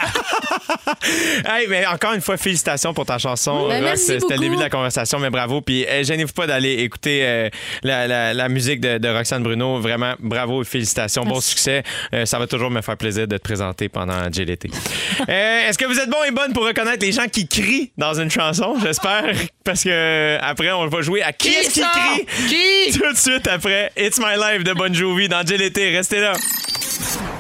hey, 1.56 1.68
mais 1.68 1.86
encore 1.86 2.14
une 2.14 2.22
fois, 2.22 2.38
félicitations 2.38 2.94
pour 2.94 3.06
ta 3.06 3.18
chanson. 3.18 3.68
Ben, 3.68 3.96
C'était 3.96 4.36
le 4.36 4.40
début 4.40 4.56
de 4.56 4.62
la 4.62 4.70
conversation, 4.70 5.20
mais 5.20 5.30
bravo. 5.30 5.62
Puis, 5.62 5.86
euh, 5.86 6.04
gênez-vous 6.04 6.34
pas 6.34 6.48
d'aller 6.48 6.74
écouter 6.84 7.22
euh, 7.24 7.50
la, 7.84 8.08
la- 8.08 8.34
la 8.34 8.50
musique 8.50 8.80
de, 8.82 8.98
de 8.98 9.08
Roxane 9.10 9.44
Bruno. 9.44 9.80
Vraiment, 9.80 10.14
bravo 10.20 10.62
et 10.62 10.66
félicitations. 10.66 11.24
Bon 11.26 11.42
succès. 11.42 11.84
Euh, 12.14 12.26
ça 12.26 12.40
va 12.40 12.48
toujours 12.48 12.70
me 12.72 12.82
faire 12.82 12.98
plaisir 12.98 13.28
de 13.28 13.38
te 13.38 13.42
présenter 13.44 13.90
pendant 13.90 14.30
GLT. 14.30 14.70
Euh, 15.30 15.70
Est-ce 15.70 15.78
que 15.78 15.86
vous 15.86 16.00
êtes 16.00 16.10
bon 16.10 16.24
et 16.28 16.32
bonne 16.32 16.52
pour 16.54 16.66
reconnaître 16.66 17.06
les 17.06 17.12
gens 17.12 17.28
qui 17.32 17.48
crient 17.48 17.92
dans 17.98 18.20
une 18.20 18.32
chanson? 18.32 18.76
J'espère. 18.84 19.24
Parce 19.64 19.84
que 19.84 20.38
après, 20.42 20.72
on 20.72 20.88
va 20.88 21.02
jouer 21.02 21.22
à 21.22 21.32
qui, 21.32 21.50
est-ce 21.50 21.74
qui 21.74 21.82
crie? 21.82 22.26
Qui? 22.50 22.98
Tout 23.00 23.12
de 23.14 23.18
suite 23.18 23.48
après 23.48 23.92
It's 23.98 24.18
My 24.20 24.36
Life 24.36 24.64
de 24.64 24.74
Bon 24.74 24.92
Jovi 24.94 25.30
dans 25.30 25.44
GLT. 25.44 25.96
Restez 25.96 26.20
là. 26.22 26.34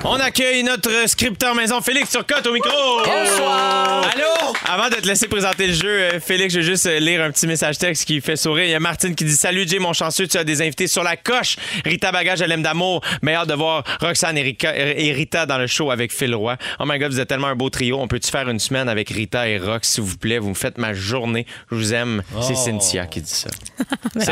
On 0.03 0.15
accueille 0.15 0.63
notre 0.63 1.07
scripteur 1.07 1.53
maison 1.55 1.81
Félix 1.81 2.09
Turcotte 2.11 2.45
au 2.47 2.53
micro. 2.53 2.69
Bonsoir. 3.05 4.09
Allô? 4.13 4.53
Avant 4.67 4.89
de 4.89 4.95
te 4.95 5.07
laisser 5.07 5.27
présenter 5.27 5.67
le 5.67 5.73
jeu, 5.73 5.87
euh, 5.89 6.19
Félix, 6.19 6.53
je 6.53 6.59
vais 6.59 6.65
juste 6.65 6.85
euh, 6.85 6.99
lire 6.99 7.21
un 7.21 7.31
petit 7.31 7.45
message 7.47 7.77
texte 7.77 8.05
qui 8.05 8.19
fait 8.21 8.35
sourire. 8.35 8.65
Il 8.65 8.71
y 8.71 8.73
a 8.75 8.79
Martine 8.79 9.13
qui 9.15 9.25
dit 9.25 9.35
Salut 9.35 9.67
Jay, 9.67 9.79
mon 9.79 9.93
chanceux, 9.93 10.27
tu 10.27 10.37
as 10.37 10.43
des 10.43 10.61
invités 10.61 10.87
sur 10.87 11.03
la 11.03 11.17
coche. 11.17 11.57
Rita 11.85 12.11
Bagage, 12.11 12.41
elle 12.41 12.51
aime 12.51 12.63
d'amour. 12.63 13.01
Mais 13.21 13.35
hâte 13.35 13.49
de 13.49 13.53
voir 13.53 13.83
Roxane 14.01 14.37
et, 14.37 14.43
Rika- 14.43 14.73
et 14.75 15.11
Rita 15.11 15.45
dans 15.45 15.57
le 15.57 15.67
show 15.67 15.91
avec 15.91 16.11
Phil 16.13 16.33
Roy. 16.33 16.57
Oh 16.79 16.83
my 16.87 16.97
god, 16.97 17.11
vous 17.11 17.19
êtes 17.19 17.27
tellement 17.29 17.47
un 17.47 17.55
beau 17.55 17.69
trio. 17.69 17.99
On 17.99 18.07
peut-tu 18.07 18.31
faire 18.31 18.49
une 18.49 18.59
semaine 18.59 18.89
avec 18.89 19.09
Rita 19.09 19.47
et 19.47 19.57
Rox, 19.57 19.87
s'il 19.87 20.03
vous 20.03 20.17
plaît? 20.17 20.39
Vous 20.39 20.49
me 20.49 20.55
faites 20.55 20.77
ma 20.77 20.93
journée. 20.93 21.45
Je 21.69 21.75
vous 21.75 21.93
aime. 21.93 22.23
C'est 22.41 22.55
Cynthia 22.55 23.05
qui 23.05 23.21
dit 23.21 23.29
ça. 23.29 23.49
Merci, 24.15 24.31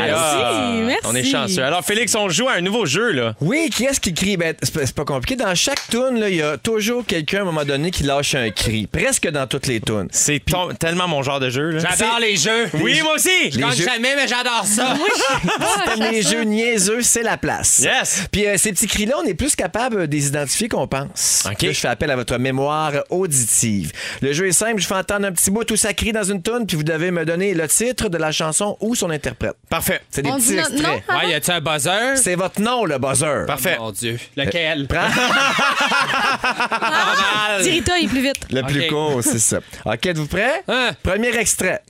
merci. 0.86 1.00
On 1.04 1.14
est 1.14 1.24
chanceux. 1.24 1.62
Alors, 1.62 1.84
Félix, 1.84 2.14
on 2.14 2.28
joue 2.28 2.48
à 2.48 2.52
un 2.54 2.60
nouveau 2.60 2.86
jeu, 2.86 3.12
là. 3.12 3.34
Oui, 3.40 3.70
qui 3.74 3.84
est-ce 3.84 4.00
qui 4.00 4.12
crie? 4.14 4.36
Ben, 4.36 4.54
c'est 4.62 4.72
pas- 4.72 4.86
pas 4.92 5.04
compliqué. 5.20 5.36
Dans 5.36 5.54
chaque 5.54 5.80
tune, 5.88 6.22
il 6.28 6.36
y 6.36 6.42
a 6.42 6.56
toujours 6.56 7.04
quelqu'un 7.06 7.38
à 7.38 7.40
un 7.42 7.44
moment 7.44 7.64
donné 7.64 7.90
qui 7.90 8.02
lâche 8.02 8.34
un 8.34 8.50
cri. 8.50 8.86
Presque 8.86 9.28
dans 9.30 9.46
toutes 9.46 9.66
les 9.66 9.80
tunes. 9.80 10.08
C'est 10.10 10.40
ton- 10.44 10.72
tellement 10.74 11.08
mon 11.08 11.22
genre 11.22 11.40
de 11.40 11.50
jeu, 11.50 11.70
là. 11.70 11.80
J'adore 11.80 12.18
les 12.20 12.36
jeux. 12.36 12.68
Oui, 12.74 13.00
moi 13.02 13.14
aussi! 13.14 13.50
Je 13.50 13.58
gagne 13.58 13.72
jeux- 13.72 13.84
jamais, 13.84 14.14
mais 14.16 14.26
j'adore 14.28 14.64
ça. 14.64 14.94
T'aimes 15.84 16.10
les 16.10 16.22
jeux 16.22 16.42
niaiseux, 16.44 17.02
c'est 17.02 17.22
la 17.22 17.36
place. 17.36 17.80
Yes! 17.80 18.24
Puis 18.30 18.46
euh, 18.46 18.56
ces 18.56 18.72
petits 18.72 18.86
cris-là, 18.86 19.14
on 19.22 19.24
est 19.26 19.34
plus 19.34 19.54
capable 19.54 20.06
de 20.08 20.12
les 20.16 20.26
identifier 20.28 20.68
qu'on 20.68 20.86
pense. 20.86 21.44
OK. 21.50 21.62
Là, 21.62 21.72
je 21.72 21.78
fais 21.80 21.88
appel 21.88 22.10
à 22.10 22.16
votre 22.16 22.36
mémoire 22.38 22.92
auditive. 23.10 23.92
Le 24.20 24.32
jeu 24.32 24.48
est 24.48 24.52
simple, 24.52 24.80
je 24.80 24.86
fais 24.86 24.94
entendre 24.94 25.26
un 25.26 25.32
petit 25.32 25.50
bout 25.50 25.68
où 25.70 25.76
ça 25.76 25.92
crie 25.94 26.12
dans 26.12 26.24
une 26.24 26.42
tune, 26.42 26.66
puis 26.66 26.76
vous 26.76 26.82
devez 26.84 27.10
me 27.10 27.24
donner 27.24 27.54
le 27.54 27.66
titre 27.68 28.08
de 28.08 28.18
la 28.18 28.32
chanson 28.32 28.76
ou 28.80 28.94
son 28.94 29.10
interprète. 29.10 29.54
Parfait. 29.68 30.00
C'est 30.10 30.22
des 30.22 30.30
On 30.30 30.36
petits 30.36 30.48
dit 30.48 30.54
notre 30.56 30.70
nom? 30.82 30.94
extraits. 30.96 31.22
Ouais, 31.24 31.30
y 31.30 31.34
a-tu 31.34 31.50
un 31.50 31.60
buzzer? 31.60 32.16
C'est 32.16 32.34
votre 32.34 32.60
nom, 32.60 32.84
le 32.84 32.98
buzzer. 32.98 33.46
Parfait. 33.46 33.76
Mon 33.78 33.90
Dieu. 33.92 34.18
Lequel? 34.36 34.86
Prends 34.88 34.99
Mal. 36.80 37.62
Dirita, 37.62 37.98
il 37.98 38.04
est 38.04 38.08
plus 38.08 38.22
vite. 38.22 38.46
le 38.50 38.62
plus 38.62 38.86
court, 38.88 39.20
c'est 39.22 39.38
ça. 39.38 39.58
OK, 39.84 40.06
êtes-vous 40.06 40.26
prêts? 40.26 40.62
Hein? 40.68 40.90
Premier 41.02 41.36
extrait. 41.36 41.82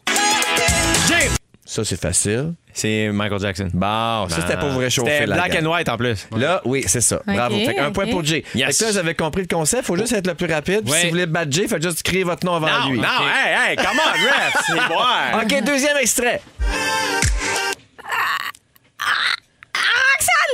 Jay! 1.08 1.28
Ça, 1.64 1.84
c'est 1.84 2.00
facile. 2.00 2.54
C'est 2.72 3.10
Michael 3.12 3.40
Jackson. 3.40 3.68
Bon, 3.72 4.28
ça, 4.28 4.36
c'était 4.40 4.56
pour 4.58 4.68
vous 4.70 4.78
réchauffer 4.78 5.10
C'était 5.10 5.26
la 5.26 5.36
black 5.36 5.52
gang. 5.52 5.66
and 5.66 5.70
white 5.72 5.88
en 5.88 5.96
plus. 5.96 6.26
Là, 6.36 6.60
oui, 6.64 6.84
c'est 6.86 7.00
ça. 7.00 7.20
Bravo. 7.26 7.56
Fait 7.56 7.78
un 7.78 7.90
point 7.92 8.06
pour 8.06 8.24
Jay. 8.24 8.44
Yes. 8.54 8.76
Fait 8.78 8.84
que 8.84 8.88
là, 8.88 8.92
j'avais 8.94 9.14
compris 9.14 9.42
le 9.42 9.48
concept. 9.48 9.84
Faut 9.86 9.96
juste 9.96 10.12
être 10.12 10.26
le 10.26 10.34
plus 10.34 10.52
rapide. 10.52 10.88
Si 10.88 11.04
vous 11.04 11.10
voulez 11.10 11.26
battre 11.26 11.52
Jay, 11.52 11.66
faites 11.68 11.82
juste 11.82 12.02
crier 12.02 12.24
votre 12.24 12.44
nom 12.46 12.54
avant 12.54 12.66
Non, 12.68 12.90
lui. 12.90 12.98
non, 12.98 13.04
hey, 13.06 13.70
hey, 13.70 13.76
come 13.76 13.98
on, 13.98 14.12
ref, 14.12 14.62
c'est 14.66 14.88
boire. 14.88 15.42
OK, 15.42 15.62
deuxième 15.64 15.96
extrait. 15.98 16.40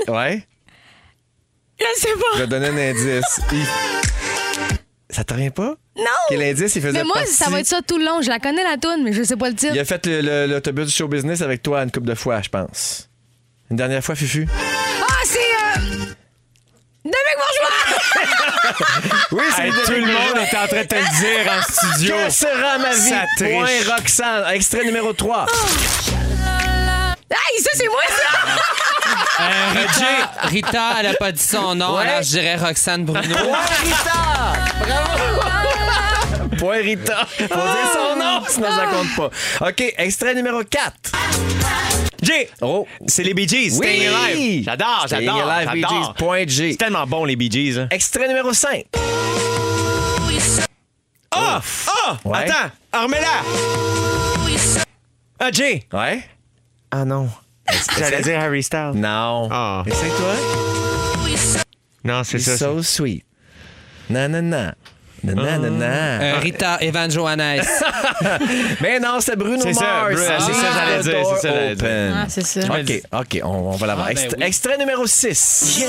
Ouais. 0.08 0.46
Je 1.78 1.84
sais 2.00 2.08
Je 2.08 2.20
pas. 2.32 2.38
vais 2.38 2.46
donner 2.46 2.68
un 2.68 2.90
indice. 2.90 3.40
Il- 3.52 3.66
Ça 5.10 5.22
te 5.24 5.32
revient 5.34 5.50
pas? 5.50 5.74
Non! 5.96 6.04
Quel 6.28 6.42
indice 6.42 6.74
il 6.76 6.82
faisait 6.82 6.92
Mais 6.98 7.04
moi, 7.04 7.14
partie? 7.14 7.32
ça 7.32 7.48
va 7.48 7.60
être 7.60 7.66
ça 7.66 7.80
tout 7.86 7.96
le 7.96 8.04
long. 8.04 8.20
Je 8.22 8.28
la 8.28 8.38
connais, 8.38 8.62
la 8.64 8.76
toune, 8.76 9.02
mais 9.04 9.12
je 9.12 9.22
sais 9.22 9.36
pas 9.36 9.48
le 9.48 9.54
titre. 9.54 9.72
Il 9.74 9.80
a 9.80 9.84
fait 9.84 10.04
le- 10.06 10.20
le- 10.20 10.46
l'autobus 10.46 10.86
du 10.86 10.92
show 10.92 11.06
business 11.08 11.40
avec 11.42 11.62
toi 11.62 11.82
une 11.84 11.90
couple 11.92 12.06
de 12.08 12.14
fois, 12.14 12.42
je 12.42 12.48
pense. 12.48 13.08
Une 13.70 13.76
dernière 13.76 14.02
fois, 14.04 14.14
Fufu? 14.14 14.46
Ah, 14.52 15.06
c'est... 15.24 15.38
Euh... 15.38 15.80
Dominique 17.04 17.36
Bourgeois! 17.36 17.70
Oui, 19.32 19.42
Hey, 19.58 19.70
tout 19.70 19.92
le 19.92 20.00
monde 20.06 20.36
est 20.38 20.56
en 20.56 20.66
train 20.66 20.82
de 20.82 20.88
te 20.88 20.94
le 20.94 21.20
dire 21.20 21.52
en 21.52 21.62
studio. 21.62 22.14
Que 22.26 22.30
sera 22.30 22.78
ma 22.78 22.92
vie? 22.92 23.08
Ça 23.08 23.24
triche. 23.36 23.52
Point 23.52 23.94
Roxane. 23.96 24.54
Extrait 24.54 24.84
numéro 24.84 25.12
3. 25.12 25.46
Hey, 27.30 27.62
ça, 27.62 27.70
c'est 27.74 27.86
moi, 27.88 28.02
ça! 28.08 28.38
Euh, 29.38 29.72
Rita, 29.74 30.48
Rita, 30.48 30.82
elle 31.00 31.06
a 31.08 31.14
pas 31.14 31.30
dit 31.32 31.42
son 31.42 31.74
nom, 31.74 31.96
Ouais. 31.96 32.06
alors 32.08 32.22
je 32.22 32.28
dirais 32.30 32.56
Roxane 32.56 33.04
Bruno. 33.04 33.34
Rita! 33.36 34.52
Bravo! 34.80 36.56
Point 36.58 36.76
Rita. 36.82 37.26
Faut 37.26 37.44
dire 37.46 37.90
son 37.92 38.16
nom, 38.18 38.42
sinon 38.48 38.68
ça 38.70 38.86
compte 38.86 39.14
pas. 39.16 39.68
OK, 39.68 39.94
extrait 39.98 40.34
numéro 40.34 40.62
4. 40.64 40.92
Jay, 42.22 42.48
Oh. 42.62 42.86
c'est 43.06 43.22
les 43.24 43.34
Bee 43.34 43.46
Gees. 43.46 43.72
Oui! 43.78 43.86
Staying 43.86 44.08
Alive. 44.08 44.64
J'adore, 44.64 45.04
Staying 45.06 45.26
j'adore. 45.26 45.50
Alive, 45.50 45.70
Bee 45.72 45.80
j'adore. 45.82 46.02
Gees, 46.04 46.12
point 46.24 46.46
G. 46.46 46.70
C'est 46.72 46.78
tellement 46.78 47.06
bon, 47.06 47.24
les 47.26 47.36
Bee 47.36 47.50
Gees. 47.50 47.78
hein. 47.78 47.88
Extrait 47.90 48.28
numéro 48.28 48.52
5. 48.54 48.84
Ah! 51.30 51.60
Ah! 51.88 52.16
Ouais. 52.24 52.38
Attends, 52.50 53.02
remets-la. 53.02 53.42
Ah, 55.38 55.50
Jay. 55.52 55.84
Ouais? 55.92 56.24
Ah 56.90 57.04
non. 57.04 57.28
J'allais 57.98 58.22
dire 58.22 58.38
Harry 58.40 58.62
Styles. 58.62 58.92
Non. 58.94 59.48
Ah. 59.50 59.82
Essaye-toi. 59.86 60.34
Non, 62.04 62.22
c'est 62.24 62.38
It's 62.38 62.46
ça. 62.46 62.56
so 62.56 62.82
sweet. 62.82 63.24
Nanana. 64.08 64.40
Nanana. 64.40 64.74
Euh, 65.28 66.38
Rita 66.40 66.78
Evan 66.80 67.10
Johannes. 67.10 67.62
Mais 68.80 69.00
non, 69.00 69.18
c'est 69.20 69.36
Bruno 69.36 69.60
C'est 69.62 69.74
ça, 69.74 69.80
Mars. 69.84 70.14
Bruno, 70.14 70.30
c'est 70.46 70.52
ça, 70.52 70.66
j'allais 70.74 71.02
dire, 71.02 71.26
c'est 71.34 71.40
ça, 71.48 71.54
j'allais 71.54 71.74
dire. 71.76 72.14
Ah, 72.16 72.24
c'est 72.28 72.44
ça. 72.46 72.60
OK, 72.60 73.02
OK, 73.12 73.40
on, 73.44 73.48
on 73.48 73.70
va 73.72 73.86
l'avoir. 73.86 74.06
Ah, 74.10 74.14
ben 74.14 74.20
Ext- 74.28 74.34
oui. 74.38 74.44
Extrait 74.44 74.78
numéro 74.78 75.06
6. 75.06 75.84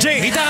Jay. 0.00 0.20
Rita. 0.20 0.40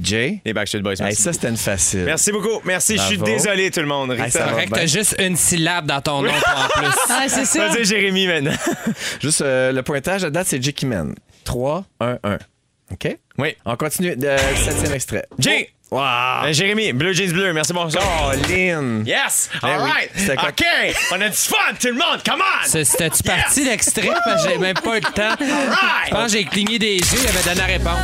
Jay? 0.00 0.40
Les 0.44 0.52
Backstreet 0.52 0.80
Boys. 0.82 0.92
Hey, 0.92 1.02
Merci. 1.02 1.22
ça, 1.22 1.32
c'était 1.32 1.48
une 1.48 1.56
facile. 1.56 2.04
Merci 2.04 2.30
beaucoup. 2.32 2.60
Merci. 2.64 2.96
Je 2.96 3.02
suis 3.02 3.18
désolé, 3.18 3.70
tout 3.70 3.80
le 3.80 3.86
monde. 3.86 4.12
Hey, 4.12 4.22
Rita. 4.22 4.44
va. 4.44 4.50
Correct, 4.52 4.72
t'as 4.74 4.86
juste 4.86 5.16
une 5.18 5.36
syllabe 5.36 5.86
dans 5.86 6.00
ton 6.00 6.22
nom 6.22 6.30
en 6.30 6.68
plus. 6.78 6.88
Ah, 7.10 7.24
c'est 7.28 7.44
ça. 7.44 7.68
Vas-y, 7.68 7.84
Jérémy, 7.84 8.26
maintenant. 8.26 8.52
Juste 9.20 9.40
euh, 9.42 9.72
le 9.72 9.82
pointage 9.82 10.24
à 10.24 10.30
date, 10.30 10.46
c'est 10.48 10.62
Jay 10.62 10.72
qui 10.72 10.86
mène. 10.86 11.14
3, 11.44 11.84
1, 12.00 12.18
1. 12.22 12.38
OK? 12.92 13.18
Oui. 13.38 13.54
On 13.64 13.76
continue. 13.76 14.16
Euh, 14.22 14.38
septième 14.56 14.92
extrait. 14.94 15.26
Jay. 15.38 15.70
Wow. 15.90 16.44
Euh, 16.44 16.52
Jérémy, 16.52 16.92
Bleu 16.92 17.12
Jeans 17.14 17.32
Bleu. 17.32 17.52
Merci, 17.54 17.72
bonsoir. 17.72 18.04
Colin. 18.42 19.02
Yes! 19.06 19.48
Ben 19.62 19.68
All 19.70 19.80
oui. 19.84 19.90
right! 19.90 20.10
C'était 20.14 20.36
quoi? 20.36 20.48
OK! 20.50 20.64
On 21.12 21.20
a 21.22 21.28
du 21.30 21.36
fun, 21.36 21.56
tout 21.80 21.86
le 21.88 21.94
monde! 21.94 22.20
Come 22.28 22.42
on! 22.42 22.66
C'est- 22.66 22.84
C'était-tu 22.84 23.22
parti 23.22 23.64
l'extrait? 23.64 24.10
Parce 24.24 24.44
que 24.44 24.50
j'ai 24.50 24.58
même 24.58 24.74
pas 24.74 24.98
eu 24.98 25.00
le 25.00 25.12
temps. 25.12 25.34
Je 25.40 26.10
pense 26.10 26.24
que 26.26 26.38
j'ai 26.38 26.44
cligné 26.44 26.78
des 26.78 26.96
yeux, 26.96 27.18
il 27.22 27.26
avait 27.28 27.42
donné 27.42 27.54
la 27.56 27.64
réponse. 27.64 28.00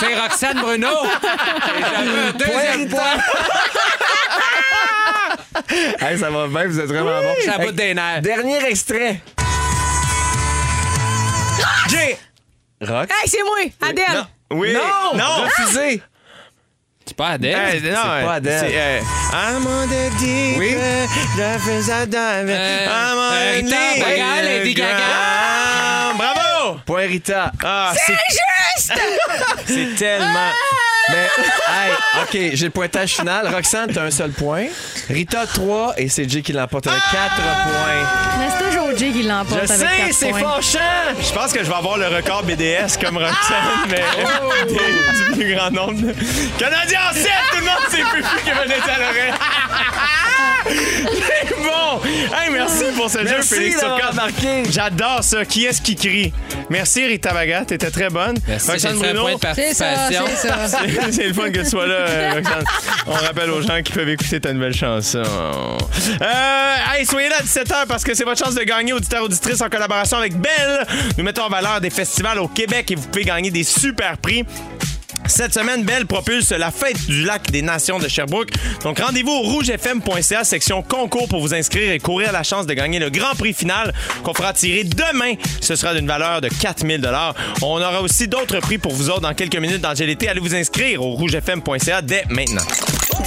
C'est 0.00 0.14
Roxane 0.14 0.58
Bruno! 0.60 0.88
Et 0.88 1.82
j'avais 1.82 2.28
un 2.28 2.32
deuxième 2.32 2.88
Point. 2.88 3.18
Hey, 6.00 6.18
ça 6.18 6.30
va 6.30 6.46
bien, 6.46 6.66
vous 6.66 6.80
êtes 6.80 6.86
vraiment 6.86 7.20
bon. 7.20 7.34
C'est 7.42 7.50
à 7.50 7.58
bout 7.58 7.64
Hey, 7.68 7.72
des 7.74 7.94
nerfs. 7.94 8.22
Dernier 8.22 8.64
extrait. 8.68 9.20
Jay! 11.88 12.18
Rock. 12.80 13.10
Hey, 13.10 13.28
c'est 13.28 13.42
moi, 13.42 13.56
Adèle. 13.88 14.24
Oui! 14.54 14.72
Non! 14.72 15.18
Non! 15.18 15.44
Refusé. 15.44 16.02
C'est 17.06 17.16
pas 17.16 17.28
Adèle? 17.30 17.54
Euh, 17.54 17.90
non, 17.92 18.00
C'est 18.02 18.08
euh, 18.08 18.24
pas 18.24 18.32
Adèle. 18.34 18.60
C'est, 18.60 18.78
euh, 18.80 19.00
I'm 19.32 19.66
on 19.66 19.86
the 19.86 20.18
deep 20.18 20.56
Oui. 20.58 20.74
end, 20.74 21.06
the 21.36 21.58
friends 21.60 21.88
I 21.90 22.06
dive, 22.06 22.48
Euh, 22.48 22.86
I'm 22.86 23.18
on 23.18 23.32
euh, 23.32 23.52
the 23.52 23.64
Rita 23.64 23.76
deep 23.76 24.02
Baga, 24.02 24.42
Lady 24.42 24.74
ground. 24.74 24.92
Gaga. 24.92 26.14
Bravo! 26.16 26.80
Point 26.86 27.06
Rita. 27.08 27.52
Ah, 27.62 27.92
c'est 28.06 28.12
Juste! 28.14 28.92
c'est 29.66 29.94
tellement... 29.96 30.50
Mais, 31.14 31.44
hey, 31.68 31.92
OK, 32.50 32.56
j'ai 32.56 32.64
le 32.66 32.70
pointage 32.70 33.10
final. 33.14 33.46
Roxane, 33.54 33.90
t'as 33.92 34.02
un 34.02 34.10
seul 34.10 34.30
point. 34.30 34.66
Rita, 35.08 35.46
3. 35.46 35.94
Et 35.98 36.08
c'est 36.08 36.28
Jay 36.28 36.42
qui 36.42 36.52
l'emporte 36.52 36.86
avec 36.86 37.00
4 37.12 37.34
points. 37.34 38.38
Mais 38.38 38.46
c'est 38.58 38.64
toujours 38.70 38.96
Jay 38.96 39.10
qui 39.12 39.22
l'emporte 39.22 39.66
Je 39.66 39.72
avec 39.72 39.76
sais, 39.88 39.96
quatre 39.98 40.12
c'est 40.14 40.28
points. 40.30 40.40
fâchant. 40.40 40.78
Je 41.20 41.32
pense 41.32 41.52
que 41.52 41.60
je 41.62 41.68
vais 41.68 41.74
avoir 41.76 41.98
le 41.98 42.08
record 42.08 42.42
BDS 42.42 42.96
comme 43.00 43.16
Roxane, 43.18 43.88
mais 43.88 44.02
des- 44.68 44.74
du 44.74 45.32
plus 45.40 45.54
grand 45.54 45.70
nombre. 45.70 46.12
Canadien 46.58 47.00
en 47.10 47.14
7! 47.14 47.28
Tout 47.52 47.58
le 47.58 47.64
monde 47.64 47.74
s'est 47.90 47.96
Fufu 48.02 48.44
qui 48.44 48.50
venait 48.50 48.74
à 48.74 48.98
l'oreille. 48.98 49.32
C'est 50.66 51.54
bon! 51.56 52.00
Hey, 52.34 52.50
merci 52.50 52.84
pour 52.96 53.10
ce 53.10 53.18
jeu, 53.18 53.24
Merci 53.24 53.54
Félix 53.54 53.80
d'avoir 53.80 53.98
Turcotte. 53.98 54.16
marqué. 54.16 54.62
J'adore 54.70 55.22
ça. 55.22 55.44
Qui 55.44 55.64
est-ce 55.66 55.82
qui 55.82 55.94
crie? 55.94 56.32
Merci, 56.70 57.04
Rita 57.04 57.32
Baga. 57.32 57.64
T'étais 57.64 57.90
très 57.90 58.08
bonne. 58.08 58.36
Merci, 58.48 58.70
Roxane 58.70 58.96
j'ai 58.96 59.00
fait 59.04 59.10
un 59.10 59.14
Bruno. 59.14 59.22
point 59.38 59.50
de 59.50 59.54
C'est 59.54 59.74
ça, 59.74 59.84
participation. 59.84 60.24
c'est 60.36 60.48
ça. 60.48 60.78
C'est 60.86 61.12
c'est 61.12 61.26
le 61.28 61.34
fun 61.34 61.50
que 61.50 61.58
tu 61.60 61.66
sois 61.66 61.86
là, 61.86 61.94
euh, 61.94 62.32
Roxane. 62.36 62.64
On 63.06 63.12
rappelle 63.12 63.50
aux 63.50 63.62
gens 63.62 63.82
qui 63.82 63.92
peuvent 63.92 64.08
écouter 64.08 64.40
ta 64.40 64.52
nouvelle 64.52 64.74
chanson. 64.74 65.18
Euh, 65.22 66.74
hey, 66.96 67.04
soyez 67.06 67.28
là 67.28 67.36
à 67.40 67.42
17h 67.42 67.86
parce 67.86 68.02
que 68.04 68.14
c'est 68.14 68.24
votre 68.24 68.42
chance 68.44 68.54
de 68.54 68.62
gagner, 68.62 68.92
auditeurs 68.92 69.24
auditrices, 69.24 69.60
en 69.60 69.68
collaboration 69.68 70.16
avec 70.18 70.34
Belle. 70.36 70.86
Nous 71.18 71.24
mettons 71.24 71.42
en 71.44 71.48
valeur 71.50 71.80
des 71.80 71.90
festivals 71.90 72.38
au 72.38 72.48
Québec 72.48 72.90
et 72.90 72.94
vous 72.94 73.06
pouvez 73.08 73.24
gagner 73.24 73.50
des 73.50 73.64
super 73.64 74.16
prix. 74.18 74.44
Cette 75.26 75.54
semaine, 75.54 75.84
Belle 75.84 76.06
propulse 76.06 76.50
la 76.50 76.70
fête 76.70 77.06
du 77.06 77.24
lac 77.24 77.50
des 77.50 77.62
Nations 77.62 77.98
de 77.98 78.08
Sherbrooke. 78.08 78.50
Donc, 78.82 79.00
rendez-vous 79.00 79.30
au 79.30 79.40
rougefm.ca, 79.42 80.44
section 80.44 80.82
concours 80.82 81.28
pour 81.28 81.40
vous 81.40 81.54
inscrire 81.54 81.92
et 81.92 81.98
courir 81.98 82.32
la 82.32 82.42
chance 82.42 82.66
de 82.66 82.74
gagner 82.74 82.98
le 82.98 83.10
grand 83.10 83.34
prix 83.34 83.54
final 83.54 83.92
qu'on 84.22 84.34
fera 84.34 84.52
tirer 84.52 84.84
demain. 84.84 85.34
Ce 85.60 85.76
sera 85.76 85.94
d'une 85.94 86.06
valeur 86.06 86.40
de 86.40 86.48
4000 86.48 87.00
On 87.62 87.76
aura 87.76 88.02
aussi 88.02 88.28
d'autres 88.28 88.60
prix 88.60 88.78
pour 88.78 88.92
vous 88.92 89.08
autres 89.10 89.22
dans 89.22 89.34
quelques 89.34 89.56
minutes 89.56 89.80
dans 89.80 89.94
GLT. 89.94 90.28
Allez 90.28 90.40
vous 90.40 90.54
inscrire 90.54 91.02
au 91.02 91.14
rougefm.ca 91.14 92.02
dès 92.02 92.24
maintenant. 92.28 92.62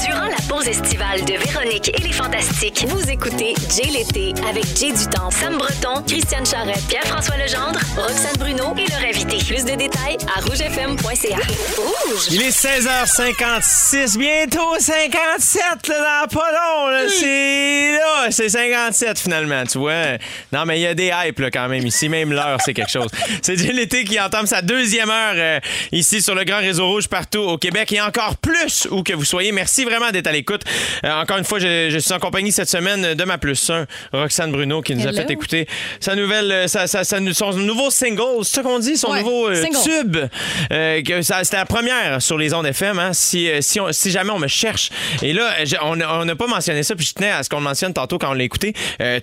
Durant 0.05 0.27
la 0.27 0.35
pause 0.47 0.67
estivale 0.67 1.25
de 1.25 1.33
Véronique 1.33 1.89
et 1.89 2.01
les 2.01 2.11
Fantastiques, 2.11 2.85
vous 2.87 3.09
écoutez 3.09 3.55
Jay 3.75 3.89
l'été 3.89 4.33
avec 4.47 4.63
Jay 4.77 4.91
Dutemps, 4.91 5.31
Sam 5.31 5.57
Breton, 5.57 6.03
Christiane 6.07 6.45
Charrette, 6.45 6.85
Pierre-François 6.87 7.35
Legendre, 7.37 7.79
Roxane 7.97 8.37
Bruno 8.37 8.75
et 8.77 8.87
leur 8.91 9.01
invité. 9.09 9.37
Plus 9.37 9.65
de 9.65 9.75
détails 9.75 10.17
à 10.35 10.41
rougefm.ca. 10.41 11.37
Rouge! 11.77 12.27
Il 12.29 12.41
est 12.43 12.55
16h56, 12.55 14.17
bientôt 14.19 14.75
57, 14.79 15.87
là, 15.87 15.95
dans 16.21 16.37
pas 16.37 16.51
long. 16.51 16.87
là. 16.89 17.09
C'est 17.09 17.91
là, 17.93 18.31
c'est 18.31 18.49
57 18.49 19.17
finalement, 19.17 19.63
tu 19.65 19.79
vois. 19.79 20.17
Non, 20.51 20.65
mais 20.65 20.79
il 20.79 20.83
y 20.83 20.87
a 20.87 20.93
des 20.93 21.11
hypes 21.25 21.39
là, 21.39 21.49
quand 21.49 21.69
même 21.69 21.85
ici, 21.87 22.07
même 22.07 22.31
l'heure, 22.31 22.59
c'est 22.63 22.73
quelque 22.73 22.91
chose. 22.91 23.09
C'est 23.41 23.55
l'été 23.55 24.03
qui 24.03 24.19
entame 24.19 24.45
sa 24.45 24.61
deuxième 24.61 25.09
heure 25.09 25.33
euh, 25.35 25.59
ici 25.91 26.21
sur 26.21 26.35
le 26.35 26.43
Grand 26.43 26.59
Réseau 26.59 26.87
Rouge 26.87 27.07
partout 27.07 27.39
au 27.39 27.57
Québec 27.57 27.91
et 27.93 28.01
encore 28.01 28.35
plus 28.37 28.87
où 28.91 29.01
que 29.03 29.13
vous 29.13 29.25
soyez. 29.25 29.51
Merci 29.51 29.86
vraiment 29.87 30.11
d'être 30.11 30.27
à 30.27 30.31
l'écoute. 30.31 30.61
Euh, 31.03 31.21
encore 31.21 31.37
une 31.37 31.43
fois, 31.43 31.59
je, 31.59 31.89
je 31.89 31.97
suis 31.97 32.13
en 32.13 32.19
compagnie 32.19 32.51
cette 32.51 32.69
semaine 32.69 33.13
de 33.15 33.23
ma 33.23 33.37
plus 33.37 33.69
1, 33.69 33.85
Roxane 34.13 34.51
Bruno, 34.51 34.81
qui 34.81 34.95
nous 34.95 35.07
a 35.07 35.13
fait 35.13 35.29
écouter 35.29 35.67
sa 35.99 36.15
nouvelle, 36.15 36.51
euh, 36.51 36.67
sa, 36.67 36.87
sa- 36.87 37.03
sa- 37.03 37.17
son 37.33 37.53
nouveau 37.53 37.89
single, 37.89 38.43
c'est 38.43 38.55
ça 38.57 38.63
qu'on 38.63 38.79
dit, 38.79 38.97
son 38.97 39.11
Ouais, 39.11 39.19
nouveau 39.21 39.49
euh, 39.49 39.63
tube. 39.83 40.17
Euh, 40.71 41.01
C'était 41.43 41.57
la 41.57 41.65
première 41.65 42.21
sur 42.21 42.37
les 42.37 42.53
ondes 42.53 42.65
FM. 42.65 42.99
hein, 42.99 43.13
si, 43.13 43.49
euh, 43.49 43.59
si, 43.61 43.79
on- 43.79 43.91
si 43.91 44.11
jamais 44.11 44.31
on 44.31 44.39
me 44.39 44.47
cherche. 44.47 44.89
Et 45.21 45.33
là, 45.33 45.51
on 45.83 45.95
n'a 45.95 46.35
pas 46.35 46.47
mentionné 46.47 46.83
ça, 46.83 46.95
puis 46.95 47.05
je 47.05 47.13
tenais 47.13 47.31
à 47.31 47.43
ce 47.43 47.49
qu'on 47.49 47.57
le 47.57 47.63
mentionne 47.63 47.93
tantôt 47.93 48.17
quand 48.17 48.29
on 48.29 48.33
l'a 48.33 48.43
écouté. 48.43 48.73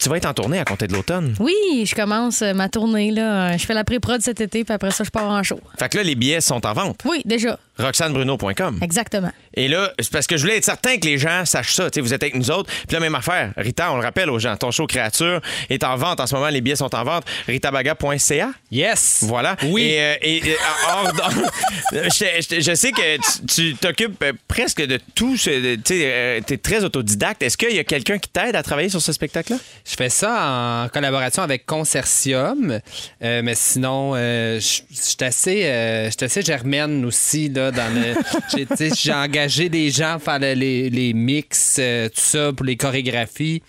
Tu 0.00 0.09
vas 0.09 0.16
être 0.16 0.27
en 0.27 0.35
tournée 0.35 0.59
à 0.59 0.64
compter 0.64 0.87
de 0.87 0.92
l'automne. 0.92 1.35
Oui, 1.40 1.85
je 1.87 1.94
commence 1.94 2.40
ma 2.42 2.68
tournée. 2.68 3.11
là. 3.11 3.57
Je 3.57 3.64
fais 3.66 3.74
la 3.74 3.85
pré-prod 3.85 4.20
cet 4.20 4.40
été, 4.40 4.64
puis 4.64 4.74
après 4.74 4.90
ça, 4.90 5.05
je 5.05 5.11
pars 5.11 5.24
en 5.31 5.42
show. 5.42 5.61
Fait 5.79 5.88
que 5.88 5.96
là, 5.98 6.03
les 6.03 6.14
billets 6.14 6.40
sont 6.40 6.64
en 6.66 6.72
vente. 6.72 7.00
Oui, 7.05 7.22
déjà. 7.24 7.59
roxanebruno.com. 7.79 8.79
Exactement. 8.83 9.31
Et 9.55 9.69
là, 9.69 9.93
c'est 9.99 10.11
parce 10.11 10.27
que 10.27 10.37
je 10.37 10.43
voulais 10.43 10.57
être 10.57 10.65
certain 10.65 10.97
que 10.99 11.07
les 11.07 11.19
gens 11.19 11.45
sachent 11.45 11.75
ça. 11.75 11.91
Tu 11.91 11.97
sais, 11.97 12.01
vous 12.01 12.13
êtes 12.15 12.23
avec 12.23 12.35
nous 12.35 12.51
autres. 12.51 12.71
Puis 12.87 12.95
la 12.95 13.01
même 13.01 13.15
affaire. 13.15 13.53
Rita, 13.57 13.93
on 13.93 13.97
le 13.97 14.03
rappelle 14.03 14.31
aux 14.31 14.39
gens, 14.39 14.57
ton 14.57 14.71
show 14.71 14.87
Créature 14.87 15.41
est 15.71 15.83
en 15.85 15.97
vente 15.97 16.21
en 16.21 16.27
ce 16.27 16.35
moment. 16.35 16.49
Les 16.49 16.61
billets 16.61 16.77
sont 16.77 16.95
en 16.95 17.05
vente. 17.05 17.25
ritabaga.ca. 17.47 18.51
Yes. 18.71 19.21
Voilà. 19.23 19.57
Oui. 19.65 19.83
Et, 19.83 20.01
euh, 20.01 20.15
et, 20.23 20.43
euh, 20.45 20.55
hors 20.89 21.13
je, 21.93 22.09
je- 22.51 22.61
je 22.61 22.75
sais 22.75 22.93
que 22.93 23.47
tu- 23.47 23.75
t'occupes 23.77 24.23
euh, 24.23 24.33
presque 24.49 24.83
de 24.85 24.99
tout. 25.15 25.37
Tu 25.37 25.51
es 25.51 26.41
très 26.63 26.85
autodidacte. 26.85 27.43
Est-ce 27.43 27.57
qu'il 27.57 27.75
y 27.75 27.79
a 27.79 27.85
quelqu'un 27.85 28.19
qui 28.19 28.29
t'aide 28.31 28.57
à 28.57 28.63
travailler 28.63 28.89
sur 28.89 29.01
ce 29.03 29.13
spectacle-là? 29.13 29.59
Je 29.89 29.95
fais 29.95 30.09
ça 30.09 30.85
en 30.85 30.89
collaboration 30.89 31.43
avec 31.43 31.67
Consortium, 31.67 32.81
euh, 33.23 33.43
mais 33.43 33.55
sinon, 33.55 34.13
euh, 34.15 34.59
je 34.61 34.83
je 34.91 35.01
suis 35.01 35.17
assez, 35.25 35.65
euh, 35.65 36.07
je 36.07 36.11
suis 36.17 36.25
assez 36.25 36.43
germaine 36.43 37.05
aussi 37.05 37.49
là 37.49 37.63
dans 37.70 37.92
le. 37.94 38.14
j'ai- 38.95 39.12
engagé 39.12 39.68
des 39.68 39.91
gens 39.91 40.14
pour 40.14 40.22
faire 40.32 40.39
le- 40.41 40.55
les, 40.55 40.91
les 40.91 41.12
mix, 41.12 41.76
euh, 41.78 42.09
tout 42.09 42.14
ça 42.20 42.53
pour 42.53 42.66
les 42.66 42.76
chorégraphies. 42.76 43.62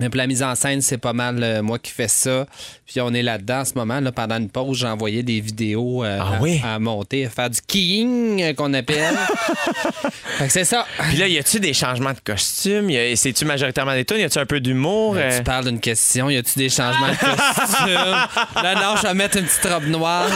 Mais 0.00 0.08
pour 0.08 0.18
la 0.18 0.26
mise 0.26 0.42
en 0.42 0.54
scène, 0.54 0.80
c'est 0.80 0.98
pas 0.98 1.12
mal 1.12 1.42
euh, 1.42 1.62
moi 1.62 1.78
qui 1.78 1.90
fais 1.92 2.08
ça. 2.08 2.46
Puis 2.86 3.00
on 3.00 3.12
est 3.12 3.22
là-dedans 3.22 3.60
en 3.60 3.64
ce 3.64 3.74
moment. 3.74 4.00
Là, 4.00 4.12
pendant 4.12 4.36
une 4.38 4.48
pause, 4.48 4.78
j'ai 4.78 4.86
envoyé 4.86 5.22
des 5.22 5.40
vidéos 5.40 6.04
euh, 6.04 6.18
Ah 6.20 6.36
à, 6.36 6.40
oui? 6.40 6.60
à 6.64 6.78
monter, 6.78 7.26
à 7.26 7.30
faire 7.30 7.50
du 7.50 7.60
keying 7.66 8.42
euh, 8.42 8.54
qu'on 8.54 8.72
appelle. 8.74 9.14
fait 10.38 10.46
que 10.46 10.52
c'est 10.52 10.64
ça. 10.64 10.86
Puis 11.08 11.16
là, 11.18 11.28
y 11.28 11.36
a-tu 11.38 11.60
des 11.60 11.74
changements 11.74 12.12
de 12.12 12.20
costume? 12.24 12.88
Y 12.90 12.96
a- 13.12 13.16
C'est-tu 13.16 13.44
majoritairement 13.44 13.94
des 13.94 14.04
tunes? 14.04 14.18
Y 14.18 14.24
a-tu 14.24 14.38
un 14.38 14.46
peu 14.46 14.60
d'humour? 14.60 15.14
Euh, 15.18 15.36
Tu 15.38 15.42
parles 15.42 15.64
d'une 15.66 15.80
question, 15.80 16.30
y 16.30 16.36
a-tu 16.36 16.58
des 16.58 16.68
changements 16.70 17.08
de 17.08 17.16
costume? 17.16 18.16
là, 18.62 18.74
non, 18.76 18.96
je 18.96 19.02
vais 19.02 19.14
mettre 19.14 19.36
une 19.38 19.44
petite 19.44 19.64
robe 19.72 19.86
noire 19.86 20.26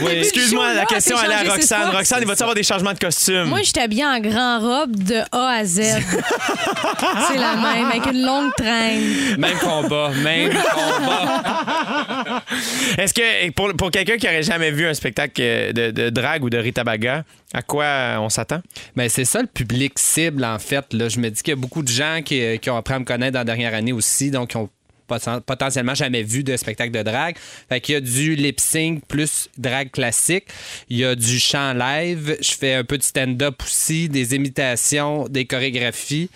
Oui. 0.00 0.12
Excuse-moi, 0.18 0.74
la 0.74 0.84
question 0.86 1.16
t'es 1.16 1.24
allait 1.26 1.48
à 1.48 1.52
Roxane. 1.52 1.90
Roxane, 1.94 2.18
il 2.22 2.26
va-tu 2.26 2.42
avoir 2.42 2.54
des 2.54 2.62
changements 2.62 2.92
de 2.92 2.98
costume? 2.98 3.44
Moi, 3.44 3.58
je 3.60 3.64
suis 3.70 3.78
habillée 3.80 4.06
en 4.06 4.18
grand 4.20 4.60
robe 4.60 4.96
de 4.96 5.20
A 5.32 5.48
à 5.60 5.64
Z. 5.64 5.80
c'est 7.28 7.36
la 7.38 7.54
même, 7.56 7.67
avec 7.68 8.06
une 8.12 8.22
longue 8.24 8.50
traîne. 8.56 9.36
Même 9.38 9.58
combat, 9.58 10.10
même 10.22 10.50
combat. 10.74 12.42
Est-ce 12.98 13.14
que 13.14 13.50
pour, 13.52 13.72
pour 13.74 13.90
quelqu'un 13.90 14.16
qui 14.16 14.26
aurait 14.26 14.42
jamais 14.42 14.70
vu 14.70 14.86
un 14.86 14.94
spectacle 14.94 15.40
euh, 15.40 15.72
de, 15.72 15.90
de 15.90 16.10
drague 16.10 16.44
ou 16.44 16.50
de 16.50 16.58
Rita 16.58 16.84
Baga, 16.84 17.24
à 17.52 17.62
quoi 17.62 17.84
euh, 17.84 18.16
on 18.18 18.28
s'attend? 18.28 18.60
Mais 18.96 19.08
c'est 19.08 19.24
ça 19.24 19.40
le 19.40 19.46
public 19.46 19.98
cible, 19.98 20.44
en 20.44 20.58
fait. 20.58 20.92
Là. 20.92 21.08
Je 21.08 21.18
me 21.18 21.28
dis 21.30 21.42
qu'il 21.42 21.52
y 21.52 21.56
a 21.56 21.60
beaucoup 21.60 21.82
de 21.82 21.88
gens 21.88 22.20
qui, 22.24 22.58
qui 22.58 22.70
ont 22.70 22.76
appris 22.76 22.94
à 22.94 22.98
me 22.98 23.04
connaître 23.04 23.32
dans 23.32 23.40
la 23.40 23.44
dernière 23.44 23.74
année 23.74 23.92
aussi, 23.92 24.30
donc 24.30 24.50
qui 24.50 24.56
ont 24.56 24.68
poten- 25.08 25.40
potentiellement 25.40 25.94
jamais 25.94 26.22
vu 26.22 26.42
de 26.44 26.56
spectacle 26.56 26.90
de 26.90 27.02
drague. 27.02 27.36
Fait 27.68 27.80
qu'il 27.80 27.94
y 27.94 27.96
a 27.96 28.00
du 28.00 28.34
lip 28.34 28.60
sync 28.60 29.02
plus 29.06 29.48
drague 29.56 29.90
classique. 29.90 30.44
Il 30.90 30.98
y 30.98 31.04
a 31.04 31.14
du 31.14 31.38
chant 31.38 31.72
live. 31.74 32.36
Je 32.40 32.52
fais 32.52 32.74
un 32.74 32.84
peu 32.84 32.98
de 32.98 33.02
stand-up 33.02 33.56
aussi, 33.62 34.08
des 34.08 34.34
imitations, 34.34 35.26
des 35.28 35.44
chorégraphies. 35.46 36.30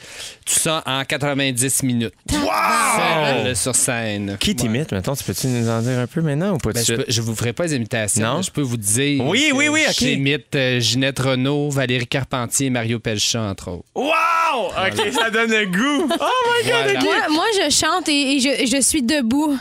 Tout 0.45 0.55
ça 0.59 0.83
en 0.87 1.05
90 1.05 1.83
minutes. 1.85 2.15
Seul 2.31 3.57
sur 3.57 3.75
scène. 3.75 4.37
Qui 4.41 4.55
t'imite, 4.57 4.93
maintenant? 4.93 5.15
Tu 5.17 5.25
peux-tu 5.25 5.47
nous 5.47 5.69
en 5.69 5.81
dire 5.81 5.99
un 5.99 6.07
peu 6.07 6.21
maintenant 6.21 6.55
ou 6.55 6.59
pas 6.59 6.73
Ben, 6.73 6.81
de 6.81 6.87
je, 6.87 6.95
suite? 6.95 6.97
peux- 7.07 7.13
je 7.13 7.21
vous 7.23 7.35
ferai 7.35 7.53
pas 7.53 7.65
les 7.65 7.75
imitations. 7.77 8.23
Non? 8.37 8.43
Je 8.43 8.51
peux 8.51 8.61
vous 8.63 8.77
dire. 8.77 9.25
Oui, 9.25 9.53
oui, 9.55 9.69
oui, 9.69 9.83
ok. 9.89 9.95
J'imite 9.99 10.55
euh, 10.55 10.81
Ginette 10.81 11.19
Renault, 11.21 11.71
Valérie 11.71 12.07
Carpentier 12.07 12.67
et 12.67 12.71
Mario 12.71 12.99
Pelchat, 12.99 13.43
entre 13.43 13.69
autres. 13.71 13.85
Wow! 13.95 14.67
OK, 14.69 15.13
ça 15.13 15.31
donne 15.31 15.51
le 15.51 15.67
goût. 15.67 16.09
Oh 16.21 16.27
my 16.65 16.71
God! 16.71 16.83
Voilà. 16.85 16.93
OK. 16.99 17.05
Moi, 17.05 17.15
moi, 17.31 17.45
je 17.57 17.71
chante 17.75 18.09
et, 18.09 18.35
et 18.37 18.41
je, 18.41 18.67
je 18.77 18.81
suis 18.83 19.03
debout. 19.03 19.57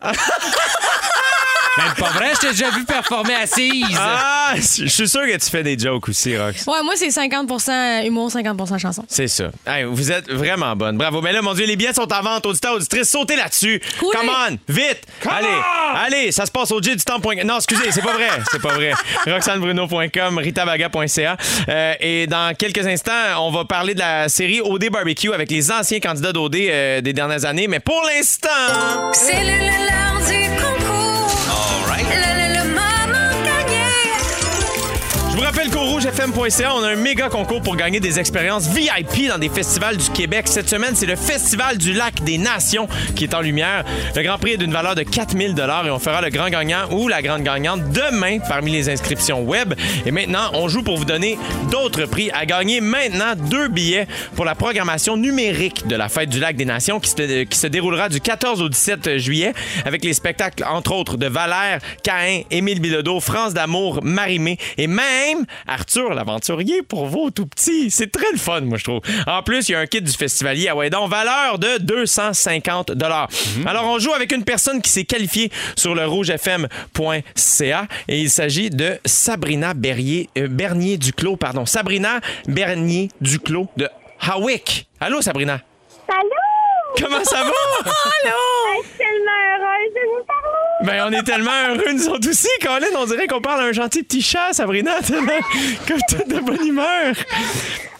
Même 1.78 1.94
pas 1.96 2.10
vrai, 2.10 2.32
je 2.34 2.40
t'ai 2.40 2.50
déjà 2.50 2.70
vu 2.70 2.84
performer 2.84 3.34
assise. 3.34 3.96
Ah, 3.96 4.54
je 4.56 4.86
suis 4.86 5.08
sûr 5.08 5.22
que 5.22 5.36
tu 5.36 5.50
fais 5.50 5.62
des 5.62 5.78
jokes 5.78 6.08
aussi, 6.08 6.36
Rox. 6.36 6.66
Ouais, 6.66 6.82
moi, 6.82 6.94
c'est 6.96 7.08
50% 7.08 8.04
humour, 8.06 8.30
50% 8.30 8.78
chanson. 8.78 9.04
C'est 9.08 9.28
ça. 9.28 9.50
Hey, 9.66 9.84
vous 9.84 10.10
êtes 10.10 10.30
vraiment 10.30 10.74
bonne. 10.74 10.96
Bravo. 10.96 11.22
Mais 11.22 11.32
là, 11.32 11.42
mon 11.42 11.54
Dieu, 11.54 11.66
les 11.66 11.76
billets 11.76 11.92
sont 11.92 12.12
en 12.12 12.22
vente. 12.22 12.46
Auditeurs, 12.46 12.74
auditrices, 12.74 13.10
sautez 13.10 13.36
là-dessus. 13.36 13.80
Come 14.00 14.28
on, 14.28 14.58
vite. 14.68 15.02
allez, 15.28 15.46
allez, 15.94 16.32
ça 16.32 16.46
se 16.46 16.50
passe 16.50 16.70
au 16.72 16.80
du 16.80 16.96
temps.com. 16.96 17.34
Non, 17.44 17.56
excusez, 17.56 17.90
c'est 17.90 18.02
pas 18.02 18.14
vrai. 18.14 18.28
C'est 18.50 18.62
pas 18.62 18.74
vrai. 18.74 18.92
RoxaneBruno.com, 19.26 20.38
ritabaga.ca. 20.38 21.36
Euh, 21.68 21.94
et 22.00 22.26
dans 22.26 22.54
quelques 22.56 22.86
instants, 22.86 23.12
on 23.38 23.50
va 23.50 23.64
parler 23.64 23.94
de 23.94 24.00
la 24.00 24.28
série 24.28 24.60
OD 24.60 24.90
Barbecue 24.90 25.32
avec 25.32 25.50
les 25.50 25.70
anciens 25.70 26.00
candidats 26.00 26.32
d'OD 26.32 26.56
euh, 26.56 27.00
des 27.00 27.12
dernières 27.12 27.44
années. 27.44 27.68
Mais 27.68 27.80
pour 27.80 28.02
l'instant... 28.04 28.48
C'est 29.12 29.44
le. 29.44 29.68
Le, 29.68 30.77
le, 31.96 32.37
rappelle 35.48 35.70
qu'au 35.70 35.80
on 35.80 36.82
a 36.82 36.88
un 36.88 36.96
méga 36.96 37.30
concours 37.30 37.62
pour 37.62 37.74
gagner 37.74 38.00
des 38.00 38.18
expériences 38.18 38.68
VIP 38.68 39.28
dans 39.28 39.38
des 39.38 39.48
festivals 39.48 39.96
du 39.96 40.10
Québec. 40.10 40.46
Cette 40.46 40.68
semaine, 40.68 40.94
c'est 40.94 41.06
le 41.06 41.16
Festival 41.16 41.78
du 41.78 41.94
Lac 41.94 42.22
des 42.22 42.36
Nations 42.36 42.86
qui 43.16 43.24
est 43.24 43.34
en 43.34 43.40
lumière. 43.40 43.84
Le 44.14 44.22
grand 44.22 44.36
prix 44.36 44.52
est 44.52 44.56
d'une 44.58 44.72
valeur 44.72 44.94
de 44.94 45.02
4000 45.02 45.54
et 45.58 45.90
on 45.90 45.98
fera 45.98 46.20
le 46.20 46.28
grand 46.28 46.50
gagnant 46.50 46.90
ou 46.90 47.08
la 47.08 47.22
grande 47.22 47.44
gagnante 47.44 47.80
demain 47.90 48.38
parmi 48.46 48.72
les 48.72 48.90
inscriptions 48.90 49.42
web. 49.42 49.72
Et 50.04 50.10
maintenant, 50.10 50.50
on 50.52 50.68
joue 50.68 50.82
pour 50.82 50.98
vous 50.98 51.06
donner 51.06 51.38
d'autres 51.70 52.04
prix 52.04 52.30
à 52.32 52.44
gagner 52.44 52.82
maintenant 52.82 53.34
deux 53.34 53.68
billets 53.68 54.06
pour 54.36 54.44
la 54.44 54.54
programmation 54.54 55.16
numérique 55.16 55.86
de 55.86 55.96
la 55.96 56.10
Fête 56.10 56.28
du 56.28 56.40
Lac 56.40 56.56
des 56.56 56.66
Nations 56.66 57.00
qui 57.00 57.10
se, 57.10 57.66
déroulera 57.66 58.10
du 58.10 58.20
14 58.20 58.60
au 58.60 58.68
17 58.68 59.16
juillet 59.16 59.54
avec 59.86 60.04
les 60.04 60.12
spectacles, 60.12 60.64
entre 60.64 60.92
autres, 60.92 61.16
de 61.16 61.26
Valère, 61.26 61.80
Caïn, 62.02 62.42
Émile 62.50 62.80
Bilodeau, 62.80 63.20
France 63.20 63.54
d'amour, 63.54 64.00
Marimé 64.02 64.58
et 64.76 64.86
même 64.86 65.37
Arthur 65.66 66.14
l'aventurier 66.14 66.82
pour 66.82 67.06
vous 67.06 67.30
tout 67.30 67.46
petits. 67.46 67.90
C'est 67.90 68.10
très 68.10 68.30
le 68.32 68.38
fun, 68.38 68.60
moi, 68.62 68.78
je 68.78 68.84
trouve. 68.84 69.00
En 69.26 69.42
plus, 69.42 69.68
il 69.68 69.72
y 69.72 69.74
a 69.74 69.80
un 69.80 69.86
kit 69.86 70.02
du 70.02 70.12
festivalier 70.12 70.68
à 70.68 70.76
Waidon, 70.76 71.06
valeur 71.06 71.58
de 71.58 71.78
250 71.78 72.92
Alors, 73.66 73.84
on 73.84 73.98
joue 73.98 74.12
avec 74.12 74.32
une 74.32 74.44
personne 74.44 74.82
qui 74.82 74.90
s'est 74.90 75.04
qualifiée 75.04 75.50
sur 75.76 75.94
le 75.94 76.06
rougefm.ca 76.06 77.86
et 78.08 78.20
il 78.20 78.30
s'agit 78.30 78.70
de 78.70 78.98
Sabrina 79.04 79.74
Bernier, 79.74 80.28
euh, 80.38 80.48
Bernier 80.48 80.96
Duclos, 80.98 81.36
pardon. 81.36 81.66
Sabrina 81.66 82.20
Bernier 82.46 83.08
Duclos 83.20 83.68
de 83.76 83.88
Hawick. 84.20 84.88
Allô, 85.00 85.22
Sabrina? 85.22 85.60
Allô? 86.08 86.30
Comment 87.00 87.24
ça 87.24 87.42
va? 87.42 87.50
Allô? 87.84 88.34
Je 88.82 88.88
suis 88.88 88.98
tellement 88.98 89.30
heureuse 89.54 89.94
de 89.94 90.18
vous 90.18 90.24
parler. 90.24 90.57
Ben, 90.84 91.04
on 91.08 91.12
est 91.12 91.22
tellement 91.24 91.50
heureux, 91.68 91.92
nous 91.92 92.08
autres 92.08 92.28
aussi, 92.28 92.48
Colin. 92.62 92.86
On 92.96 93.04
dirait 93.06 93.26
qu'on 93.26 93.40
parle 93.40 93.62
à 93.62 93.64
un 93.64 93.72
gentil 93.72 94.02
petit 94.04 94.22
chat, 94.22 94.52
Sabrina. 94.52 95.00
tellement- 95.02 95.32
Comme 95.88 95.98
toute 96.08 96.28
de 96.28 96.38
bonne 96.40 96.66
humeur. 96.66 97.14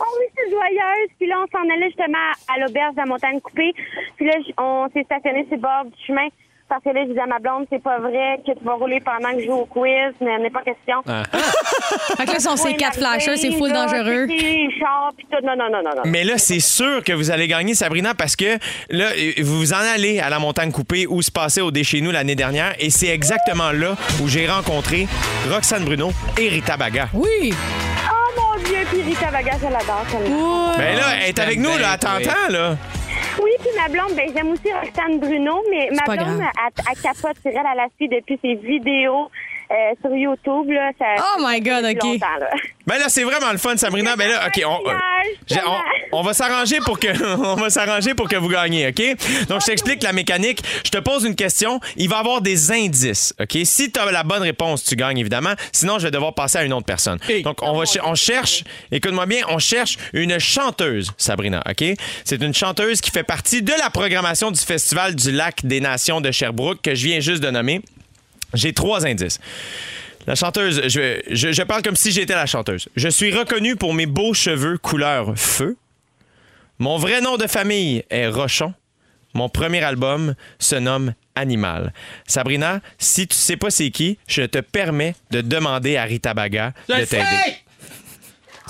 Oh 0.00 0.04
oui, 0.18 0.26
suis 0.36 0.50
joyeuse. 0.50 1.10
Puis 1.18 1.26
là, 1.28 1.36
on 1.44 1.58
s'en 1.58 1.68
allait 1.74 1.86
justement 1.88 2.30
à 2.54 2.58
l'auberge 2.60 2.94
de 2.94 3.00
la 3.00 3.06
montagne 3.06 3.40
coupée. 3.40 3.72
Puis 4.16 4.26
là, 4.26 4.34
on 4.58 4.88
s'est 4.94 5.02
stationné 5.04 5.42
sur 5.48 5.56
le 5.56 5.60
bord 5.62 5.84
du 5.86 5.92
chemin. 6.06 6.28
Parce 6.68 6.84
que 6.84 6.90
là, 6.90 7.00
je 7.04 7.08
disais 7.08 7.20
à 7.20 7.26
ma 7.26 7.38
blonde, 7.38 7.66
c'est 7.70 7.82
pas 7.82 7.98
vrai 7.98 8.40
que 8.46 8.52
tu 8.52 8.64
vas 8.64 8.74
rouler 8.74 9.00
pendant 9.00 9.34
que 9.34 9.40
je 9.40 9.46
joue 9.46 9.52
au 9.54 9.64
quiz. 9.66 10.12
Mais 10.20 10.38
n'est 10.38 10.50
pas 10.50 10.62
question. 10.62 11.02
Fait 12.16 12.26
que 12.26 12.32
là, 12.32 12.38
si 12.38 12.48
on 12.48 12.56
sait 12.56 12.74
quatre 12.74 12.98
flashers, 12.98 13.36
c'est 13.38 13.52
full 13.52 13.70
Là, 13.70 13.86
dangereux. 13.86 14.26
c'est 14.28 14.78
char, 14.78 15.10
puis 15.16 15.26
tout. 15.30 15.44
Non, 15.44 15.56
non, 15.56 15.70
non, 15.70 15.82
non, 15.82 15.90
non. 15.96 16.02
Mais 16.04 16.24
là, 16.24 16.36
c'est 16.36 16.60
sûr 16.60 17.02
que 17.02 17.12
vous 17.12 17.30
allez 17.30 17.48
gagner, 17.48 17.74
Sabrina, 17.74 18.14
parce 18.14 18.36
que 18.36 18.58
là, 18.90 19.06
vous 19.38 19.58
vous 19.58 19.72
en 19.72 19.76
allez 19.94 20.20
à 20.20 20.28
la 20.28 20.38
montagne 20.38 20.70
coupée 20.70 21.06
où 21.08 21.22
se 21.22 21.30
passait 21.30 21.60
au 21.62 21.70
chez 21.82 22.00
nous 22.00 22.10
l'année 22.10 22.34
dernière. 22.34 22.74
Et 22.78 22.90
c'est 22.90 23.08
exactement 23.08 23.70
là 23.72 23.94
où 24.22 24.28
j'ai 24.28 24.46
rencontré 24.46 25.06
Roxane 25.50 25.84
Bruno 25.84 26.10
et 26.38 26.48
Rita 26.48 26.76
Baga. 26.76 27.08
Oui. 27.14 27.52
Oh 28.10 28.40
mon 28.40 28.62
Dieu, 28.62 28.78
puis 28.90 29.02
Rita 29.02 29.30
Vaga, 29.30 29.52
je 29.58 29.64
l'adore 29.64 30.04
tellement. 30.10 30.72
Ben 30.76 30.96
là, 30.96 31.04
elle 31.22 31.28
est 31.28 31.38
avec 31.38 31.58
nous, 31.58 31.76
là, 31.78 31.92
à 31.92 32.50
là. 32.50 32.76
Oui, 33.42 33.50
puis 33.60 33.70
ma 33.76 33.88
blonde, 33.88 34.16
ben 34.16 34.30
j'aime 34.34 34.50
aussi 34.50 34.72
Roxane 34.72 35.18
Bruno, 35.20 35.62
mais 35.70 35.90
ma 35.92 36.04
blonde, 36.14 36.38
grave. 36.38 36.50
elle, 36.66 36.84
elle 36.90 37.00
capote 37.02 37.36
sur 37.40 37.50
elle, 37.50 37.66
elle 37.70 37.76
la 37.76 37.88
suit 37.96 38.08
depuis 38.08 38.38
ses 38.42 38.54
vidéos 38.54 39.30
euh, 39.70 39.94
sur 40.00 40.14
YouTube. 40.16 40.70
Là, 40.70 40.90
ça, 40.98 41.06
Oh 41.36 41.40
my 41.46 41.60
God, 41.60 41.84
OK. 41.84 42.20
là. 42.20 42.50
Ben 42.86 42.98
là, 42.98 43.08
c'est 43.08 43.22
vraiment 43.24 43.52
le 43.52 43.58
fun, 43.58 43.76
Sabrina. 43.76 44.16
Ben 44.16 44.28
là, 44.30 44.46
OK, 44.46 44.62
on, 44.66 44.88
euh, 44.88 44.94
on, 46.12 46.18
on 46.18 46.22
va 46.22 46.32
s'arranger 46.32 46.78
pour 46.80 46.98
que 46.98 47.08
on 47.44 47.54
va 47.56 47.68
s'arranger 47.68 48.14
pour 48.14 48.28
que 48.28 48.36
vous 48.36 48.48
gagniez, 48.48 48.88
OK? 48.88 49.46
Donc, 49.48 49.60
je 49.60 49.66
t'explique 49.66 50.02
la 50.02 50.12
mécanique. 50.14 50.62
Je 50.84 50.90
te 50.90 50.98
pose 50.98 51.24
une 51.24 51.34
question. 51.34 51.80
Il 51.96 52.08
va 52.08 52.16
y 52.16 52.20
avoir 52.20 52.40
des 52.40 52.72
indices, 52.72 53.34
OK? 53.38 53.58
Si 53.64 53.92
tu 53.92 54.00
as 54.00 54.10
la 54.10 54.22
bonne 54.22 54.42
réponse, 54.42 54.84
tu 54.84 54.96
gagnes, 54.96 55.18
évidemment. 55.18 55.52
Sinon, 55.72 55.98
je 55.98 56.04
vais 56.06 56.10
devoir 56.10 56.34
passer 56.34 56.58
à 56.58 56.64
une 56.64 56.72
autre 56.72 56.86
personne. 56.86 57.18
Donc, 57.44 57.62
on, 57.62 57.76
va, 57.76 57.84
ch- 57.84 58.02
on 58.06 58.14
cherche, 58.14 58.64
écoute-moi 58.90 59.26
bien, 59.26 59.42
on 59.48 59.58
cherche 59.58 59.98
une 60.14 60.38
chanteuse, 60.38 61.12
Sabrina, 61.18 61.62
OK? 61.68 61.84
C'est 62.24 62.40
une 62.42 62.54
chanteuse 62.54 63.00
qui 63.02 63.10
fait 63.10 63.22
partie 63.22 63.60
de 63.62 63.72
la 63.78 63.90
programmation 63.90 64.50
du 64.50 64.60
Festival 64.60 65.14
du 65.14 65.30
Lac 65.30 65.64
des 65.64 65.80
Nations 65.80 66.22
de 66.22 66.30
Sherbrooke 66.30 66.80
que 66.82 66.94
je 66.94 67.04
viens 67.04 67.20
juste 67.20 67.42
de 67.42 67.50
nommer. 67.50 67.82
J'ai 68.54 68.72
trois 68.72 69.06
indices. 69.06 69.40
La 70.26 70.34
chanteuse, 70.34 70.82
je, 70.88 71.20
je, 71.30 71.52
je 71.52 71.62
parle 71.62 71.82
comme 71.82 71.96
si 71.96 72.12
j'étais 72.12 72.34
la 72.34 72.46
chanteuse. 72.46 72.88
Je 72.96 73.08
suis 73.08 73.34
reconnue 73.34 73.76
pour 73.76 73.94
mes 73.94 74.06
beaux 74.06 74.34
cheveux 74.34 74.76
couleur 74.78 75.32
feu. 75.38 75.76
Mon 76.78 76.96
vrai 76.98 77.20
nom 77.20 77.36
de 77.36 77.46
famille 77.46 78.04
est 78.10 78.28
Rochon. 78.28 78.74
Mon 79.34 79.48
premier 79.48 79.82
album 79.82 80.34
se 80.58 80.76
nomme 80.76 81.14
animal. 81.34 81.92
Sabrina, 82.26 82.80
si 82.98 83.26
tu 83.26 83.36
sais 83.36 83.56
pas 83.56 83.70
c'est 83.70 83.90
qui, 83.90 84.18
je 84.26 84.42
te 84.42 84.58
permets 84.58 85.14
de 85.30 85.40
demander 85.40 85.96
à 85.96 86.04
Rita 86.04 86.34
Baga 86.34 86.72
Je 86.88 86.94
de 87.00 87.04
t'aider. 87.04 87.56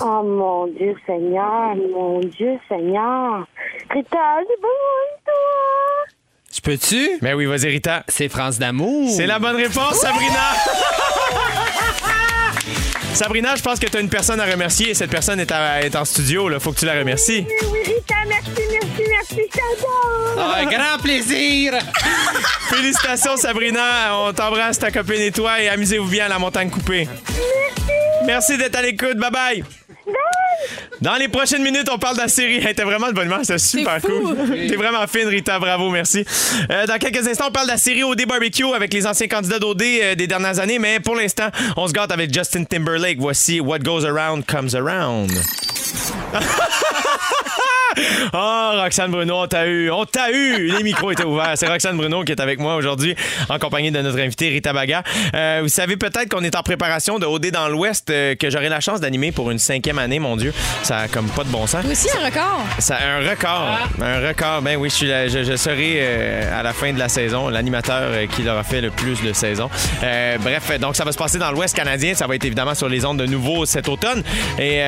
Oh 0.01 0.23
mon 0.23 0.67
Dieu 0.67 0.95
Seigneur, 1.05 1.75
mon 1.75 2.19
Dieu 2.19 2.57
Seigneur. 2.69 3.45
Rita, 3.89 4.37
j'ai 4.39 4.55
besoin 4.55 5.05
de 5.17 5.23
toi. 5.25 6.18
Je 6.59 6.71
peux-tu? 6.71 7.09
Mais 7.21 7.33
oui, 7.33 7.45
vas-y, 7.45 7.67
Rita. 7.69 8.03
C'est 8.09 8.27
France 8.27 8.59
d'amour. 8.59 9.09
C'est 9.15 9.25
la 9.27 9.39
bonne 9.39 9.55
réponse, 9.55 9.97
Sabrina. 10.01 10.33
Sabrina, 13.13 13.55
je 13.55 13.61
pense 13.61 13.79
que 13.79 13.87
tu 13.87 13.95
as 13.95 14.01
une 14.01 14.09
personne 14.09 14.41
à 14.41 14.45
remercier 14.45 14.89
et 14.89 14.93
cette 14.93 15.09
personne 15.09 15.39
est, 15.39 15.51
à- 15.53 15.81
est 15.81 15.95
en 15.95 16.03
studio. 16.03 16.51
Il 16.51 16.59
faut 16.59 16.73
que 16.73 16.79
tu 16.79 16.85
la 16.85 16.99
remercies. 16.99 17.45
Oui, 17.47 17.55
oui, 17.71 17.79
Rita, 17.95 18.15
merci, 18.27 18.49
merci, 18.71 19.03
merci, 19.09 19.35
je 19.35 19.57
t'adore. 19.57 20.35
Ah, 20.37 20.55
un 20.59 20.65
grand 20.65 21.01
plaisir! 21.01 21.73
Félicitations, 22.69 23.37
Sabrina. 23.37 24.17
On 24.17 24.33
t'embrasse, 24.33 24.79
ta 24.79 24.91
copine 24.91 25.21
et 25.21 25.31
toi, 25.31 25.61
et 25.61 25.69
amusez-vous 25.69 26.09
bien 26.09 26.25
à 26.25 26.29
la 26.29 26.39
montagne 26.39 26.69
coupée. 26.69 27.07
Merci 28.25 28.57
d'être 28.57 28.75
à 28.75 28.81
l'écoute. 28.81 29.15
Bye 29.17 29.31
bye. 29.31 29.63
Dans 31.01 31.15
les 31.15 31.29
prochaines 31.29 31.63
minutes, 31.63 31.87
on 31.91 31.97
parle 31.97 32.17
de 32.17 32.21
la 32.21 32.27
série. 32.27 32.57
Hey, 32.57 32.75
T'es 32.75 32.83
vraiment 32.83 33.07
de 33.07 33.13
bonne 33.13 33.27
humeur, 33.27 33.39
c'est 33.43 33.57
super 33.57 34.01
cool. 34.01 34.35
T'es 34.67 34.75
vraiment 34.75 35.07
fine, 35.07 35.27
Rita. 35.27 35.57
Bravo, 35.57 35.89
merci. 35.89 36.25
Euh, 36.69 36.85
dans 36.85 36.97
quelques 36.97 37.25
instants, 37.25 37.45
on 37.47 37.51
parle 37.51 37.67
de 37.67 37.71
la 37.71 37.77
série 37.77 38.03
OD 38.03 38.25
Barbecue 38.25 38.65
avec 38.75 38.93
les 38.93 39.07
anciens 39.07 39.27
candidats 39.27 39.59
d'OD 39.59 39.81
euh, 39.81 40.15
des 40.15 40.27
dernières 40.27 40.59
années. 40.59 40.77
Mais 40.79 40.99
pour 40.99 41.15
l'instant, 41.15 41.49
on 41.77 41.87
se 41.87 41.93
gâte 41.93 42.11
avec 42.11 42.33
Justin 42.33 42.65
Timberlake. 42.65 43.19
Voici 43.19 43.61
What 43.61 43.79
Goes 43.79 44.05
Around 44.05 44.45
Comes 44.45 44.75
Around. 44.75 45.31
Oh, 48.33 48.71
Roxane 48.83 49.11
Bruno, 49.11 49.41
on 49.43 49.47
t'a 49.47 49.67
eu. 49.67 49.89
On 49.91 50.05
t'a 50.05 50.31
eu. 50.31 50.67
Les 50.71 50.83
micros 50.83 51.11
étaient 51.11 51.23
ouverts. 51.23 51.53
C'est 51.55 51.67
Roxane 51.67 51.97
Bruno 51.97 52.23
qui 52.23 52.31
est 52.31 52.39
avec 52.41 52.59
moi 52.59 52.75
aujourd'hui 52.75 53.15
en 53.49 53.59
compagnie 53.59 53.91
de 53.91 54.01
notre 54.01 54.19
invité 54.19 54.49
Rita 54.49 54.73
Baga. 54.73 55.03
Euh, 55.33 55.59
vous 55.63 55.69
savez 55.69 55.97
peut-être 55.97 56.29
qu'on 56.29 56.43
est 56.43 56.55
en 56.55 56.63
préparation 56.63 57.19
de 57.19 57.25
OD 57.25 57.51
dans 57.51 57.67
l'Ouest 57.69 58.09
euh, 58.09 58.35
que 58.35 58.49
j'aurai 58.49 58.69
la 58.69 58.79
chance 58.79 58.99
d'animer 59.01 59.31
pour 59.31 59.51
une 59.51 59.59
cinquième 59.59 59.99
année, 59.99 60.19
mon 60.19 60.35
Dieu. 60.37 60.53
Ça 60.83 60.99
a 60.99 61.07
comme 61.07 61.27
pas 61.29 61.43
de 61.43 61.49
bon 61.49 61.67
sens. 61.67 61.83
Aussi, 61.85 62.07
un 62.21 62.25
record. 62.25 62.63
Ça 62.79 62.97
un 63.01 63.27
record. 63.29 63.77
Un 64.01 64.27
record. 64.27 64.61
Ben 64.61 64.77
oui, 64.77 64.89
je, 64.89 64.95
suis 64.95 65.07
la- 65.07 65.27
je, 65.27 65.43
je 65.43 65.55
serai 65.55 65.97
euh, 65.99 66.59
à 66.59 66.63
la 66.63 66.73
fin 66.73 66.93
de 66.93 66.99
la 66.99 67.09
saison 67.09 67.49
l'animateur 67.49 68.11
qui 68.35 68.43
leur 68.43 68.57
a 68.57 68.63
fait 68.63 68.81
le 68.81 68.91
plus 68.91 69.21
de 69.21 69.33
saisons. 69.33 69.69
Bref, 70.01 70.79
donc 70.79 70.95
ça 70.95 71.03
va 71.03 71.11
se 71.11 71.17
passer 71.17 71.37
dans 71.37 71.51
l'Ouest 71.51 71.75
canadien. 71.75 72.13
Ça 72.13 72.27
va 72.27 72.35
être 72.35 72.45
évidemment 72.45 72.75
sur 72.75 72.89
les 72.89 73.05
ondes 73.05 73.17
de 73.19 73.25
nouveau 73.25 73.65
cet 73.65 73.87
automne. 73.89 74.23
Et 74.59 74.81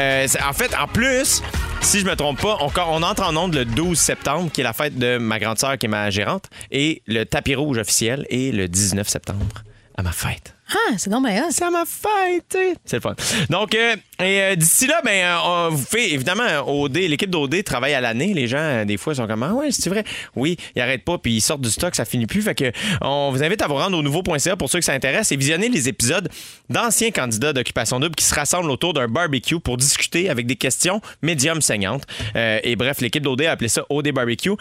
en 0.47 0.54
fait, 0.54 0.72
en 0.82 0.88
plus, 0.88 1.41
si 1.82 1.99
je 1.99 2.05
me 2.05 2.15
trompe 2.15 2.41
pas, 2.41 2.57
on, 2.61 2.71
on 2.88 3.03
entre 3.03 3.23
en 3.23 3.36
onde 3.36 3.55
le 3.55 3.65
12 3.65 3.97
septembre, 3.97 4.51
qui 4.51 4.61
est 4.61 4.63
la 4.63 4.73
fête 4.73 4.97
de 4.97 5.17
ma 5.17 5.39
grande 5.39 5.59
sœur 5.59 5.77
qui 5.77 5.88
est 5.88 5.89
ma 5.89 6.09
gérante. 6.09 6.45
Et 6.71 7.01
le 7.07 7.25
tapis 7.25 7.55
rouge 7.55 7.77
officiel 7.77 8.25
est 8.29 8.53
le 8.53 8.67
19 8.67 9.07
septembre 9.07 9.63
à 9.97 10.03
ma 10.03 10.11
fête. 10.11 10.55
Ah, 10.74 10.93
c'est 10.97 11.09
donc 11.09 11.26
bien 11.26 11.43
à 11.43 11.69
ma 11.69 11.84
sais. 11.86 12.76
C'est 12.86 12.97
le 12.97 13.01
fun. 13.01 13.15
Donc, 13.49 13.76
euh, 13.76 13.95
et, 14.19 14.41
euh, 14.41 14.55
d'ici 14.55 14.88
là, 14.88 15.01
ben, 15.03 15.11
euh, 15.11 15.38
on 15.43 15.69
vous 15.69 15.86
fait 15.86 16.11
évidemment 16.11 16.43
euh, 16.43 16.61
OD. 16.61 16.95
L'équipe 16.97 17.30
d'OD 17.30 17.63
travaille 17.63 17.93
à 17.93 18.01
l'année. 18.01 18.34
Les 18.34 18.47
gens, 18.47 18.57
euh, 18.57 18.86
des 18.86 18.97
fois, 18.97 19.15
sont 19.15 19.28
comme 19.28 19.43
Ah 19.43 19.53
ouais, 19.53 19.72
c'est 19.72 19.89
vrai? 19.89 20.03
Oui, 20.36 20.57
ils 20.76 20.82
arrêtent 20.82 21.03
pas, 21.03 21.17
puis 21.17 21.34
ils 21.34 21.41
sortent 21.41 21.61
du 21.61 21.69
stock, 21.69 21.95
ça 21.95 22.05
finit 22.05 22.28
plus. 22.28 22.41
Fait 22.41 22.55
que 22.55 22.72
on 23.01 23.32
vous 23.32 23.43
invite 23.43 23.61
à 23.61 23.67
vous 23.67 23.76
rendre 23.76 23.97
au 23.97 24.01
nouveau.ca 24.01 24.55
pour 24.55 24.69
ceux 24.69 24.80
que 24.80 24.86
ça 24.86 24.93
intéresse 24.93 25.32
et 25.32 25.36
visionner 25.36 25.69
les 25.69 25.89
épisodes 25.89 26.30
d'anciens 26.69 27.11
candidats 27.11 27.53
d'occupation 27.53 27.99
double 27.99 28.15
qui 28.15 28.26
se 28.26 28.34
rassemblent 28.34 28.72
autour 28.72 28.93
d'un 28.93 29.07
barbecue 29.07 29.59
pour 29.59 29.78
discuter 29.78 30.30
avec 30.30 30.45
des 30.45 30.55
questions 30.55 31.01
médium 31.22 31.61
saignantes. 31.61 32.03
Euh, 32.36 32.59
et 32.63 32.76
bref, 32.76 33.01
l'équipe 33.01 33.24
d'OD 33.24 33.41
a 33.43 33.51
appelé 33.51 33.67
ça 33.67 33.84
OD 33.89 34.11
Barbecue. 34.11 34.51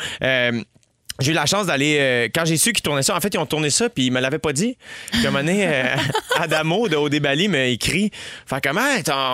J'ai 1.21 1.33
eu 1.33 1.35
la 1.35 1.47
chance 1.47 1.67
d'aller. 1.67 1.99
euh, 2.01 2.29
quand 2.35 2.45
j'ai 2.45 2.57
su 2.57 2.73
qu'ils 2.73 2.83
tournaient 2.83 3.03
ça, 3.03 3.17
en 3.17 3.21
fait, 3.21 3.33
ils 3.35 3.39
ont 3.39 3.47
tourné 3.47 3.71
ça, 3.71 3.89
puis 3.89 4.07
ils 4.07 4.11
me 4.11 4.21
l'avaient 4.21 4.39
pas 4.39 4.53
dit. 4.53 4.77
Puis 5.13 5.25
à 5.25 5.29
un 5.29 5.31
moment 5.33 5.45
donné, 5.45 5.67
euh, 5.67 5.97
Adamo 6.39 6.89
de 6.89 6.97
OD 6.97 7.21
Bali 7.21 7.49
m'a 7.49 7.65
écrit 7.65 8.11
Fait 8.47 8.61
comment, 8.63 8.81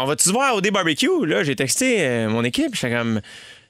on 0.02 0.04
va-tu 0.06 0.30
voir 0.30 0.52
à 0.52 0.56
OD 0.56 0.70
Barbecue 0.70 1.26
Là, 1.26 1.44
j'ai 1.44 1.56
texté 1.56 1.96
euh, 2.00 2.28
mon 2.28 2.44
équipe, 2.44 2.74
j'étais 2.74 2.94
comme. 2.94 3.20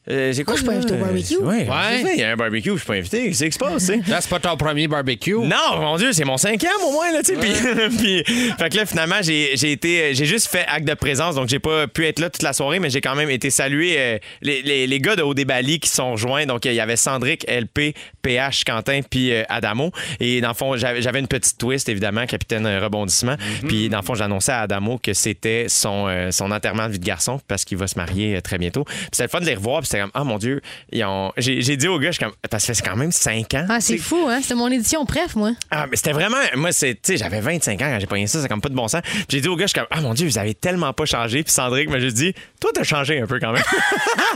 Euh, 0.08 0.32
c'est 0.32 0.44
quoi 0.44 0.54
je 0.54 0.60
suis 0.60 0.66
pas 0.66 0.74
invité 0.74 0.94
au 0.94 0.98
barbecue. 0.98 1.36
Ouais, 1.38 1.68
Ouais. 1.68 2.12
Il 2.14 2.20
y 2.20 2.22
a 2.22 2.30
un 2.30 2.36
barbecue, 2.36 2.70
je 2.70 2.76
suis 2.76 2.86
pas 2.86 2.94
invité. 2.94 3.26
Qu'est-ce 3.28 3.44
qui 3.44 3.52
se 3.52 3.58
passe, 3.58 3.86
tu 3.86 3.94
sais? 3.94 4.00
Là, 4.08 4.20
c'est 4.20 4.30
pas 4.30 4.38
ton 4.38 4.56
premier 4.56 4.86
barbecue. 4.86 5.34
Non, 5.34 5.78
mon 5.80 5.96
Dieu, 5.96 6.12
c'est 6.12 6.24
mon 6.24 6.36
cinquième 6.36 6.70
au 6.86 6.92
moins, 6.92 7.10
là, 7.12 7.22
tu 7.24 7.34
sais. 7.34 7.40
Puis, 7.40 8.22
puis- 8.24 8.54
fait 8.58 8.68
que 8.70 8.76
là, 8.76 8.86
finalement, 8.86 9.16
j'ai 9.22 9.56
j'ai 9.56 9.72
été, 9.72 10.14
j'ai 10.14 10.24
juste 10.26 10.46
fait 10.48 10.64
acte 10.68 10.86
de 10.86 10.94
présence, 10.94 11.34
donc 11.34 11.48
j'ai 11.48 11.58
pas 11.58 11.88
pu 11.88 12.06
être 12.06 12.20
là 12.20 12.30
toute 12.30 12.42
la 12.42 12.52
soirée, 12.52 12.78
mais 12.78 12.88
j'ai 12.90 13.00
quand 13.00 13.14
même 13.16 13.30
été 13.30 13.50
salué 13.50 13.94
euh, 13.98 14.18
les, 14.42 14.62
les, 14.62 14.86
les 14.86 15.00
gars 15.00 15.16
de 15.16 15.22
OD 15.22 15.44
Bali 15.44 15.80
qui 15.80 15.88
sont 15.88 16.12
rejoints. 16.12 16.46
Donc, 16.46 16.64
il 16.66 16.74
y 16.74 16.80
avait 16.80 16.96
Sandrick, 16.96 17.44
LP, 17.48 17.94
PH, 18.22 18.64
Quentin, 18.64 19.00
puis 19.08 19.32
euh, 19.32 19.42
Adamo. 19.48 19.90
Et 20.20 20.40
dans 20.40 20.48
le 20.48 20.54
fond, 20.54 20.76
j'avais 20.76 21.02
j'avais 21.02 21.18
une 21.20 21.28
petite 21.28 21.58
twist, 21.58 21.88
évidemment, 21.88 22.26
capitaine 22.26 22.66
euh, 22.66 22.80
rebondissement. 22.80 23.36
Puis, 23.66 23.88
dans 23.88 23.98
le 23.98 24.04
fond, 24.04 24.14
j'annonçais 24.14 24.52
à 24.52 24.60
Adamo 24.60 24.98
que 24.98 25.12
c'était 25.14 25.66
son, 25.68 26.06
euh, 26.08 26.30
son 26.30 26.50
enterrement 26.52 26.86
de 26.86 26.92
vie 26.92 26.98
de 27.00 27.04
garçon 27.04 27.40
parce 27.48 27.64
qu'il 27.64 27.76
va 27.78 27.86
se 27.88 27.96
marier 27.98 28.36
euh, 28.36 28.40
très 28.40 28.58
bientôt. 28.58 28.84
Puis, 28.84 28.96
c'était 29.12 29.24
le 29.24 29.28
fun 29.30 29.40
de 29.40 29.46
les 29.46 29.54
revoir, 29.54 29.80
puis 29.80 29.88
c'était 29.88 29.95
comme, 30.00 30.10
ah 30.14 30.24
mon 30.24 30.38
Dieu, 30.38 30.60
ils 30.92 31.04
ont... 31.04 31.32
j'ai 31.36 31.60
j'ai 31.60 31.76
dit 31.76 31.88
aux 31.88 31.98
gars, 31.98 32.08
je 32.10 32.16
suis 32.16 32.24
comme, 32.24 32.34
parce 32.50 32.66
que 32.66 32.74
c'est 32.74 32.84
quand 32.84 32.96
même 32.96 33.12
5 33.12 33.54
ans. 33.54 33.66
Ah, 33.68 33.80
c'est 33.80 33.98
fou, 33.98 34.26
hein? 34.28 34.40
C'était 34.42 34.54
mon 34.54 34.70
édition 34.70 35.04
bref, 35.04 35.34
moi. 35.36 35.52
ah, 35.70 35.86
mais 35.90 35.96
c'était 35.96 36.12
vraiment. 36.12 36.36
Moi, 36.54 36.72
c'est. 36.72 36.94
Tu 36.94 37.12
sais, 37.12 37.16
j'avais 37.16 37.40
25 37.40 37.80
ans 37.82 37.90
quand 37.90 38.00
j'ai 38.00 38.06
pogné 38.06 38.26
ça, 38.26 38.40
c'est 38.40 38.48
comme 38.48 38.60
pas 38.60 38.68
de 38.68 38.74
bon 38.74 38.88
sens. 38.88 39.02
Puis 39.02 39.24
j'ai 39.30 39.40
dit 39.40 39.48
au 39.48 39.56
gars, 39.56 39.64
je 39.66 39.70
suis 39.70 39.78
comme, 39.78 39.88
ah 39.90 40.00
mon 40.00 40.14
Dieu, 40.14 40.26
vous 40.26 40.38
avez 40.38 40.54
tellement 40.54 40.92
pas 40.92 41.04
changé. 41.04 41.42
Puis 41.42 41.52
Sandrick 41.52 41.88
m'a 41.88 41.98
juste 41.98 42.16
dit, 42.16 42.34
toi, 42.60 42.70
t'as 42.74 42.84
changé 42.84 43.20
un 43.20 43.26
peu 43.26 43.38
quand 43.38 43.52
même. 43.52 43.62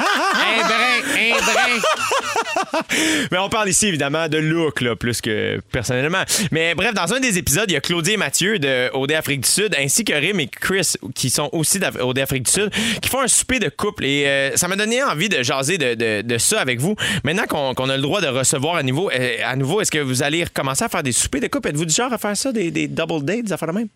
Un 0.01 0.67
brin, 0.67 1.37
un 1.37 1.43
brin. 1.43 2.83
mais 3.31 3.39
on 3.39 3.49
parle 3.49 3.69
ici, 3.69 3.87
évidemment, 3.87 4.29
de 4.29 4.39
look, 4.39 4.81
là, 4.81 4.97
plus 4.97 5.21
que 5.21 5.61
personnellement. 5.73 6.23
Mais 6.51 6.75
bref, 6.75 6.95
dans 6.95 7.13
un 7.15 7.21
des 7.21 7.39
épisodes, 7.39 7.71
il 7.71 7.75
y 7.75 7.77
a 7.77 7.81
Claudie 7.81 8.13
et 8.13 8.17
Mathieu 8.17 8.59
de 8.59 8.91
OD 8.95 9.13
Afrique 9.13 9.43
du 9.43 9.49
Sud, 9.49 9.75
ainsi 9.79 10.05
que 10.05 10.13
Rim 10.13 10.41
et 10.41 10.49
Chris, 10.49 10.95
qui 11.15 11.31
sont 11.31 11.49
aussi 11.53 11.79
d'OD 11.79 12.19
Afrique 12.19 12.45
du 12.45 12.51
Sud, 12.53 12.71
qui 13.01 13.09
font 13.09 13.21
un 13.21 13.29
souper 13.29 13.59
de 13.59 13.69
couple. 13.69 14.05
Et 14.05 14.27
euh, 14.27 14.57
ça 14.57 14.69
m'a 14.69 14.77
donné 14.77 15.03
envie 15.03 15.29
de 15.29 15.43
jaser 15.51 15.79
de, 15.79 16.23
de- 16.23 16.39
ça 16.39 16.61
avec 16.61 16.81
vous. 16.81 16.95
Maintenant 17.25 17.45
qu'on 17.75 17.89
a 17.89 17.97
le 17.97 18.03
droit 18.03 18.21
de 18.21 18.27
recevoir 18.29 18.77
à 18.77 18.83
nouveau, 18.83 19.11
euh, 19.11 19.37
à 19.45 19.57
nouveau 19.57 19.81
est-ce 19.81 19.91
que 19.91 19.99
vous 19.99 20.23
allez 20.23 20.45
recommencer 20.45 20.85
à 20.85 20.89
faire 20.89 21.03
des 21.03 21.13
soupers 21.13 21.41
de 21.41 21.49
couple? 21.49 21.69
Êtes-vous 21.69 21.85
du 21.87 21.95
genre 21.95 22.13
à 22.13 22.19
faire 22.19 22.37
ça, 22.37 22.53
des, 22.53 22.71
double 22.89 23.25
dates, 23.25 23.43
des 23.45 23.53
affaires 23.53 23.69
de 23.69 23.75
même? 23.79 23.89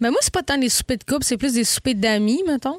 Mais 0.00 0.10
moi, 0.10 0.18
c'est 0.22 0.32
pas 0.32 0.42
tant 0.42 0.58
des 0.58 0.68
soupers 0.68 0.98
de 0.98 1.04
couple, 1.04 1.24
c'est 1.24 1.36
plus 1.36 1.54
des 1.54 1.64
soupers 1.64 1.94
d'amis, 1.94 2.42
mettons. 2.46 2.78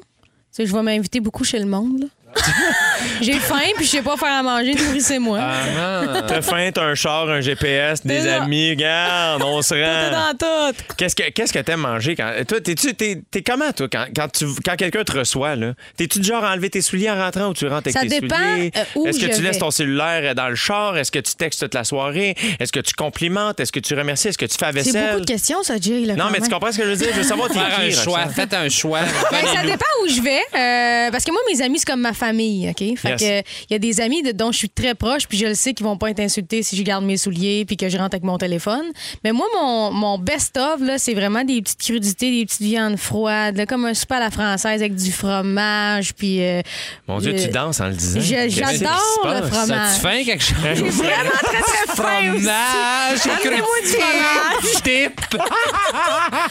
Je 0.56 0.62
vais 0.72 0.82
m'inviter 0.82 1.20
beaucoup 1.20 1.44
chez 1.44 1.58
le 1.58 1.66
monde. 1.66 2.08
J'ai 3.20 3.34
faim, 3.34 3.60
puis 3.76 3.84
je 3.86 3.90
sais 3.90 4.02
pas 4.02 4.16
faire 4.16 4.32
à 4.32 4.42
manger, 4.42 4.74
nourrissez-moi. 4.74 5.38
Ah, 5.40 6.22
T'as 6.26 6.42
faim, 6.42 6.70
t'as 6.74 6.82
un 6.84 6.94
char, 6.94 7.28
un 7.28 7.40
GPS, 7.40 8.04
des 8.04 8.20
C'est 8.20 8.28
ça. 8.28 8.42
amis, 8.42 8.70
regarde, 8.70 9.42
on 9.42 9.62
se 9.62 9.74
Tout 9.74 9.80
rend. 9.80 10.10
dans 10.10 10.36
tout. 10.38 10.94
Qu'est-ce 10.96 11.14
que 11.14 11.30
qu'est-ce 11.30 11.52
que 11.52 11.58
t'aimes 11.60 11.80
manger 11.80 12.14
quand 12.16 12.30
toi 12.46 12.60
t'es-tu 12.60 12.94
t'es, 12.94 13.20
t'es 13.30 13.42
comment 13.42 13.72
toi 13.72 13.88
quand, 13.90 14.06
quand 14.14 14.28
tu 14.32 14.46
quand 14.64 14.76
quelqu'un 14.76 15.04
te 15.04 15.16
reçoit 15.18 15.56
là? 15.56 15.72
T'es-tu 15.96 16.18
du 16.20 16.28
genre 16.28 16.44
à 16.44 16.52
enlever 16.52 16.70
tes 16.70 16.80
souliers 16.82 17.10
en 17.10 17.16
rentrant 17.18 17.48
ou 17.48 17.54
tu 17.54 17.66
rentres 17.66 17.88
avec 17.88 17.92
Ça 17.94 18.00
tes 18.00 18.20
dépend, 18.20 18.36
souliers? 18.36 18.72
euh, 18.76 18.84
où 18.96 19.06
Est-ce 19.06 19.18
que 19.20 19.26
je 19.30 19.36
tu 19.36 19.42
laisses 19.42 19.54
vais. 19.54 19.60
ton 19.60 19.70
cellulaire 19.70 20.34
dans 20.34 20.48
le 20.48 20.54
char? 20.56 20.96
Est-ce 20.96 21.10
que 21.12 21.18
tu 21.20 21.34
textes 21.34 21.60
toute 21.62 21.74
la 21.74 21.84
soirée? 21.84 22.34
Est-ce 22.60 22.72
que 22.72 22.80
tu 22.80 22.94
complimentes? 22.94 23.60
Est-ce 23.60 23.72
que 23.72 23.80
tu 23.80 23.94
remercies? 23.94 24.28
Est-ce 24.28 24.38
que 24.38 24.46
tu 24.46 24.56
fais 24.58 24.66
la 24.72 24.82
C'est 24.82 24.92
beaucoup 24.92 24.98
vaisselle 25.04 25.20
de 25.20 25.24
questions, 25.26 25.62
ça, 25.62 25.74
Jay. 25.80 26.00
Là, 26.04 26.14
Non 26.14 26.26
mais 26.30 26.36
tu 26.38 26.42
même. 26.42 26.50
comprends 26.50 26.72
ce 26.72 26.78
que 26.78 26.84
je 26.84 26.90
veux 26.90 26.96
dire? 26.96 27.08
Je 27.12 27.18
veux 27.18 27.22
savoir 27.22 27.48
t'es 27.48 27.58
un 27.58 27.90
choix. 27.90 28.26
Faites 28.28 28.54
un 28.54 28.68
choix. 28.68 29.00
Ben, 29.30 29.38
ça 29.54 29.62
dépend 29.62 29.84
où 30.04 30.08
je 30.08 30.20
vais. 30.20 30.40
euh, 30.54 31.10
parce 31.10 31.24
que 31.24 31.30
moi, 31.32 31.40
mes 31.52 31.62
amis, 31.62 31.78
c'est 31.78 31.86
comme 31.86 32.00
ma 32.00 32.12
famille, 32.12 32.23
OK? 32.32 32.96
Fait 32.98 33.08
Yes. 33.10 33.20
que 33.20 33.48
il 33.68 33.72
y 33.72 33.74
a 33.74 33.78
des 33.78 34.00
amis 34.00 34.22
de- 34.22 34.32
dont 34.32 34.52
je 34.52 34.58
suis 34.58 34.70
très 34.70 34.94
proche, 34.94 35.26
puis 35.28 35.38
je 35.38 35.46
le 35.46 35.54
sais 35.54 35.74
qu'ils 35.74 35.84
vont 35.86 35.96
pas 35.96 36.10
être 36.10 36.20
insultés 36.20 36.62
si 36.62 36.76
je 36.76 36.82
garde 36.82 37.04
mes 37.04 37.16
souliers 37.16 37.64
puis 37.66 37.76
que 37.76 37.88
je 37.88 37.96
rentre 37.98 38.14
avec 38.14 38.24
mon 38.24 38.38
téléphone. 38.38 38.84
Mais 39.24 39.32
moi, 39.32 39.46
mon, 39.60 39.90
mon 39.92 40.18
best-of, 40.18 40.80
là, 40.80 40.98
c'est 40.98 41.14
vraiment 41.14 41.44
des 41.44 41.60
petites 41.62 41.80
crudités, 41.80 42.30
des 42.30 42.46
petites 42.46 42.62
viandes 42.62 42.96
froides, 42.96 43.56
là, 43.56 43.66
comme 43.66 43.84
un 43.84 43.94
souper 43.94 44.14
à 44.16 44.20
la 44.20 44.30
française 44.30 44.80
avec 44.80 44.94
du 44.94 45.12
fromage, 45.12 46.14
puis... 46.14 46.42
euh, 46.42 46.62
Mon 47.08 47.18
Dieu, 47.18 47.34
euh, 47.34 47.38
tu 47.44 47.48
danses 47.48 47.80
en 47.80 47.88
le 47.88 47.94
disant. 47.94 48.20
J'adore 48.20 49.24
le 49.24 49.42
fromage. 49.48 49.68
Ça 49.68 49.94
tu 49.94 50.00
faim 50.00 50.22
quelque 50.24 50.42
chose? 50.44 50.56
J'ai 50.74 50.82
vraiment 50.82 51.30
très, 51.42 51.60
très 51.60 51.86
faim. 51.94 51.94
Fromage, 51.94 53.26
Amenez-moi 53.44 53.80
du 53.82 53.88
fromage. 53.88 54.82
Dip. 54.84 55.20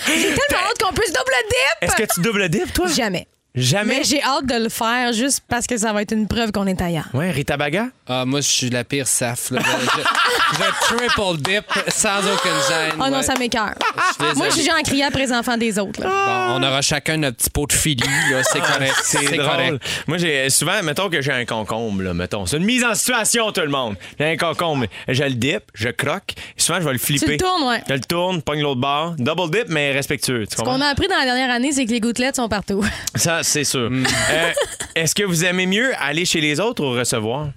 J'ai 0.07 0.21
tellement 0.21 0.63
hâte 0.69 0.81
qu'on 0.83 0.93
puisse 0.93 1.11
double 1.13 1.33
dip. 1.49 1.77
Est-ce 1.81 1.95
que 1.95 2.13
tu 2.13 2.21
double 2.21 2.49
dip 2.49 2.73
toi? 2.73 2.87
Jamais. 2.87 3.27
Jamais. 3.55 3.97
Mais 3.99 4.03
j'ai 4.03 4.21
hâte 4.23 4.47
de 4.47 4.55
le 4.63 4.69
faire 4.69 5.13
juste 5.13 5.41
parce 5.47 5.67
que 5.67 5.77
ça 5.77 5.93
va 5.93 6.01
être 6.01 6.11
une 6.11 6.27
preuve 6.27 6.51
qu'on 6.51 6.65
est 6.65 6.81
ailleurs. 6.81 7.07
Ouais, 7.13 7.29
Rita 7.29 7.55
Baga? 7.55 7.87
Ah, 8.07 8.25
moi, 8.25 8.41
je 8.41 8.47
suis 8.47 8.69
la 8.71 8.83
pire 8.83 9.07
saf. 9.07 9.51
là. 9.51 9.61
Je, 9.61 10.57
je 10.57 10.95
triple 10.95 11.37
dip 11.41 11.65
sans 11.89 12.17
aucune 12.19 12.51
gêne. 12.67 12.93
Oh 12.99 13.09
non, 13.09 13.17
ouais. 13.17 13.23
ça 13.23 13.33
suis 13.35 14.35
Moi, 14.35 14.49
je 14.49 14.55
suis 14.55 14.65
genre 14.65 14.81
crier 14.83 15.03
après 15.03 15.25
les 15.27 15.31
enfants 15.31 15.55
des 15.55 15.77
autres. 15.77 16.01
là. 16.01 16.07
Bon, 16.49 16.55
on 16.59 16.63
aura 16.67 16.81
chacun 16.81 17.17
notre 17.17 17.37
petit 17.37 17.49
pot 17.51 17.67
de 17.67 17.73
filis, 17.73 18.03
là. 18.31 18.41
C'est 18.43 18.59
correct. 18.59 18.95
C'est 19.03 19.23
drôle. 19.37 19.45
correct. 19.45 20.03
Moi, 20.07 20.17
j'ai 20.17 20.49
souvent, 20.49 20.81
mettons 20.81 21.09
que 21.09 21.21
j'ai 21.21 21.31
un 21.31 21.45
concombre, 21.45 22.01
là, 22.01 22.13
mettons. 22.15 22.47
C'est 22.47 22.57
une 22.57 22.65
mise 22.65 22.83
en 22.83 22.95
situation, 22.95 23.51
tout 23.51 23.61
le 23.61 23.69
monde. 23.69 23.95
J'ai 24.19 24.31
un 24.31 24.37
concombre. 24.37 24.87
Je 25.07 25.23
le 25.23 25.35
dip, 25.35 25.61
je 25.75 25.89
croque. 25.89 26.33
Souvent, 26.57 26.79
je 26.81 26.85
vais 26.85 26.93
le 26.93 26.97
flipper. 26.97 27.25
Tu 27.25 27.31
le 27.33 27.37
tournes, 27.37 27.67
ouais. 27.69 27.83
Je 27.87 27.93
le 27.93 27.99
tourne, 28.01 28.41
pogne 28.41 28.61
l'autre 28.61 28.81
bord. 28.81 29.13
Double 29.19 29.51
dip, 29.51 29.65
mais 29.69 29.91
respectueux. 29.91 30.47
Tu 30.47 30.53
Ce 30.53 30.55
qu'on 30.57 30.63
comprends? 30.63 30.81
a 30.81 30.87
appris 30.89 31.07
dans 31.07 31.17
la 31.17 31.25
dernière 31.25 31.51
année, 31.51 31.71
c'est 31.71 31.85
que 31.85 31.91
les 31.91 31.99
gouttelettes 31.99 32.35
sont 32.37 32.49
partout. 32.49 32.83
Ça, 33.15 33.42
c'est 33.43 33.63
sûr. 33.63 33.89
Euh, 33.91 34.51
Est-ce 34.95 35.13
que 35.13 35.23
vous 35.23 35.45
aimez 35.45 35.65
mieux 35.67 35.91
aller 36.01 36.25
chez 36.25 36.41
les 36.41 36.59
autres 36.59 36.83
ou 36.83 36.91
recevoir? 36.91 37.49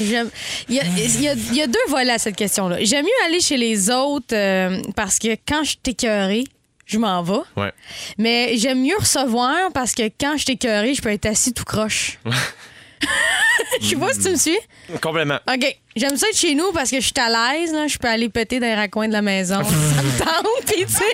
J'aime- 0.00 0.30
Il 0.68 0.76
y, 0.76 0.80
a, 0.80 0.84
il 0.84 1.20
y 1.22 1.28
a- 1.28 1.32
il 1.34 1.54
y 1.56 1.62
a 1.62 1.66
deux 1.66 1.78
volets 1.88 2.12
à 2.12 2.18
cette 2.18 2.36
question-là. 2.36 2.76
J'aime 2.82 3.04
mieux 3.04 3.26
aller 3.26 3.40
chez 3.40 3.56
les 3.56 3.90
autres 3.90 4.32
euh, 4.34 4.80
parce 4.94 5.18
que 5.18 5.34
quand 5.46 5.64
je 5.64 5.70
suis 5.70 5.78
écœurée, 5.86 6.44
je 6.86 6.98
m'en 6.98 7.20
vais. 7.22 7.40
Ouais. 7.56 7.72
Mais 8.16 8.56
j'aime 8.56 8.80
mieux 8.82 8.96
recevoir 8.98 9.72
parce 9.74 9.94
que 9.94 10.02
quand 10.20 10.36
je 10.36 10.44
suis 10.44 10.52
écœurée, 10.52 10.94
je 10.94 11.02
peux 11.02 11.10
être 11.10 11.26
assis 11.26 11.52
tout 11.52 11.64
croche. 11.64 12.18
Je 13.80 13.86
sais 13.90 13.96
pas 13.96 14.12
si 14.12 14.20
tu 14.20 14.30
me 14.30 14.36
suis. 14.36 14.58
Complètement. 15.00 15.38
OK. 15.52 15.76
J'aime 15.94 16.16
ça 16.16 16.26
être 16.28 16.36
chez 16.36 16.54
nous 16.56 16.72
parce 16.72 16.90
que 16.90 16.96
je 17.00 17.04
suis 17.06 17.14
à 17.20 17.28
l'aise. 17.28 17.72
là. 17.72 17.86
Je 17.86 17.96
peux 17.98 18.08
aller 18.08 18.28
péter 18.28 18.58
dans 18.58 18.66
les 18.66 18.74
raccoins 18.74 19.06
de 19.06 19.12
la 19.12 19.22
maison. 19.22 19.56
ça 19.62 20.02
me 20.02 20.18
tente. 20.18 20.64
Puis, 20.66 20.84
tu 20.84 20.92
sais. 20.92 21.04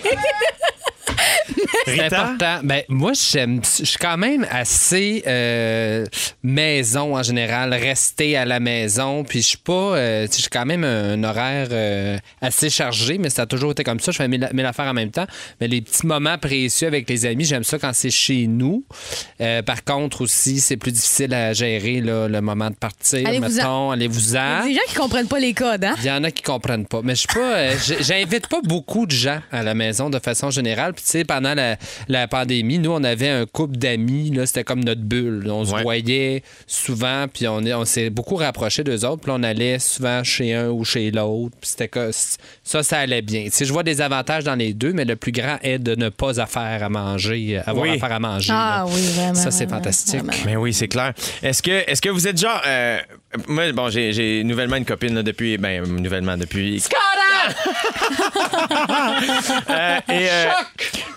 C'est 1.86 2.00
important. 2.04 2.60
Ben, 2.62 2.82
moi, 2.88 3.12
j'aime, 3.14 3.60
je 3.78 3.84
suis 3.84 3.98
quand 3.98 4.16
même 4.16 4.46
assez 4.50 5.22
euh, 5.26 6.04
maison 6.42 7.16
en 7.16 7.22
général, 7.22 7.74
rester 7.74 8.36
à 8.36 8.44
la 8.44 8.60
maison. 8.60 9.24
Puis 9.24 9.42
je 9.42 9.48
suis 9.48 9.58
pas, 9.58 9.72
euh, 9.72 10.26
tu 10.26 10.34
sais, 10.34 10.42
j'ai 10.42 10.48
quand 10.50 10.64
même 10.64 10.84
un, 10.84 11.22
horaire 11.24 11.68
euh, 11.72 12.18
assez 12.40 12.70
chargé, 12.70 13.18
mais 13.18 13.28
ça 13.30 13.42
a 13.42 13.46
toujours 13.46 13.72
été 13.72 13.84
comme 13.84 14.00
ça. 14.00 14.12
Je 14.12 14.16
fais 14.16 14.28
mille, 14.28 14.48
mille 14.52 14.66
affaires 14.66 14.86
en 14.86 14.94
même 14.94 15.10
temps. 15.10 15.26
Mais 15.60 15.68
les 15.68 15.80
petits 15.82 16.06
moments 16.06 16.38
précieux 16.38 16.86
avec 16.86 17.08
les 17.08 17.26
amis, 17.26 17.44
j'aime 17.44 17.64
ça 17.64 17.78
quand 17.78 17.92
c'est 17.92 18.10
chez 18.10 18.46
nous. 18.46 18.84
Euh, 19.40 19.62
par 19.62 19.84
contre, 19.84 20.22
aussi, 20.22 20.60
c'est 20.60 20.76
plus 20.76 20.92
difficile 20.92 21.34
à 21.34 21.52
gérer 21.52 22.00
là, 22.00 22.28
le 22.28 22.40
moment 22.40 22.70
de 22.70 22.76
partir. 22.76 23.26
Allez-vous-en. 23.26 23.48
mettons, 23.56 23.90
allez-vous-en. 23.90 24.38
Il 24.38 24.38
y 24.38 24.38
a 24.38 24.64
des 24.68 24.74
gens 24.74 24.80
qui 24.88 24.94
comprennent 24.94 25.28
pas 25.28 25.38
les 25.40 25.52
codes, 25.54 25.84
hein? 25.84 25.94
Il 25.98 26.06
y 26.06 26.10
en 26.10 26.24
a 26.24 26.30
qui 26.30 26.42
comprennent 26.42 26.86
pas. 26.86 27.00
Mais 27.02 27.14
je 27.14 27.20
suis 27.20 27.28
pas. 27.28 27.54
euh, 27.56 27.74
J'invite 28.00 28.46
pas 28.48 28.60
beaucoup 28.62 29.06
de 29.06 29.12
gens 29.12 29.40
à 29.52 29.62
la 29.62 29.74
maison 29.74 30.08
de 30.10 30.18
façon 30.18 30.50
générale. 30.50 30.93
Puis, 30.94 31.04
tu 31.04 31.10
sais, 31.10 31.24
pendant 31.24 31.54
la, 31.54 31.76
la 32.08 32.28
pandémie, 32.28 32.78
nous, 32.78 32.90
on 32.92 33.02
avait 33.04 33.28
un 33.28 33.46
couple 33.46 33.76
d'amis. 33.76 34.30
Là, 34.30 34.46
c'était 34.46 34.64
comme 34.64 34.82
notre 34.84 35.02
bulle. 35.02 35.48
On 35.50 35.64
se 35.64 35.74
Ouais. 35.74 35.82
voyait 35.82 36.42
souvent. 36.66 37.26
Puis, 37.32 37.46
on, 37.48 37.60
est- 37.64 37.74
on 37.74 37.84
s'est 37.84 38.10
beaucoup 38.10 38.36
rapprochés 38.36 38.84
d'eux 38.84 39.04
autres. 39.04 39.22
Puis, 39.22 39.32
on 39.34 39.42
allait 39.42 39.78
souvent 39.78 40.22
chez 40.24 40.54
un 40.54 40.68
ou 40.68 40.84
chez 40.84 41.10
l'autre. 41.10 41.56
Puis, 41.60 41.70
c'était 41.70 41.88
que 41.88 42.10
ça, 42.62 42.82
ça 42.82 42.98
allait 42.98 43.22
bien. 43.22 43.44
Tu 43.44 43.50
sais, 43.52 43.64
je 43.64 43.72
vois 43.72 43.82
des 43.82 44.00
avantages 44.00 44.44
dans 44.44 44.54
les 44.54 44.72
deux, 44.72 44.92
mais 44.92 45.04
le 45.04 45.16
plus 45.16 45.32
grand 45.32 45.58
est 45.62 45.78
de 45.78 45.94
ne 45.94 46.08
pas 46.08 46.40
affaire 46.40 46.82
à 46.82 46.88
manger, 46.88 47.60
avoir 47.66 47.84
Oui. 47.86 47.96
affaire 47.96 48.12
à 48.12 48.20
manger. 48.20 48.52
Ah 48.54 48.84
là. 48.86 48.92
oui, 48.94 49.02
vraiment. 49.14 49.34
Ça, 49.34 49.50
c'est 49.50 49.68
fantastique. 49.68 50.20
vraiment. 50.24 50.42
Mais 50.46 50.56
oui, 50.56 50.72
c'est 50.72 50.88
clair. 50.88 51.12
Est-ce 51.42 51.62
que, 51.62 51.70
est-ce 51.90 52.00
que 52.02 52.08
vous 52.10 52.26
êtes 52.28 52.38
genre. 52.40 52.60
euh, 52.66 52.98
moi, 53.48 53.70
bon, 53.72 53.88
j'ai, 53.90 54.12
j'ai 54.12 54.44
nouvellement 54.44 54.76
une 54.76 54.84
copine 54.84 55.14
là, 55.14 55.22
depuis. 55.22 55.58
Ben, 55.58 55.82
nouvellement 55.86 56.36
depuis. 56.36 56.82
Euh, 59.70 59.98
et, 60.08 60.28
euh, 60.30 60.44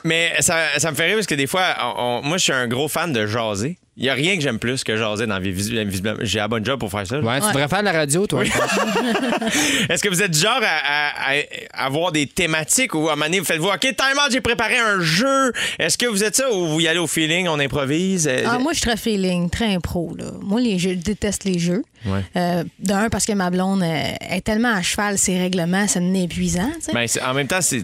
mais 0.03 0.34
ça, 0.39 0.57
ça 0.78 0.91
me 0.91 0.95
fait 0.95 1.05
rire 1.05 1.15
parce 1.15 1.28
que 1.28 1.36
des 1.36 1.47
fois, 1.47 1.76
on- 1.97 2.01
on- 2.03 2.22
moi, 2.24 2.38
je 2.38 2.43
suis 2.43 2.53
un 2.53 2.68
gros 2.68 2.88
fan 2.88 3.11
de 3.13 3.26
jaser. 3.28 3.78
Il 3.99 4.03
n'y 4.03 4.09
a 4.09 4.13
rien 4.13 4.36
que 4.36 4.41
j'aime 4.43 4.59
plus 4.59 4.84
que 4.84 4.95
jaser 4.95 5.26
dans 5.26 5.34
la 5.34 5.39
vie. 5.39 5.51
vis- 5.51 5.84
visiblement. 5.86 6.20
J'ai 6.22 6.39
un 6.39 6.47
bon 6.47 6.63
job 6.63 6.80
pour 6.80 6.91
faire 6.91 7.07
ça. 7.07 7.20
Ouais, 7.20 7.39
tu 7.41 7.47
devrais 7.47 7.68
faire 7.68 7.80
de 7.80 7.86
la 7.86 7.91
radio, 7.93 8.28
toi. 8.28 8.43
Est-ce 9.89 10.03
que 10.03 10.09
vous 10.09 10.22
êtes 10.22 10.32
du 10.32 10.39
genre 10.39 10.59
à, 10.61 11.32
à- 11.32 11.41
à 11.74 11.86
avoir 11.86 12.11
des 12.11 12.28
thématiques 12.28 12.93
ou 12.93 13.09
à 13.09 13.13
un 13.13 13.15
moment 13.15 13.26
donné, 13.26 13.39
vous 13.39 13.45
faites-vous, 13.45 13.68
OK, 13.70 13.80
time 13.80 14.18
out, 14.24 14.32
j'ai 14.32 14.41
préparé 14.41 14.78
un 14.78 14.99
jeu. 15.01 15.51
Est-ce 15.80 15.97
que 15.97 16.05
vous 16.05 16.24
êtes 16.24 16.36
ça 16.36 16.51
ou 16.51 16.68
vous 16.68 16.80
y 16.80 16.88
allez 16.88 16.99
au 16.99 17.07
feeling, 17.07 17.47
on 17.47 17.59
improvise? 17.59 18.28
Euh, 18.28 18.43
Ah, 18.45 18.59
moi, 18.59 18.74
je 18.74 18.78
suis 18.80 18.88
très 18.88 18.97
feeling, 18.97 19.49
très 19.49 19.74
impro. 19.74 20.15
Là. 20.18 20.26
Moi, 20.41 20.61
les 20.61 20.78
jeux, 20.78 20.91
je 20.91 20.95
déteste 20.99 21.43
les 21.45 21.57
jeux. 21.59 21.84
Ouais. 22.05 22.22
Euh, 22.36 22.63
D'un, 22.80 23.09
parce 23.09 23.26
que 23.26 23.34
ma 23.34 23.49
blonde 23.49 23.82
euh, 23.82 24.03
est 24.30 24.41
tellement 24.41 24.74
à 24.76 24.82
cheval, 24.82 25.18
ses 25.18 25.39
règlements, 25.39 25.88
c'est 25.88 26.03
épuisant. 26.03 26.70
tu 26.76 26.82
sais. 26.86 26.93
ben, 26.93 27.07
en 27.28 27.34
même 27.34 27.47
temps, 27.47 27.61
c'est 27.61 27.84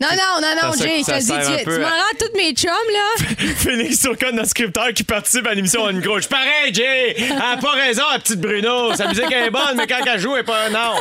non, 0.00 0.08
non, 0.10 0.40
non, 0.40 0.68
non, 0.68 0.72
Jay, 0.78 1.02
ça 1.02 1.18
tu, 1.18 1.26
tu 1.26 1.70
m'en 1.78 1.86
rends 1.86 2.16
toutes 2.18 2.34
mes 2.34 2.52
chums, 2.54 2.70
là. 2.92 3.24
Félix 3.56 4.00
Turcotte, 4.00 4.32
notre 4.32 4.48
scripteur 4.48 4.88
qui 4.94 5.04
participe 5.04 5.46
à 5.46 5.52
l'émission 5.54 5.88
une 5.90 6.00
grosse. 6.00 6.26
Pareil, 6.26 6.72
Jay! 6.72 7.14
Elle 7.18 7.32
a 7.32 7.56
pas 7.58 7.72
raison, 7.72 8.02
la 8.12 8.18
petite 8.18 8.40
Bruno. 8.40 8.94
Sa 8.94 9.08
musique 9.08 9.24
elle 9.30 9.48
est 9.48 9.50
bonne, 9.50 9.76
mais 9.76 9.86
quand 9.86 9.98
elle 10.06 10.18
joue, 10.18 10.34
elle 10.36 10.40
est 10.40 10.44
pas 10.44 10.64
un 10.66 10.70
non. 10.70 10.94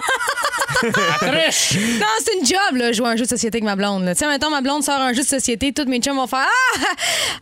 Non, 0.81 2.05
c'est 2.23 2.35
une 2.39 2.45
job, 2.45 2.75
là, 2.75 2.91
jouer 2.91 3.07
à 3.07 3.09
un 3.11 3.15
jeu 3.15 3.23
de 3.23 3.29
société 3.29 3.57
avec 3.57 3.63
ma 3.65 3.75
blonde. 3.75 4.03
là. 4.05 4.13
Tu 4.15 4.19
sais, 4.19 4.25
maintenant, 4.27 4.49
ma 4.49 4.61
blonde 4.61 4.83
sort 4.83 4.99
un 4.99 5.13
jeu 5.13 5.23
de 5.23 5.27
société, 5.27 5.73
toutes 5.73 5.87
mes 5.89 5.99
chums 5.99 6.15
vont 6.15 6.27
faire 6.27 6.47
Ah! 6.47 6.79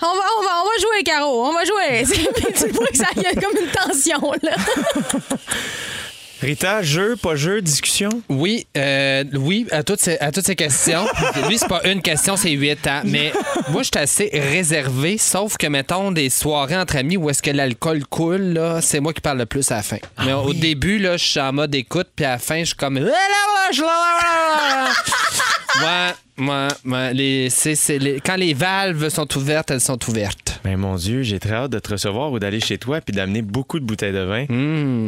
On 0.01 0.13
va, 0.15 0.23
on 0.39 0.43
va, 0.43 0.49
on 0.63 0.65
va 0.65 0.71
jouer, 0.81 1.03
Caro, 1.03 1.45
on 1.47 1.53
va 1.53 1.63
jouer. 1.65 2.03
Tu 2.57 2.67
vois 2.69 2.87
que 2.87 2.97
ça 2.97 3.07
y 3.15 3.25
a 3.25 3.31
comme 3.39 3.57
une 3.59 3.69
tension, 3.69 4.31
là. 4.41 4.51
Rita, 6.41 6.83
jeu, 6.83 7.15
pas 7.15 7.35
jeu, 7.35 7.61
discussion? 7.61 8.09
Oui, 8.29 8.67
euh, 8.77 9.23
oui, 9.33 9.65
à 9.71 9.83
toutes 9.83 9.99
ces, 9.99 10.17
à 10.19 10.31
toutes 10.31 10.45
ces 10.45 10.55
questions. 10.55 11.05
Lui, 11.47 11.57
c'est 11.57 11.67
pas 11.67 11.81
une 11.85 12.01
question, 12.01 12.37
c'est 12.37 12.51
huit 12.51 12.85
ans. 12.85 13.01
Mais 13.05 13.33
moi, 13.69 13.81
je 13.81 13.89
suis 13.93 13.97
assez 13.97 14.29
réservé, 14.33 15.17
sauf 15.17 15.57
que, 15.57 15.65
mettons, 15.67 16.11
des 16.11 16.29
soirées 16.29 16.77
entre 16.77 16.97
amis 16.97 17.17
où 17.17 17.29
est-ce 17.29 17.41
que 17.41 17.49
l'alcool 17.49 18.05
coule, 18.05 18.53
là, 18.53 18.81
c'est 18.81 18.99
moi 18.99 19.13
qui 19.13 19.21
parle 19.21 19.39
le 19.39 19.45
plus 19.47 19.71
à 19.71 19.77
la 19.77 19.83
fin. 19.83 19.97
Mais 20.25 20.33
au 20.33 20.53
début, 20.53 20.99
là, 20.99 21.17
je 21.17 21.25
suis 21.25 21.39
en 21.39 21.53
mode 21.53 21.73
écoute, 21.73 22.07
puis 22.15 22.25
à 22.25 22.31
la 22.31 22.37
fin, 22.37 22.59
je 22.59 22.65
suis 22.65 22.75
comme. 22.75 22.97
Ouais, 25.79 26.13
ouais, 26.37 26.67
ouais. 26.85 27.13
Les, 27.13 27.49
c'est, 27.49 27.75
c'est 27.75 27.97
les- 27.99 28.19
quand 28.19 28.35
les 28.35 28.53
valves 28.53 29.09
sont 29.09 29.27
ouvertes, 29.37 29.71
elles 29.71 29.81
sont 29.81 29.99
ouvertes. 30.09 30.59
Ben 30.63 30.75
mon 30.77 30.95
Dieu, 30.95 31.21
j'ai 31.23 31.39
très 31.39 31.53
hâte 31.53 31.71
de 31.71 31.79
te 31.79 31.91
recevoir 31.91 32.31
ou 32.31 32.39
d'aller 32.39 32.59
chez 32.59 32.77
toi 32.77 32.99
puis 32.99 33.15
d'amener 33.15 33.41
beaucoup 33.41 33.79
de 33.79 33.85
bouteilles 33.85 34.11
de 34.13 34.19
vin. 34.19 34.45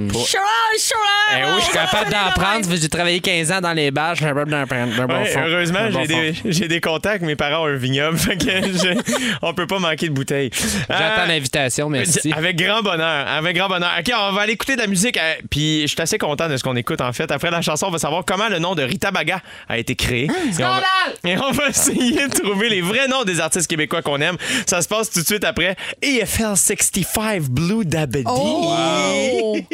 Pour- 0.10 0.26
Chouin, 0.28 0.40
chouin! 0.80 1.38
Eh 1.38 1.44
oui, 1.46 1.52
Je 1.60 1.64
suis 1.66 1.74
capable 1.74 2.10
d'en 2.12 2.32
prendre, 2.42 2.68
j'ai 2.76 2.90
travaillé 2.90 3.20
15 3.20 3.52
ans 3.52 3.62
dans 3.62 3.74
les 3.74 3.92
bars, 3.92 4.12
je 4.16 4.20
suis 4.22 4.26
capable 4.26 4.52
d'en 4.52 4.66
prendre. 4.66 5.08
bon 5.08 5.14
Ouais, 5.14 5.26
fond. 5.26 5.42
heureusement, 5.46 5.90
bon 5.92 6.04
j'ai 6.46 6.68
des, 6.68 6.82
contacts. 6.82 7.24
Mes 7.24 7.36
parents 7.36 7.64
ont 7.64 7.68
un 7.68 7.76
vignoble. 7.76 8.18
fait 8.18 8.38
que 8.38 8.46
je- 8.50 9.38
on 9.42 9.54
peut 9.54 9.68
pas 9.68 9.80
manquer 9.80 10.08
de 10.10 10.14
bouteilles. 10.14 10.50
J'attends 10.90 11.24
Euh, 11.24 11.28
l'invitation, 11.28 11.90
merci. 11.90 12.32
Avec 12.32 12.56
grand 12.58 12.82
bonheur. 12.82 13.28
Avec 13.28 13.56
grand 13.56 13.68
bonheur. 13.68 13.92
OK, 14.00 14.12
on 14.18 14.32
va 14.34 14.42
aller 14.42 14.54
écouter 14.54 14.76
de 14.76 14.82
la 14.82 14.88
musique. 14.88 15.18
euh, 15.18 15.34
Puis 15.50 15.82
je 15.82 15.88
suis 15.88 16.02
assez 16.02 16.18
content 16.18 16.48
de 16.48 16.58
ce 16.58 16.64
qu'on 16.64 16.76
écoute, 16.76 17.02
en 17.02 17.12
fait. 17.12 17.30
Après 17.32 17.52
la 17.52 17.62
chanson, 17.62 17.88
on 17.88 17.92
va 17.92 18.00
savoir 18.00 18.24
comment 18.26 18.48
le 18.50 18.60
nom 18.60 18.76
de 18.76 18.84
Rita 18.84 19.12
Baga 19.12 19.42
a 19.68 19.78
été 19.78 19.96
créé. 19.96 20.28
on 20.32 20.62
va, 20.62 20.82
et 21.26 21.38
on 21.38 21.52
va 21.52 21.70
essayer 21.70 22.28
de 22.28 22.34
trouver 22.34 22.70
les 22.70 22.82
vrais 22.82 23.08
noms 23.08 23.24
des 23.24 23.40
artistes 23.40 23.68
québécois 23.68 24.02
qu'on 24.02 24.20
aime. 24.22 24.38
Ça 24.66 24.82
se 24.82 24.88
passe 24.88 25.10
tout 25.10 25.22
de 25.22 25.26
suite 25.26 25.44
après 25.44 25.76
EFL 26.02 26.56
65 26.56 27.42
Blue 27.44 27.86
Dabadi. 27.86 28.24
Oh! 28.28 29.58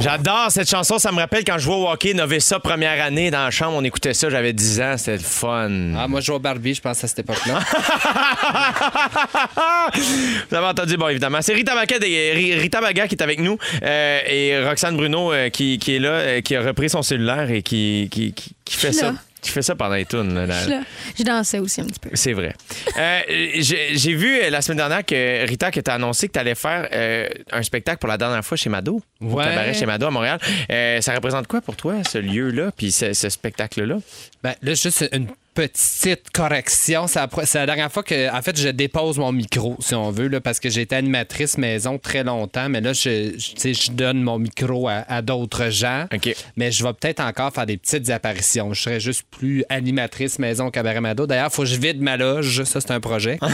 J'adore 0.00 0.46
cette 0.50 0.68
chanson. 0.68 0.98
Ça 0.98 1.12
me 1.12 1.18
rappelle 1.18 1.44
quand 1.44 1.58
je 1.58 1.64
jouais 1.64 1.74
au 1.74 1.88
hockey, 1.88 2.14
Novessa, 2.14 2.58
première 2.58 3.02
année, 3.04 3.30
dans 3.30 3.44
la 3.44 3.50
chambre. 3.50 3.74
On 3.76 3.84
écoutait 3.84 4.14
ça, 4.14 4.28
j'avais 4.30 4.52
10 4.52 4.80
ans. 4.80 4.94
C'était 4.96 5.18
le 5.18 5.22
fun. 5.22 5.70
Ah, 5.96 6.08
moi, 6.08 6.20
je 6.20 6.26
joue 6.26 6.34
au 6.34 6.38
Barbie, 6.38 6.74
je 6.74 6.80
pense, 6.80 7.02
à 7.04 7.08
cette 7.08 7.20
époque-là. 7.20 7.60
Vous 10.50 10.56
avez 10.56 10.66
entendu, 10.66 10.96
bon, 10.96 11.08
évidemment. 11.08 11.38
C'est 11.42 11.54
Rita 11.54 11.74
Baga, 11.74 11.96
Rita 12.00 12.80
Baga 12.80 13.08
qui 13.08 13.14
est 13.14 13.22
avec 13.22 13.40
nous 13.40 13.58
euh, 13.82 14.20
et 14.28 14.64
Roxane 14.66 14.96
Bruno 14.96 15.32
euh, 15.32 15.48
qui, 15.50 15.78
qui 15.78 15.96
est 15.96 16.00
là, 16.00 16.08
euh, 16.10 16.40
qui 16.40 16.56
a 16.56 16.62
repris 16.62 16.90
son 16.90 17.02
cellulaire 17.02 17.50
et 17.50 17.62
qui, 17.62 18.08
qui, 18.10 18.32
qui- 18.32 18.52
qui 18.64 18.76
fait 18.76 18.92
ça. 18.92 19.12
Qui 19.44 19.50
fait 19.50 19.60
ça 19.62 19.74
pendant 19.74 19.94
les 19.94 20.06
tunes. 20.06 20.34
là, 20.34 20.46
là. 20.46 20.80
Je 21.18 21.22
dansais 21.22 21.58
aussi 21.58 21.82
un 21.82 21.84
petit 21.84 22.00
peu. 22.00 22.08
C'est 22.14 22.32
vrai. 22.32 22.54
Euh, 22.98 23.20
J'ai 23.60 24.14
vu 24.14 24.40
euh, 24.40 24.48
la 24.48 24.62
semaine 24.62 24.78
dernière 24.78 25.04
que 25.04 25.46
Rita, 25.46 25.70
que 25.70 25.80
tu 25.80 25.90
as 25.90 25.94
annoncé 25.94 26.28
que 26.28 26.32
tu 26.32 26.38
allais 26.38 26.54
faire 26.54 26.88
euh, 26.92 27.28
un 27.52 27.62
spectacle 27.62 27.98
pour 27.98 28.08
la 28.08 28.16
dernière 28.16 28.42
fois 28.44 28.56
chez 28.56 28.70
Mado. 28.70 29.02
Au 29.20 29.26
Ouais. 29.26 29.44
cabaret 29.44 29.74
chez 29.74 29.84
Mado 29.86 30.06
à 30.06 30.10
Montréal. 30.10 30.38
Euh, 30.70 31.00
ça 31.02 31.14
représente 31.14 31.46
quoi 31.46 31.60
pour 31.60 31.76
toi, 31.76 31.96
ce 32.10 32.16
lieu-là, 32.18 32.70
puis 32.76 32.90
ce, 32.90 33.12
ce 33.12 33.28
spectacle-là? 33.28 33.96
Ben, 34.42 34.54
là, 34.62 34.74
juste 34.74 35.04
une 35.12 35.26
petite 35.54 36.30
correction. 36.32 37.06
C'est 37.06 37.20
la, 37.54 37.66
dernière 37.66 37.92
fois 37.92 38.02
que, 38.02 38.30
en 38.36 38.42
fait, 38.42 38.58
je 38.58 38.68
dépose 38.68 39.18
mon 39.18 39.32
micro, 39.32 39.76
si 39.80 39.94
on 39.94 40.10
veut, 40.10 40.28
là, 40.28 40.40
parce 40.40 40.60
que 40.60 40.68
j'ai 40.68 40.82
été 40.82 40.96
animatrice 40.96 41.58
maison 41.58 41.98
très 41.98 42.24
longtemps, 42.24 42.68
mais 42.68 42.80
là, 42.80 42.92
je, 42.92 43.92
donne 43.92 44.22
mon 44.22 44.38
micro 44.38 44.88
à, 44.88 45.04
à 45.08 45.22
d'autres 45.22 45.70
gens. 45.70 46.06
Mais 46.56 46.72
je 46.72 46.84
vais 46.84 46.92
peut-être 46.92 47.20
encore 47.20 47.52
faire 47.52 47.66
des 47.66 47.76
petites 47.76 48.10
apparitions. 48.10 48.74
Je 48.74 48.82
serai 48.82 49.00
juste 49.00 49.24
plus 49.30 49.64
animatrice 49.68 50.38
maison 50.38 50.70
Cabaret 50.70 51.00
Mado. 51.00 51.26
D'ailleurs, 51.26 51.48
il 51.50 51.54
faut 51.54 51.62
que 51.62 51.68
je 51.68 51.78
vide 51.78 52.00
ma 52.00 52.16
loge. 52.16 52.64
Ça, 52.64 52.80
c'est 52.80 52.90
un 52.90 53.00
projet. 53.00 53.38
même. 53.40 53.50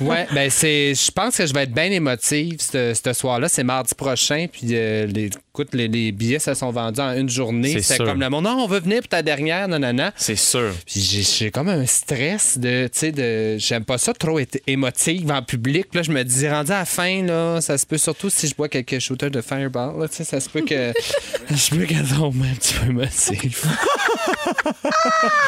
ouais, 0.08 0.26
ben 0.32 0.50
c'est. 0.50 0.94
Je 0.94 1.10
pense 1.10 1.36
que 1.36 1.46
je 1.46 1.54
vais 1.54 1.64
être 1.64 1.72
bien 1.72 1.90
émotive 1.90 2.58
ce, 2.60 2.94
ce 2.94 3.12
soir-là. 3.12 3.48
C'est 3.48 3.64
mardi 3.64 3.94
prochain. 3.94 4.46
Puis 4.50 4.68
euh, 4.72 5.06
les, 5.06 5.30
écoute, 5.54 5.74
les, 5.74 5.86
les 5.86 6.12
billets 6.12 6.38
se 6.38 6.54
sont 6.54 6.70
vendus 6.70 7.00
en 7.00 7.12
une 7.14 7.28
journée. 7.28 7.82
C'est 7.82 7.98
comme 7.98 8.20
le 8.20 8.30
monde. 8.30 8.44
Non, 8.44 8.56
on 8.64 8.66
veut 8.66 8.80
venir 8.80 9.00
pour 9.00 9.08
ta 9.08 9.22
dernière, 9.22 9.68
non. 9.68 10.10
C'est 10.16 10.36
sûr. 10.36 10.72
Puis 10.86 11.00
j'ai- 11.00 11.50
comme 11.50 11.68
un 11.68 11.84
stress 11.84 12.58
de, 12.58 12.88
tu 12.92 12.98
sais, 12.98 13.12
de, 13.12 13.58
j'aime 13.58 13.84
pas 13.84 13.98
ça 13.98 14.14
trop 14.14 14.38
être 14.38 14.58
émotive 14.66 15.30
en 15.30 15.42
public. 15.42 15.94
Là, 15.94 16.02
je 16.02 16.10
me 16.10 16.22
dis, 16.22 16.48
rendu 16.48 16.72
à 16.72 16.78
la 16.80 16.84
fin, 16.86 17.22
là, 17.24 17.60
ça 17.60 17.76
se 17.76 17.84
peut 17.84 17.98
surtout 17.98 18.30
si 18.30 18.48
je 18.48 18.54
bois 18.54 18.68
quelques 18.70 18.98
shooters 18.98 19.30
de 19.30 19.42
fireball, 19.42 19.98
là, 20.00 20.08
tu 20.08 20.16
sais, 20.16 20.24
ça 20.24 20.40
se 20.40 20.48
peut 20.48 20.62
que, 20.62 20.92
je 21.50 21.70
peux 21.76 21.84
qu'elle 21.84 22.08
tombe 22.08 22.42
un 22.42 22.54
petit 22.54 22.72
peu 22.74 22.86
émotive. 22.90 23.66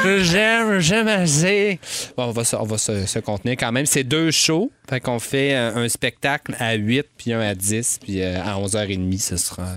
j'aime, 0.23 0.79
j'aime 0.81 1.09
assez. 1.09 1.79
Bon, 2.17 2.25
on 2.25 2.31
va, 2.33 2.45
se, 2.45 2.57
on 2.57 2.65
va 2.65 2.79
se, 2.79 3.07
se 3.07 3.19
contenir 3.21 3.57
quand 3.59 3.73
même. 3.73 3.87
C'est 3.87 4.05
deux 4.05 4.31
shows. 4.31 4.71
Fait 4.89 5.01
qu'on 5.01 5.19
fait 5.19 5.55
un, 5.55 5.77
un 5.77 5.89
spectacle 5.89 6.55
à 6.59 6.75
8, 6.75 7.07
puis 7.17 7.33
un 7.33 7.41
à 7.41 7.55
10, 7.55 8.01
puis 8.03 8.21
euh, 8.23 8.39
à 8.43 8.59
11h30, 8.61 9.19
ce 9.19 9.37
sera, 9.39 9.77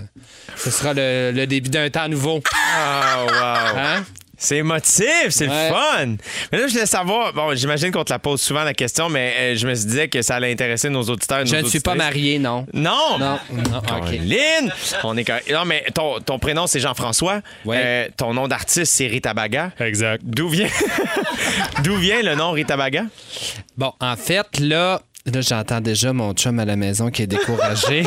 ce 0.56 0.70
sera 0.70 0.92
le, 0.94 1.32
le 1.34 1.46
début 1.46 1.70
d'un 1.70 1.88
temps 1.90 2.08
nouveau. 2.08 2.42
Ah, 2.54 3.24
wow. 3.26 3.78
Hein? 3.78 4.04
C'est 4.40 4.58
émotif, 4.58 5.04
c'est 5.30 5.48
Ouais. 5.48 5.68
le 5.68 5.74
fun. 5.74 6.06
Mais 6.52 6.58
là, 6.58 6.68
je 6.68 6.72
voulais 6.74 6.86
savoir, 6.86 7.32
bon, 7.32 7.56
j'imagine 7.56 7.90
qu'on 7.90 8.04
te 8.04 8.12
la 8.12 8.20
pose 8.20 8.40
souvent 8.40 8.62
la 8.62 8.72
question, 8.72 9.08
mais 9.08 9.34
euh, 9.36 9.56
je 9.56 9.66
me 9.66 9.74
disais 9.74 10.06
que 10.06 10.22
ça 10.22 10.36
allait 10.36 10.52
intéresser 10.52 10.88
nos 10.90 11.02
auditeurs. 11.02 11.40
et 11.40 11.46
Je 11.46 11.56
ne 11.56 11.64
suis 11.68 11.80
pas 11.80 11.96
marié, 11.96 12.38
non. 12.38 12.64
Non! 12.72 13.18
Non, 13.18 13.40
non, 13.50 13.78
OK. 13.78 14.10
Lynn! 14.22 14.72
On 15.02 15.16
est. 15.16 15.28
Non, 15.52 15.64
mais 15.64 15.84
ton, 15.92 16.20
ton 16.20 16.38
prénom, 16.38 16.68
c'est 16.68 16.78
Jean-François. 16.78 17.40
Ouais. 17.64 17.80
Euh, 17.84 18.08
ton 18.16 18.32
nom 18.32 18.46
d'artiste, 18.46 18.92
c'est 18.92 19.08
Rita 19.08 19.34
Baga. 19.34 19.72
Exact. 19.80 20.20
D'où 20.24 20.48
vient... 20.48 20.68
D'où 21.82 21.96
vient 21.96 22.22
le 22.22 22.36
nom 22.36 22.52
Rita 22.52 22.76
Baga? 22.76 23.06
Bon, 23.76 23.92
en 24.00 24.14
fait, 24.14 24.46
là, 24.60 25.00
là 25.34 25.40
j'entends 25.40 25.80
déjà 25.80 26.12
mon 26.12 26.32
chum 26.32 26.58
à 26.58 26.64
la 26.64 26.76
maison 26.76 27.10
qui 27.10 27.22
est 27.22 27.26
découragé. 27.26 28.04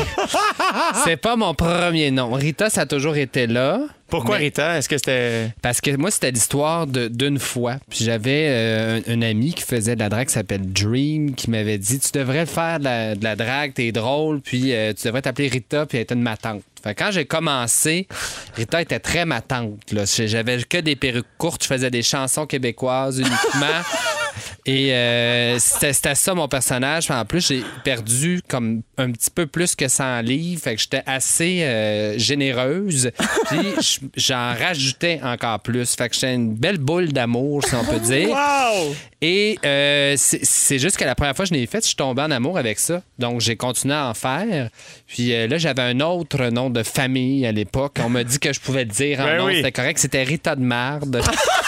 C'est 1.04 1.16
pas 1.16 1.36
mon 1.36 1.54
premier 1.54 2.10
nom. 2.10 2.32
Rita, 2.32 2.70
ça 2.70 2.82
a 2.82 2.86
toujours 2.86 3.16
été 3.16 3.46
là. 3.46 3.80
Pourquoi 4.08 4.38
Mais- 4.38 4.44
Rita? 4.44 4.76
Est-ce 4.78 4.88
que 4.88 4.96
c'était... 4.98 5.50
Parce 5.62 5.80
que 5.80 5.96
moi, 5.96 6.10
c'était 6.10 6.30
l'histoire 6.30 6.86
de- 6.86 7.08
d'une 7.08 7.38
fois. 7.38 7.76
Puis 7.88 8.04
j'avais 8.04 8.46
euh, 8.50 9.00
un, 9.08 9.12
un 9.18 9.22
ami 9.22 9.54
qui 9.54 9.62
faisait 9.62 9.94
de 9.94 10.00
la 10.00 10.08
drague 10.10 10.26
qui 10.28 10.34
s'appelle 10.34 10.70
Dream, 10.70 11.34
qui 11.34 11.48
m'avait 11.50 11.78
dit 11.78 11.98
Tu 11.98 12.10
devrais 12.12 12.44
faire 12.46 12.78
de 12.78 12.84
la, 12.84 13.14
de 13.14 13.24
la 13.24 13.36
drague, 13.36 13.72
t'es 13.72 13.90
drôle, 13.90 14.40
puis 14.42 14.74
euh, 14.74 14.92
tu 14.92 15.06
devrais 15.06 15.22
t'appeler 15.22 15.48
Rita, 15.48 15.86
puis 15.86 15.96
elle 15.98 16.02
était 16.04 16.14
une 16.14 16.22
matante. 16.22 16.62
Fait 16.82 16.94
que 16.94 17.02
quand 17.04 17.10
j'ai 17.10 17.24
commencé, 17.24 18.06
Rita 18.54 18.82
était 18.82 18.98
très 18.98 19.24
matante. 19.24 19.78
là. 19.92 20.02
J'avais 20.06 20.62
que 20.62 20.78
des 20.78 20.96
perruques 20.96 21.26
courtes, 21.38 21.62
je 21.62 21.68
faisais 21.68 21.90
des 21.90 22.02
chansons 22.02 22.44
québécoises 22.46 23.18
uniquement. 23.18 23.66
Et 24.66 24.92
euh, 24.92 25.58
c'était 25.58 26.14
ça 26.14 26.34
mon 26.34 26.48
personnage. 26.48 27.10
En 27.10 27.24
plus, 27.24 27.46
j'ai 27.48 27.62
perdu 27.84 28.40
comme 28.48 28.82
un 28.98 29.10
petit 29.10 29.30
peu 29.30 29.46
plus 29.46 29.74
que 29.74 29.88
100 29.88 30.20
livres. 30.22 30.60
Fait 30.62 30.74
que 30.74 30.80
j'étais 30.80 31.02
assez 31.06 31.62
euh, 31.62 32.18
généreuse. 32.18 33.10
Puis 33.50 34.08
j'en 34.16 34.54
rajoutais 34.54 35.20
encore 35.22 35.60
plus. 35.60 35.94
Fait 35.94 36.08
que 36.08 36.14
j'étais 36.14 36.34
une 36.34 36.54
belle 36.54 36.78
boule 36.78 37.12
d'amour, 37.12 37.64
si 37.64 37.74
on 37.74 37.84
peut 37.84 38.00
dire. 38.00 38.30
Wow! 38.30 38.94
Et 39.20 39.58
euh, 39.64 40.14
c'est 40.16 40.78
juste 40.78 40.96
que 40.96 41.04
la 41.04 41.14
première 41.14 41.36
fois 41.36 41.44
que 41.44 41.50
je 41.50 41.54
l'ai 41.54 41.66
fait, 41.66 41.80
je 41.80 41.86
suis 41.88 41.96
tombé 41.96 42.22
en 42.22 42.30
amour 42.30 42.58
avec 42.58 42.78
ça. 42.78 43.02
Donc, 43.18 43.40
j'ai 43.40 43.56
continué 43.56 43.94
à 43.94 44.08
en 44.08 44.14
faire. 44.14 44.68
Puis 45.06 45.28
là, 45.46 45.58
j'avais 45.58 45.82
un 45.82 46.00
autre 46.00 46.44
nom 46.46 46.70
de 46.70 46.82
famille 46.82 47.46
à 47.46 47.52
l'époque. 47.52 47.96
On 48.04 48.08
m'a 48.08 48.24
dit 48.24 48.38
que 48.40 48.52
je 48.52 48.58
pouvais 48.60 48.84
le 48.84 48.90
dire 48.90 49.20
en 49.20 49.24
Ben 49.24 49.38
nom. 49.38 49.46
oui. 49.46 49.56
C'était 49.56 49.72
correct. 49.72 49.98
C'était 49.98 50.22
Rita 50.24 50.56
de 50.56 50.62
Marde. 50.62 51.20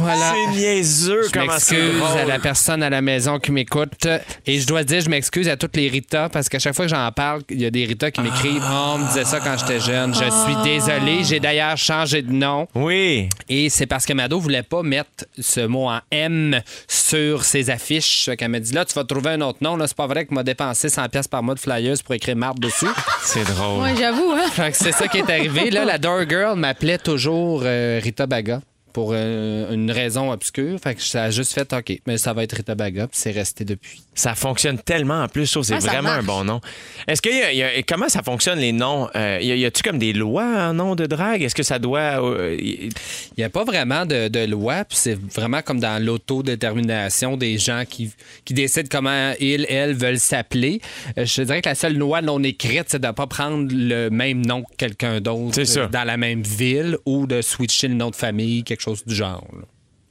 voilà. 0.00 0.32
C'est 0.34 0.56
niaiseux 0.56 1.22
Je 1.26 1.30
comment 1.30 1.52
c'est 1.58 1.76
m'excuse 1.76 1.98
drôle. 2.00 2.18
à 2.18 2.24
la 2.24 2.38
personne 2.38 2.82
à 2.82 2.90
la 2.90 3.00
maison 3.02 3.38
qui 3.38 3.52
m'écoute. 3.52 4.06
Et 4.46 4.60
je 4.60 4.66
dois 4.66 4.84
dire, 4.84 5.00
je 5.00 5.08
m'excuse 5.10 5.48
à 5.48 5.56
toutes 5.56 5.76
les 5.76 5.88
Rita 5.88 6.28
parce 6.28 6.48
qu'à 6.48 6.58
chaque 6.58 6.74
fois 6.74 6.86
que 6.86 6.90
j'en 6.90 7.10
parle, 7.12 7.42
il 7.50 7.60
y 7.60 7.66
a 7.66 7.70
des 7.70 7.84
Rita 7.84 8.10
qui 8.10 8.20
m'écrivent 8.20 8.62
Oh, 8.70 8.92
on 8.94 8.98
me 8.98 9.06
disait 9.08 9.24
ça 9.24 9.40
quand 9.40 9.56
j'étais 9.58 9.80
jeune. 9.80 10.14
Je 10.14 10.24
suis 10.24 10.56
désolé. 10.64 11.24
J'ai 11.24 11.40
d'ailleurs 11.40 11.76
changé 11.76 12.22
de 12.22 12.32
nom. 12.32 12.66
Oui. 12.74 13.28
Et 13.48 13.68
c'est 13.70 13.86
parce 13.86 14.06
que 14.06 14.12
Mado 14.12 14.38
voulait 14.40 14.62
pas 14.62 14.82
mettre 14.82 15.24
ce 15.38 15.60
mot 15.60 15.88
en 15.88 16.00
M 16.10 16.60
sur 16.88 17.44
ses 17.44 17.70
affiches. 17.70 18.30
Qu'elle 18.38 18.50
m'a 18.50 18.60
dit 18.60 18.72
là, 18.72 18.84
tu 18.84 18.94
vas 18.94 19.04
trouver 19.04 19.30
un 19.30 19.40
autre 19.40 19.58
nom. 19.60 19.76
Là, 19.76 19.86
c'est 19.86 19.96
pas 19.96 20.06
vrai 20.06 20.24
que 20.26 20.34
m'a 20.34 20.42
dépensé 20.42 20.88
100 20.88 21.08
pièces 21.08 21.28
par 21.28 21.42
mois 21.42 21.54
de 21.54 21.60
flyers 21.60 21.96
pour 22.04 22.14
écrire 22.14 22.36
marde 22.36 22.58
dessus. 22.60 22.86
C'est 23.22 23.44
drôle. 23.44 23.82
Ouais, 23.82 23.94
j'avoue, 23.98 24.32
hein. 24.32 24.48
Fait 24.52 24.70
que 24.70 24.76
c'est 24.76 24.92
ça 24.92 25.08
qui 25.08 25.18
est 25.18 25.30
arrivé. 25.30 25.70
Là, 25.70 25.84
la 25.84 25.98
Door 25.98 26.28
Girl 26.28 26.58
m'appelait 26.58 26.98
toujours 26.98 27.62
euh, 27.64 28.00
Rita 28.02 28.26
Baga 28.26 28.60
pour 28.92 29.12
euh, 29.14 29.72
une 29.72 29.90
raison 29.90 30.30
obscure. 30.32 30.78
Fait 30.80 30.94
que 30.94 31.02
ça 31.02 31.24
a 31.24 31.30
juste 31.30 31.52
fait 31.52 31.72
OK, 31.72 32.00
mais 32.06 32.18
ça 32.18 32.32
va 32.32 32.42
être 32.44 32.54
Rita 32.56 32.74
Baga, 32.74 33.06
puis 33.06 33.18
c'est 33.20 33.30
resté 33.30 33.64
depuis. 33.64 34.02
Ça 34.14 34.34
fonctionne 34.34 34.78
tellement 34.78 35.22
en 35.22 35.28
plus, 35.28 35.46
je 35.46 35.52
trouve 35.52 35.62
que 35.62 35.68
c'est 35.68 35.74
Ah, 35.74 35.80
ça 35.80 35.90
vraiment 35.92 36.10
un 36.10 36.22
bon 36.22 36.44
nom. 36.44 36.60
Est-ce 37.08 37.22
qu'il 37.22 37.36
y 37.36 37.40
a, 37.42 37.52
il 37.52 37.58
y 37.58 37.62
a- 37.62 37.82
comment 37.82 38.08
ça 38.08 38.22
fonctionne 38.22 38.58
les 38.58 38.72
noms? 38.72 39.08
Euh, 39.16 39.38
y 39.40 39.52
a- 39.52 39.56
y 39.56 39.64
a-tu 39.64 39.82
comme 39.82 39.98
des 39.98 40.12
lois 40.12 40.44
en 40.44 40.74
nom 40.74 40.94
de 40.94 41.06
drague? 41.06 41.42
Est-ce 41.42 41.54
que 41.54 41.62
ça 41.62 41.78
doit. 41.78 42.22
euh, 42.22 42.56
y- 42.60 42.90
Il 43.36 43.38
n'y 43.38 43.44
a 43.44 43.48
pas 43.50 43.64
vraiment 43.64 44.04
de, 44.04 44.28
de 44.28 44.44
loi, 44.44 44.84
puis 44.84 44.98
c'est 44.98 45.18
vraiment 45.34 45.62
comme 45.62 45.80
dans 45.80 46.02
l'autodétermination 46.04 47.36
des 47.36 47.58
gens 47.58 47.84
qui, 47.88 48.10
qui 48.44 48.54
décident 48.54 48.88
comment 48.90 49.32
ils, 49.40 49.66
elles 49.68 49.94
veulent 49.94 50.18
s'appeler. 50.18 50.80
Euh, 51.16 51.24
je 51.24 51.36
te 51.36 51.40
dirais 51.42 51.62
que 51.62 51.68
la 51.68 51.74
seule 51.74 51.96
loi 51.96 52.20
non 52.22 52.42
écrite, 52.42 52.84
c'est 52.88 52.98
de 53.00 53.06
ne 53.06 53.12
pas 53.12 53.26
prendre 53.26 53.68
le 53.72 54.08
même 54.10 54.44
nom 54.44 54.62
que 54.62 54.76
quelqu'un 54.76 55.20
d'autre 55.20 55.58
dans 55.90 56.04
la 56.04 56.16
même 56.16 56.42
ville 56.42 56.96
ou 57.06 57.26
de 57.26 57.40
switcher 57.42 57.88
le 57.88 57.94
nom 57.94 58.10
de 58.10 58.16
famille, 58.16 58.62
quelque 58.64 58.79
chose 58.80 59.04
du 59.04 59.14
genre. 59.14 59.44
là. 59.52 59.66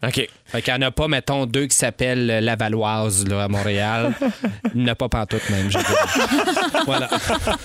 OK. 0.08 0.30
Fait 0.46 0.62
qu'il 0.62 0.74
n'y 0.74 0.86
en 0.86 0.88
a 0.88 0.92
pas, 0.92 1.10
mettons, 1.10 1.46
deux 1.46 1.66
qui 1.68 1.76
s'appellent 1.76 2.32
euh, 2.32 2.40
Lavalloise 2.40 3.28
là, 3.28 3.44
à 3.44 3.48
Montréal. 3.50 4.14
Il 4.74 4.84
n'y 4.84 4.90
en 4.90 4.94
a 4.94 4.96
pas 4.96 5.10
pantoute 5.10 5.50
même, 5.50 5.70
je 5.70 5.78
dirais. 5.78 6.84
voilà. 6.86 7.10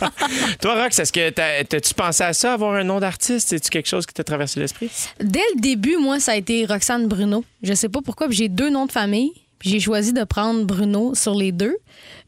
Toi, 0.61 0.83
Rox, 0.83 0.99
est-ce 0.99 1.13
que 1.13 1.31
t'as- 1.31 1.63
t'as-tu 1.65 1.95
pensé 1.95 2.25
à 2.25 2.33
ça, 2.33 2.55
avoir 2.55 2.75
un 2.75 2.85
nom 2.85 2.99
d'artiste? 3.01 3.49
C'est-tu 3.51 3.71
quelque 3.71 3.87
chose 3.89 4.05
qui 4.07 4.15
t'a 4.15 4.25
traversé 4.25 4.59
l'esprit? 4.61 4.91
Dès 5.21 5.43
le 5.55 5.61
début, 5.61 5.97
moi, 5.97 6.19
ça 6.21 6.33
a 6.33 6.37
été 6.37 6.67
Roxane 6.67 7.07
Bruno. 7.07 7.45
Je 7.63 7.73
sais 7.75 7.89
pas 7.89 8.01
pourquoi, 8.05 8.27
puis 8.29 8.37
j'ai 8.37 8.49
deux 8.49 8.71
noms 8.71 8.87
de 8.87 8.93
famille. 8.93 9.31
puis 9.61 9.71
J'ai 9.71 9.81
choisi 9.81 10.13
de 10.13 10.25
prendre 10.25 10.65
Bruno 10.65 11.15
sur 11.15 11.35
les 11.35 11.53
deux. 11.53 11.77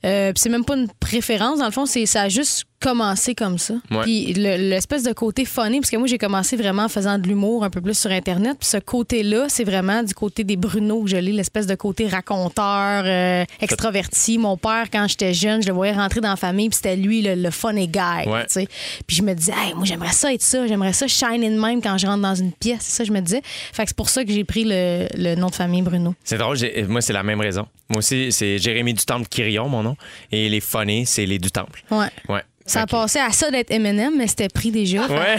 Euh, 0.07 0.33
c'est 0.37 0.49
même 0.49 0.65
pas 0.65 0.77
une 0.77 0.89
préférence, 1.01 1.59
dans 1.59 1.67
le 1.67 1.73
fond, 1.73 1.85
c'est 1.87 2.07
ça 2.07 2.23
a 2.23 2.29
juste 2.29 2.65
commencé 2.79 3.35
comme 3.35 3.59
ça. 3.59 3.75
Ouais. 3.91 4.03
Puis 4.03 4.35
le- 4.35 4.57
l'espèce 4.69 5.03
de 5.03 5.13
côté 5.13 5.45
funny, 5.47 5.81
parce 5.81 5.91
que 5.91 5.97
moi 5.97 6.07
j'ai 6.07 6.19
commencé 6.19 6.57
vraiment 6.57 6.85
en 6.85 6.89
faisant 6.89 7.19
de 7.19 7.27
l'humour 7.27 7.65
un 7.65 7.71
peu 7.71 7.81
plus 7.81 7.99
sur 7.99 8.11
internet, 8.11 8.57
puis 8.61 8.69
ce 8.69 8.77
côté-là, 8.77 9.47
c'est 9.49 9.65
vraiment 9.65 10.03
du 10.03 10.13
côté 10.15 10.45
des 10.45 10.57
Bruno 10.57 11.03
que 11.03 11.09
je 11.11 11.17
l'ai, 11.17 11.33
l'espèce 11.33 11.67
de 11.67 11.75
côté 11.75 12.07
raconteur, 12.07 13.03
euh, 13.07 13.45
extraverti. 13.61 14.39
Mon 14.39 14.57
père, 14.57 14.85
quand 14.93 15.07
j'étais 15.09 15.33
jeune, 15.35 15.63
je 15.63 15.69
le 15.69 15.73
voyais 15.75 15.93
rentrer 15.95 16.21
dans 16.21 16.29
la 16.31 16.37
famille, 16.37 16.69
puis 16.69 16.77
c'était 16.77 16.97
lui 16.97 17.23
le, 17.23 17.35
le 17.35 17.51
funny 17.51 17.89
guy. 17.89 18.29
Ouais. 18.29 18.43
tu 18.47 18.53
sais. 18.53 18.69
Puis 19.07 19.17
je 19.17 19.23
me 19.23 19.35
disais, 19.35 19.53
hey, 19.57 19.75
moi 19.75 19.85
j'aimerais 19.85 20.13
ça 20.13 20.33
être 20.33 20.43
ça, 20.43 20.67
j'aimerais 20.67 20.93
ça 20.93 21.07
shine 21.09 21.43
in 21.43 21.59
même 21.61 21.81
quand 21.83 21.97
je 21.99 22.07
rentre 22.07 22.23
dans 22.23 22.35
une 22.35 22.53
pièce. 22.53 22.83
Ça 22.83 23.05
je 23.05 23.11
me 23.13 23.21
disais. 23.21 23.43
Fait 23.73 23.83
que 23.85 23.89
c'est 23.89 23.97
pour 23.97 24.11
ça 24.11 24.25
que 24.25 24.31
j'ai 24.33 24.45
pris 24.45 24.65
le, 24.65 25.07
le 25.17 25.35
nom 25.35 25.49
de 25.49 25.55
famille 25.55 25.83
Bruno. 25.83 26.15
C'est 26.25 26.39
drôle, 26.39 26.59
moi, 26.89 27.01
c'est 27.01 27.13
la 27.15 27.23
même 27.23 27.41
raison. 27.41 27.67
Moi 27.89 27.99
aussi, 27.99 28.33
c'est 28.33 28.59
Jérémy 28.59 28.95
du 28.95 29.05
Temple 29.05 29.29
Quirion, 29.29 29.69
mon 29.69 29.83
nom. 29.83 29.97
Et 30.33 30.49
les 30.49 30.61
funny, 30.61 31.07
c'est 31.07 31.27
les 31.27 31.39
du 31.39 31.51
Temple. 31.51 31.83
Ouais. 31.91 32.09
Ouais. 32.29 32.43
Ça 32.69 32.85
que- 32.85 32.91
passé 32.91 33.21
à 33.21 33.31
ça 33.31 33.49
d'être 33.53 33.71
M&M, 33.71 34.15
mais 34.19 34.27
c'était 34.27 34.49
pris 34.49 34.73
déjà. 34.73 35.07
Ouais. 35.07 35.37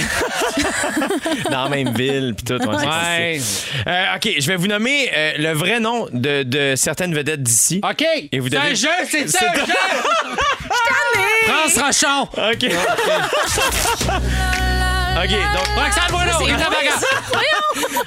Dans 1.52 1.66
la 1.66 1.70
même 1.70 1.94
ville, 1.94 2.34
puis 2.38 2.46
tout. 2.46 2.54
ouais, 2.66 3.38
c'est. 3.42 3.68
Euh, 3.86 4.16
OK, 4.16 4.30
je 4.40 4.48
vais 4.48 4.56
vous 4.56 4.68
nommer 4.68 5.10
euh, 5.14 5.34
le 5.38 5.52
vrai 5.52 5.82
nom 5.82 6.08
de, 6.14 6.44
de 6.44 6.76
certaines 6.78 7.14
vedettes 7.14 7.44
d'ici. 7.44 7.82
OK. 7.84 8.02
Et 8.32 8.40
vous 8.40 8.48
c'est 8.48 8.56
devez- 8.56 8.72
un 8.72 8.74
jeu, 8.76 8.88
c'est 9.12 9.28
C'est 9.30 9.46
un 9.46 9.54
jeu! 9.56 9.74
France 11.48 11.78
Rochon! 11.78 12.30
OK. 12.54 12.72
OK, 15.24 15.30
donc 15.32 15.68
Roxane. 15.76 16.08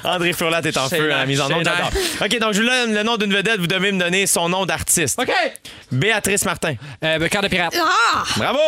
André 0.03 0.33
Furlat 0.33 0.61
est 0.63 0.77
en 0.77 0.89
feu 0.89 1.05
à 1.05 1.07
la 1.07 1.17
la- 1.17 1.25
mise 1.25 1.41
en 1.41 1.47
J'adore. 1.47 1.91
OK, 2.21 2.39
donc 2.39 2.53
je 2.53 2.61
vous 2.61 2.67
donne 2.67 2.93
le 2.93 3.03
nom 3.03 3.17
d'une 3.17 3.33
vedette. 3.33 3.59
Vous 3.59 3.67
devez 3.67 3.91
me 3.91 3.99
donner 3.99 4.27
son 4.27 4.49
nom 4.49 4.65
d'artiste. 4.65 5.19
OK. 5.19 5.31
Béatrice 5.91 6.45
Martin. 6.45 6.75
Euh, 7.03 7.27
cœur 7.27 7.41
de 7.41 7.47
pirate. 7.47 7.75
Ah! 7.77 8.23
Bravo! 8.37 8.59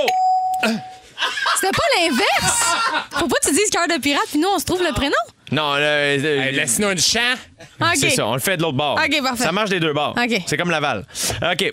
C'était 1.56 1.72
pas 1.72 1.84
l'inverse! 1.98 2.64
Faut 3.12 3.28
pas 3.28 3.36
que 3.42 3.48
tu 3.48 3.54
dises 3.54 3.70
cœur 3.70 3.88
de 3.88 3.98
pirate, 4.02 4.26
puis 4.30 4.40
nous, 4.40 4.50
on 4.54 4.60
se 4.60 4.66
trouve 4.66 4.84
le 4.84 4.94
prénom. 4.94 5.16
Non, 5.54 5.76
le- 5.76 6.18
le- 6.18 6.40
Hey, 6.42 6.56
Laisse-nous 6.56 6.90
une 6.92 7.00
chant. 7.00 7.20
OK. 7.80 7.88
c'est 7.96 8.10
ça, 8.12 8.28
on 8.28 8.34
le 8.34 8.40
fait 8.40 8.58
de 8.58 8.62
l'autre 8.62 8.78
bord. 8.78 9.00
OK, 9.04 9.22
parfait. 9.24 9.44
Ça 9.44 9.52
marche 9.52 9.70
des 9.70 9.80
deux 9.80 9.94
bords. 9.94 10.16
OK. 10.18 10.42
C'est 10.46 10.58
comme 10.58 10.70
Laval. 10.72 11.06
OK. 11.42 11.70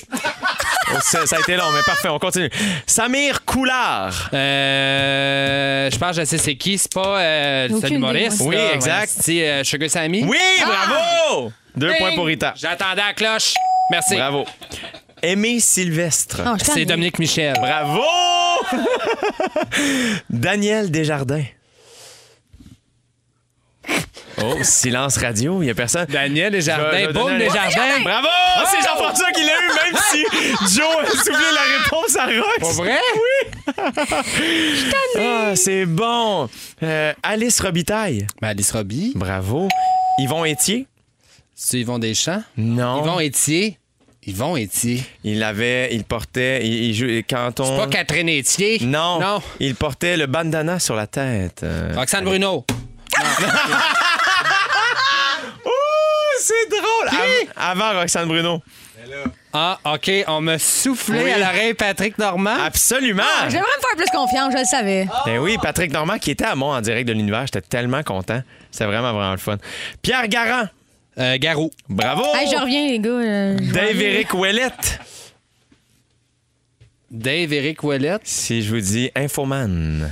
ça, 1.02 1.26
ça 1.26 1.36
a 1.36 1.40
été 1.40 1.56
long, 1.56 1.70
mais 1.72 1.82
parfait, 1.86 2.08
on 2.08 2.18
continue. 2.18 2.50
Samir 2.86 3.44
Coulard. 3.44 4.28
Euh, 4.34 5.90
je 5.90 5.98
pense 5.98 6.16
que 6.16 6.22
je 6.22 6.26
sais 6.26 6.38
c'est 6.38 6.56
qui. 6.56 6.78
C'est 6.78 6.92
pas 6.92 7.20
euh, 7.20 7.66
Aucune 7.70 7.78
idée, 7.86 7.94
humoriste. 7.96 8.40
moi. 8.40 8.54
là. 8.54 8.60
Oui, 8.68 8.74
exact. 8.74 9.12
C'est 9.20 9.48
euh, 9.48 9.64
Sugar 9.64 9.88
Sammy. 9.90 10.24
Oui, 10.24 10.38
bravo! 10.64 11.52
Deux 11.76 11.88
Ding! 11.88 11.98
points 11.98 12.14
pour 12.14 12.26
Rita. 12.26 12.54
J'attendais 12.56 13.02
la 13.06 13.12
cloche. 13.14 13.54
Merci. 13.90 14.16
Bravo. 14.16 14.44
Aimé 15.22 15.60
Sylvestre. 15.60 16.40
Ah, 16.44 16.54
je 16.58 16.64
C'est. 16.64 16.84
Dominique 16.84 17.18
Michel. 17.18 17.54
Bravo! 17.60 18.02
Daniel 20.30 20.90
Desjardins. 20.90 21.44
Oh, 24.42 24.56
silence 24.62 25.16
radio, 25.18 25.62
il 25.62 25.66
n'y 25.66 25.70
a 25.70 25.74
personne. 25.74 26.06
Daniel 26.06 26.52
Je 26.52 26.56
vais- 26.58 26.62
je 26.62 26.66
Desjardins. 26.66 27.12
Boum, 27.12 27.38
Desjardins. 27.38 28.00
Bravo! 28.02 28.28
C'est 28.70 28.86
Jean-François 28.88 29.30
qui 29.32 29.42
l'a 29.42 29.52
eu, 29.52 29.92
même 29.92 30.00
si 30.10 30.76
Joe 30.76 30.86
a 31.02 31.06
soufflé 31.10 31.34
la 31.54 31.78
réponse 31.78 32.16
à 32.16 32.26
Pas 32.26 32.66
Rox. 32.66 32.76
vrai? 32.76 32.98
Ah, 35.18 35.52
c'est 35.56 35.86
bon. 35.86 36.48
Euh, 36.82 37.12
Alice 37.22 37.60
Robitaille. 37.60 38.26
Ben, 38.40 38.48
Alice 38.48 38.70
Robbie. 38.72 39.12
Bravo. 39.14 39.68
Yvon 40.18 40.44
Étier. 40.44 40.86
C'est 41.54 41.78
Yvon 41.80 41.98
Deschamps? 41.98 42.42
Non. 42.56 43.02
Yvon 43.04 43.20
Étier. 43.20 43.78
Yvon 44.26 44.56
Étier. 44.56 45.02
Il 45.24 45.42
avait, 45.42 45.94
il 45.94 46.04
portait, 46.04 46.60
il, 46.66 46.72
il 46.90 46.94
jouait- 46.94 47.24
quand 47.28 47.58
on. 47.60 47.64
C'est 47.64 47.76
pas 47.84 47.86
Catherine 47.88 48.28
Étier. 48.28 48.78
Non. 48.82 49.18
Non. 49.20 49.42
Il 49.60 49.74
portait 49.74 50.16
le 50.16 50.26
bandana 50.26 50.78
sur 50.78 50.94
la 50.94 51.06
tête. 51.06 51.60
Euh, 51.62 51.92
Roxane 51.96 52.24
Bruno. 52.24 52.64
c'est 56.50 56.70
drôle. 56.70 57.08
Av- 57.56 57.70
avant 57.78 58.00
Roxane 58.00 58.28
Bruno. 58.28 58.62
Ah, 59.52 59.78
OK. 59.94 60.10
On 60.28 60.40
m'a 60.40 60.58
soufflé 60.58 61.22
Oui. 61.24 61.30
à 61.30 61.38
l'oreille 61.38 61.74
Patrick 61.74 62.18
Normand. 62.18 62.54
Absolument! 62.64 63.22
J'aimerais 63.48 63.60
me 63.78 63.80
faire 63.80 63.96
plus 63.96 64.10
confiance, 64.16 64.52
je 64.52 64.58
le 64.58 64.64
savais. 64.64 65.08
Ben 65.26 65.38
oui, 65.38 65.56
Patrick 65.60 65.90
Normand 65.92 66.18
qui 66.18 66.30
était 66.32 66.44
à 66.44 66.54
moi 66.54 66.76
en 66.76 66.80
direct 66.80 67.08
de 67.08 67.12
l'univers. 67.14 67.46
J'étais 67.46 67.62
tellement 67.62 68.02
content. 68.02 68.42
C'était 68.70 68.84
vraiment, 68.84 69.12
vraiment 69.12 69.32
le 69.32 69.38
fun. 69.38 69.56
Pierre 70.02 70.28
Garand. 70.28 70.68
Euh, 71.18 71.36
Garou. 71.38 71.70
Bravo! 71.88 72.22
Hey, 72.34 72.48
je 72.50 72.56
reviens, 72.60 72.86
les 72.88 72.98
gars. 73.00 73.10
euh, 73.10 73.58
je 73.60 73.72
Dave 73.72 73.88
reviens. 73.88 74.08
Eric 74.10 74.34
Ouellette. 74.34 75.00
Dave 77.10 77.52
Eric 77.52 77.82
Ouellette. 77.82 78.22
Si 78.24 78.62
je 78.62 78.72
vous 78.74 78.80
dis 78.80 79.10
Infoman. 79.16 80.10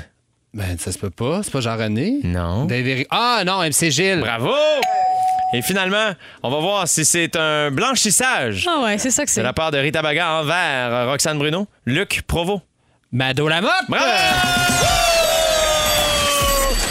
Ben, 0.54 0.76
ça 0.78 0.90
se 0.90 0.98
peut 0.98 1.10
pas. 1.10 1.42
C'est 1.44 1.52
pas 1.52 1.60
Jean-René. 1.60 2.20
Non. 2.24 2.64
Dave 2.64 2.86
Eric. 2.86 3.06
Ah, 3.10 3.42
non, 3.46 3.62
MC 3.62 3.90
Gilles. 3.90 4.20
Bravo! 4.20 4.50
Et 5.54 5.62
finalement, 5.62 6.12
on 6.42 6.50
va 6.50 6.58
voir 6.58 6.86
si 6.88 7.04
c'est 7.04 7.34
un 7.36 7.70
blanchissage 7.70 8.66
Ah 8.70 8.80
ouais, 8.84 8.98
c'est 8.98 9.10
ça 9.10 9.22
que 9.24 9.28
de 9.28 9.32
c'est. 9.34 9.42
la 9.42 9.52
part 9.54 9.70
de 9.70 9.78
Rita 9.78 10.02
Baga 10.02 10.40
envers 10.40 10.92
euh, 10.92 11.06
Roxane 11.10 11.38
Bruno. 11.38 11.66
Luc 11.86 12.22
Provo. 12.26 12.60
Mado 13.12 13.48
Lamotte. 13.48 13.72
Bravo! 13.88 14.04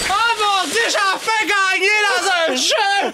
Oh 0.09 0.13
mon 0.39 0.67
Dieu, 0.71 0.81
j'en 0.91 1.19
fais 1.19 1.45
gagner 1.45 1.97
dans 2.09 2.53
un 2.53 2.55
jeu! 2.67 3.13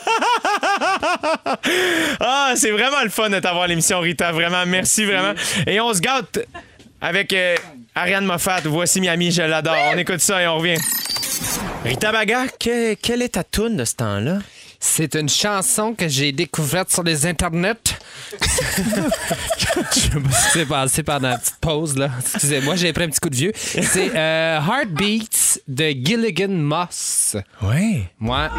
Ah, 2.22 2.54
c'est 2.56 2.72
vraiment 2.72 3.02
le 3.04 3.10
fun 3.10 3.30
de 3.30 3.40
t'avoir 3.40 3.68
l'émission, 3.68 4.00
Rita. 4.00 4.32
Vraiment, 4.32 4.66
merci 4.66 5.04
vraiment. 5.06 5.34
Et 5.68 5.82
on 5.82 5.94
se 5.94 6.00
gâte 6.00 6.40
avec 7.02 7.34
euh, 7.34 7.58
Ariane 7.96 8.26
Moffat. 8.26 8.62
Voici 8.66 9.02
Miami, 9.02 9.32
je 9.32 9.42
l'adore. 9.42 9.76
On 9.94 9.98
écoute 9.98 10.20
ça 10.22 10.42
et 10.42 10.48
on 10.48 10.58
revient. 10.58 10.78
Rita 11.84 12.14
Baga, 12.14 12.46
que- 12.60 12.94
quelle 12.94 13.22
est 13.22 13.34
ta 13.34 13.44
toune 13.44 13.76
de 13.76 13.84
ce 13.84 13.96
temps-là? 13.96 14.38
C'est 14.86 15.16
une 15.16 15.30
chanson 15.30 15.94
que 15.94 16.10
j'ai 16.10 16.34
découverte 16.34 16.92
sur 16.92 17.04
les 17.04 17.26
internets. 17.26 17.96
Je 19.94 20.20
qui 20.20 20.50
s'est 20.52 20.66
passé 20.66 21.04
pendant 21.04 21.30
la 21.30 21.38
petite 21.38 21.56
pause, 21.62 21.98
là. 21.98 22.10
Excusez-moi, 22.20 22.76
j'ai 22.76 22.92
pris 22.92 23.06
un 23.06 23.08
petit 23.08 23.22
coup 23.22 23.30
de 23.30 23.36
vieux. 23.36 23.52
C'est 23.56 24.12
euh, 24.14 24.60
Heartbeats 24.60 25.60
de 25.70 25.86
Gilligan 25.92 26.50
Moss. 26.50 27.38
Oui. 27.62 28.04
Moi, 28.20 28.50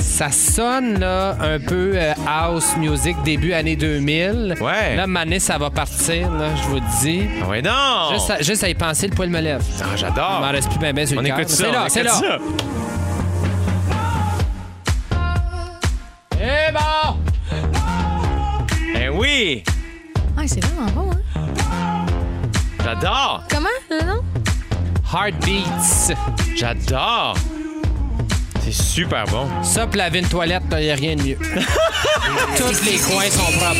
ça 0.00 0.30
sonne 0.30 0.98
là 0.98 1.36
un 1.38 1.60
peu 1.60 1.92
euh, 1.96 2.14
house 2.26 2.74
music 2.78 3.14
début 3.26 3.52
année 3.52 3.76
2000. 3.76 4.56
Ouais. 4.62 4.96
Là, 4.96 5.06
mané, 5.06 5.38
ça 5.38 5.58
va 5.58 5.68
partir, 5.68 6.30
là, 6.32 6.56
je 6.56 6.62
vous 6.62 6.76
le 6.76 7.02
dis. 7.02 7.24
Ah 7.42 7.48
ouais, 7.48 7.60
non! 7.60 8.10
Juste, 8.14 8.30
à, 8.30 8.40
juste 8.42 8.64
à 8.64 8.70
y 8.70 8.74
penser, 8.74 9.08
le 9.08 9.14
poil 9.14 9.28
me 9.28 9.40
lève. 9.40 9.62
Ah, 9.62 9.84
Il 9.84 9.90
m'en 9.90 9.96
j'adore. 9.98 10.40
reste 10.50 10.70
plus 10.70 10.78
bien 10.78 10.94
bien 10.94 11.04
sur 11.04 11.18
On 11.18 11.20
le 11.20 11.28
écoute 11.28 11.50
ça. 11.50 11.64
C'est 11.66 11.72
là, 11.72 11.86
c'est 11.90 12.02
là. 12.04 12.10
ça. 12.12 12.38
Oui! 19.24 19.64
Ah, 20.36 20.42
c'est 20.46 20.62
vraiment 20.64 20.90
bon, 20.90 21.10
hein? 21.10 22.06
J'adore! 22.82 23.44
Comment, 23.50 23.68
le 23.90 24.04
nom? 24.04 24.22
Heartbeats. 25.12 26.14
J'adore! 26.54 27.36
C'est 28.62 28.72
super 28.72 29.24
bon. 29.26 29.48
Ça, 29.62 29.86
pis 29.86 29.98
laver 29.98 30.18
une 30.20 30.28
toilette, 30.28 30.62
il 30.72 30.78
n'y 30.78 30.90
a 30.90 30.94
rien 30.94 31.16
de 31.16 31.22
mieux. 31.22 31.38
Tous 32.56 32.84
les 32.84 32.98
coins 32.98 33.30
sont 33.30 33.52
propres. 33.58 33.78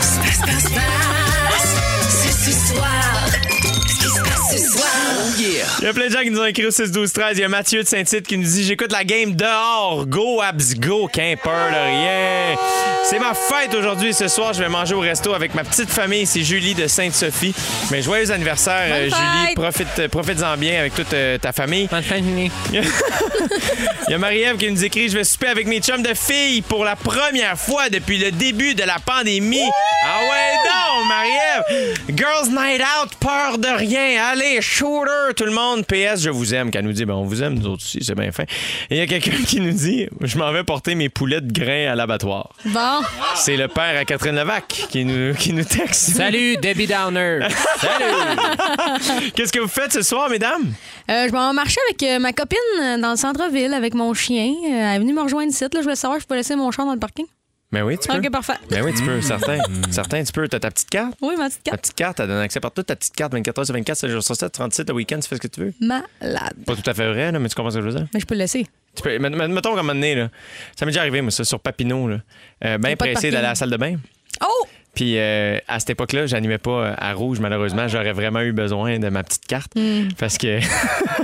Ce 0.00 0.18
qui 0.20 0.60
se 0.60 0.74
passe 0.74 1.76
ce 2.46 2.74
soir. 2.74 3.35
Il 5.80 5.84
y 5.84 5.86
a 5.86 5.92
plein 5.92 6.06
de 6.06 6.12
gens 6.12 6.22
qui 6.22 6.30
nous 6.30 6.40
ont 6.40 6.46
écrit 6.46 6.64
au 6.66 6.70
6 6.70 6.90
12 6.90 7.12
13 7.12 7.36
Il 7.36 7.40
y 7.40 7.44
a 7.44 7.48
Mathieu 7.48 7.82
de 7.82 7.88
Saint-Tite 7.88 8.26
qui 8.26 8.38
nous 8.38 8.44
dit 8.48 8.64
J'écoute 8.64 8.90
la 8.92 9.04
game 9.04 9.34
dehors. 9.34 10.06
Go, 10.06 10.40
Abs, 10.40 10.74
go. 10.76 11.08
Qu'un 11.08 11.34
peur 11.42 11.70
de 11.70 11.90
rien. 11.90 12.56
C'est 13.04 13.18
ma 13.18 13.34
fête 13.34 13.74
aujourd'hui. 13.74 14.14
Ce 14.14 14.28
soir, 14.28 14.52
je 14.52 14.62
vais 14.62 14.68
manger 14.68 14.94
au 14.94 15.00
resto 15.00 15.34
avec 15.34 15.54
ma 15.54 15.62
petite 15.64 15.90
famille. 15.90 16.26
C'est 16.26 16.42
Julie 16.42 16.74
de 16.74 16.86
Sainte-Sophie. 16.86 17.54
Mais 17.90 18.02
joyeux 18.02 18.30
anniversaire, 18.30 18.86
euh, 18.88 19.08
Bonne 19.10 19.18
Julie. 19.18 19.46
fête. 19.46 19.54
Profite, 19.54 19.98
euh, 19.98 20.08
profites-en 20.08 20.56
bien 20.56 20.80
avec 20.80 20.94
toute 20.94 21.12
euh, 21.12 21.38
ta 21.38 21.52
famille. 21.52 21.88
Il 24.08 24.12
y 24.12 24.14
a 24.14 24.18
Marie-Ève 24.18 24.56
qui 24.56 24.70
nous 24.70 24.84
écrit 24.84 25.08
Je 25.08 25.18
vais 25.18 25.24
souper 25.24 25.48
avec 25.48 25.66
mes 25.66 25.80
chums 25.80 26.02
de 26.02 26.14
filles 26.14 26.62
pour 26.62 26.84
la 26.84 26.96
première 26.96 27.58
fois 27.58 27.88
depuis 27.90 28.18
le 28.18 28.30
début 28.30 28.74
de 28.74 28.84
la 28.84 28.96
pandémie. 29.04 29.68
Ah 30.04 30.20
ouais, 30.22 30.56
non, 30.64 31.04
Marie-Ève 31.04 32.16
Girls 32.16 32.48
Night 32.50 32.80
Out, 32.80 33.10
peur 33.20 33.58
de 33.58 33.68
rien. 33.68 34.24
Allez, 34.30 34.45
shooter, 34.60 35.34
tout 35.36 35.44
le 35.44 35.52
monde. 35.52 35.84
PS, 35.86 36.22
je 36.22 36.30
vous 36.30 36.54
aime. 36.54 36.70
Qu'elle 36.70 36.84
nous 36.84 36.92
dit 36.92 37.04
ben, 37.04 37.14
On 37.14 37.24
vous 37.24 37.42
aime, 37.42 37.54
nous 37.54 37.66
autres 37.66 37.82
aussi, 37.84 38.02
c'est 38.02 38.14
bien 38.14 38.32
fin. 38.32 38.44
Et 38.90 38.96
il 38.96 38.98
y 38.98 39.00
a 39.00 39.06
quelqu'un 39.06 39.42
qui 39.46 39.60
nous 39.60 39.72
dit 39.72 40.06
Je 40.20 40.38
m'en 40.38 40.52
vais 40.52 40.64
porter 40.64 40.94
mes 40.94 41.08
poulets 41.08 41.40
de 41.40 41.52
grains 41.52 41.90
à 41.92 41.94
l'abattoir. 41.94 42.50
Bon. 42.64 43.00
C'est 43.34 43.56
le 43.56 43.68
père 43.68 43.98
à 43.98 44.04
Catherine 44.04 44.36
Levac 44.36 44.86
qui 44.90 45.04
nous, 45.04 45.34
qui 45.34 45.52
nous 45.52 45.64
texte. 45.64 46.16
Salut, 46.16 46.56
Debbie 46.56 46.86
Downer. 46.86 47.40
Salut. 47.80 49.30
Qu'est-ce 49.34 49.52
que 49.52 49.60
vous 49.60 49.68
faites 49.68 49.92
ce 49.92 50.02
soir, 50.02 50.30
mesdames? 50.30 50.72
Euh, 51.10 51.28
je 51.28 51.32
m'en 51.32 51.52
marchais 51.52 51.80
avec 51.88 52.02
euh, 52.02 52.18
ma 52.18 52.32
copine 52.32 52.58
euh, 52.80 52.98
dans 52.98 53.10
le 53.10 53.16
centre-ville 53.16 53.72
avec 53.74 53.94
mon 53.94 54.12
chien. 54.14 54.48
Euh, 54.48 54.68
elle 54.68 54.96
est 54.96 54.98
venue 54.98 55.12
me 55.12 55.22
rejoindre 55.22 55.50
ici. 55.50 55.64
Là, 55.64 55.68
je 55.74 55.80
voulais 55.80 55.96
savoir 55.96 56.18
si 56.18 56.24
je 56.24 56.28
peux 56.28 56.34
laisser 56.34 56.56
mon 56.56 56.70
chien 56.70 56.84
dans 56.84 56.94
le 56.94 56.98
parking. 56.98 57.26
Ben 57.72 57.82
oui, 57.82 57.98
tu 57.98 58.06
peux. 58.08 58.16
OK, 58.16 58.30
parfait. 58.30 58.54
Ben 58.70 58.82
oui, 58.84 58.92
tu 58.94 59.02
peux, 59.04 59.20
certain. 59.20 59.58
certain, 59.90 60.22
tu 60.22 60.32
peux. 60.32 60.46
T'as 60.48 60.60
ta 60.60 60.70
petite 60.70 60.88
carte? 60.88 61.14
Oui, 61.20 61.34
ma 61.36 61.48
petite 61.48 61.64
Ta 61.64 61.70
carte. 61.72 61.82
petite 61.82 61.94
carte, 61.96 62.20
elle 62.20 62.28
donne 62.28 62.38
accès 62.40 62.60
partout. 62.60 62.82
Ta 62.84 62.94
petite 62.96 63.14
carte, 63.14 63.32
24 63.32 63.58
heures 63.58 63.66
sur 63.66 63.74
24, 63.74 63.98
7 63.98 64.10
jours 64.10 64.22
sur 64.22 64.36
7, 64.36 64.52
37 64.52 64.88
le 64.88 64.94
week-end, 64.94 65.18
tu 65.20 65.28
fais 65.28 65.36
ce 65.36 65.40
que 65.40 65.48
tu 65.48 65.60
veux. 65.60 65.74
Malade. 65.80 66.54
Pas 66.64 66.76
tout 66.76 66.88
à 66.88 66.94
fait 66.94 67.08
vrai, 67.12 67.32
là, 67.32 67.38
mais 67.40 67.48
tu 67.48 67.54
comprends 67.56 67.70
ce 67.70 67.76
que 67.78 67.82
je 67.82 67.88
veux 67.88 67.94
dire? 67.96 68.06
Mais 68.14 68.20
je 68.20 68.26
peux 68.26 68.34
le 68.34 68.38
laisser. 68.40 68.66
Tu 68.94 69.02
peux, 69.02 69.18
met- 69.18 69.30
met- 69.30 69.48
mettons 69.48 69.70
comme 69.70 69.80
un 69.80 69.82
moment 69.82 69.94
donné, 69.94 70.14
là, 70.14 70.28
ça 70.78 70.86
m'est 70.86 70.92
déjà 70.92 71.00
arrivé, 71.00 71.20
moi, 71.20 71.30
ça, 71.32 71.44
sur 71.44 71.58
Papineau, 71.60 72.08
là. 72.08 72.18
Euh, 72.64 72.78
bien 72.78 72.94
pressé 72.96 73.30
d'aller 73.30 73.44
à 73.46 73.50
la 73.50 73.54
salle 73.56 73.70
de 73.70 73.76
bain. 73.76 73.96
Oh! 74.42 74.66
Puis 74.96 75.18
euh, 75.18 75.58
à 75.68 75.78
cette 75.78 75.90
époque-là, 75.90 76.26
j'animais 76.26 76.58
pas 76.58 76.70
euh, 76.70 76.94
à 76.96 77.12
rouge, 77.12 77.38
malheureusement. 77.38 77.86
J'aurais 77.86 78.12
vraiment 78.12 78.40
eu 78.40 78.52
besoin 78.52 78.98
de 78.98 79.08
ma 79.10 79.22
petite 79.22 79.46
carte. 79.46 79.72
Parce 80.18 80.38
que. 80.38 80.58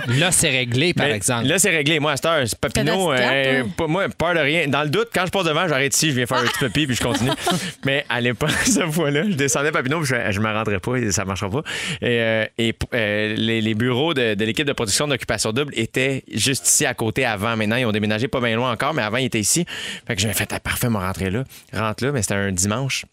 Là, 0.18 0.30
c'est 0.30 0.50
réglé, 0.50 0.92
par 0.94 1.06
Mais 1.06 1.14
exemple. 1.14 1.46
Là, 1.46 1.58
c'est 1.58 1.70
réglé. 1.70 1.98
Moi, 1.98 2.12
à 2.12 2.16
cette 2.16 2.26
heure, 2.26 2.42
c'est 2.46 2.58
Papineau. 2.58 3.12
Euh, 3.12 3.62
carte, 3.62 3.72
pas- 3.76 3.86
moi, 3.86 4.08
peur 4.10 4.34
de 4.34 4.40
rien. 4.40 4.68
Dans 4.68 4.82
le 4.82 4.90
doute, 4.90 5.08
quand 5.14 5.24
je 5.24 5.30
passe 5.30 5.44
devant, 5.44 5.66
j'arrête 5.66 5.94
ici, 5.96 6.10
je 6.10 6.16
viens 6.16 6.26
faire 6.26 6.38
un 6.38 6.44
petit 6.44 6.58
papier, 6.60 6.86
puis 6.86 6.96
je 6.96 7.02
continue. 7.02 7.30
Mais 7.86 8.04
à 8.08 8.20
l'époque, 8.20 8.50
cette 8.64 8.90
fois-là, 8.90 9.24
je 9.24 9.34
descendais 9.36 9.68
à 9.68 9.72
Papineau, 9.72 10.00
puis 10.00 10.08
je, 10.08 10.32
je 10.32 10.40
me 10.40 10.52
rendrais 10.52 10.78
pas, 10.80 10.96
et 10.96 11.10
ça 11.10 11.24
marchera 11.24 11.50
pas. 11.50 11.62
Et, 12.02 12.20
euh, 12.20 12.44
et, 12.58 12.74
euh, 12.94 13.34
les, 13.36 13.60
les 13.62 13.74
bureaux 13.74 14.12
de, 14.12 14.34
de 14.34 14.44
l'équipe 14.44 14.66
de 14.66 14.72
production 14.72 15.08
d'Occupation 15.08 15.52
Double 15.52 15.72
étaient 15.76 16.24
juste 16.32 16.68
ici 16.68 16.84
à 16.84 16.92
côté 16.92 17.24
avant. 17.24 17.56
Maintenant, 17.56 17.76
ils 17.76 17.86
ont 17.86 17.92
déménagé 17.92 18.28
pas 18.28 18.40
bien 18.40 18.54
loin 18.54 18.70
encore, 18.70 18.92
mais 18.92 19.02
avant, 19.02 19.16
ils 19.16 19.26
étaient 19.26 19.40
ici. 19.40 19.64
Fait 20.06 20.14
que 20.14 20.20
j'ai 20.20 20.32
fait, 20.34 20.50
ah, 20.52 20.60
parfait, 20.60 20.90
me 20.90 20.98
rentrer 20.98 21.30
là. 21.30 21.44
Rentre 21.72 22.04
là, 22.04 22.12
mais 22.12 22.20
c'était 22.20 22.34
un 22.34 22.52
dimanche. 22.52 23.06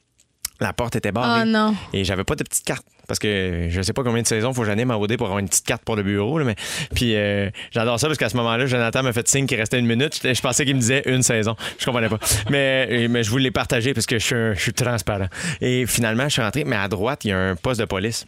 La 0.59 0.73
porte 0.73 0.95
était 0.97 1.11
barrée. 1.11 1.41
Oh 1.43 1.45
non. 1.47 1.75
Et 1.93 2.03
j'avais 2.03 2.23
pas 2.23 2.35
de 2.35 2.43
petite 2.43 2.65
carte. 2.65 2.85
Parce 3.07 3.17
que 3.17 3.67
je 3.69 3.81
sais 3.81 3.93
pas 3.93 4.03
combien 4.03 4.21
de 4.21 4.27
saisons 4.27 4.53
faut 4.53 4.61
que 4.61 4.67
j'anime 4.67 4.91
à 4.91 4.97
OD 4.99 5.17
pour 5.17 5.25
avoir 5.27 5.39
une 5.39 5.47
petite 5.49 5.65
carte 5.65 5.83
pour 5.83 5.95
le 5.95 6.03
bureau. 6.03 6.37
là, 6.37 6.45
mais... 6.45 6.55
Puis 6.93 7.15
euh, 7.15 7.49
j'adore 7.71 7.99
ça 7.99 8.07
parce 8.07 8.19
qu'à 8.19 8.29
ce 8.29 8.37
moment-là, 8.37 8.65
Jonathan 8.67 9.01
m'a 9.01 9.13
fait 9.13 9.27
signe 9.27 9.47
qu'il 9.47 9.57
restait 9.57 9.79
une 9.79 9.87
minute. 9.87 10.19
Je, 10.23 10.31
je 10.33 10.41
pensais 10.41 10.65
qu'il 10.65 10.75
me 10.75 10.79
disait 10.81 11.01
une 11.05 11.23
saison. 11.23 11.55
Je 11.79 11.85
comprenais 11.85 12.09
pas. 12.09 12.19
mais, 12.51 13.07
mais 13.09 13.23
je 13.23 13.31
voulais 13.31 13.45
les 13.45 13.51
partager 13.51 13.93
parce 13.93 14.05
que 14.05 14.19
je 14.19 14.25
suis, 14.25 14.35
un- 14.35 14.53
je 14.53 14.59
suis 14.61 14.73
transparent. 14.73 15.27
Et 15.61 15.85
finalement, 15.87 16.25
je 16.25 16.33
suis 16.33 16.41
rentré, 16.41 16.65
mais 16.65 16.75
à 16.75 16.87
droite, 16.87 17.25
il 17.25 17.29
y 17.29 17.31
a 17.31 17.39
un 17.39 17.55
poste 17.55 17.79
de 17.79 17.85
police. 17.85 18.25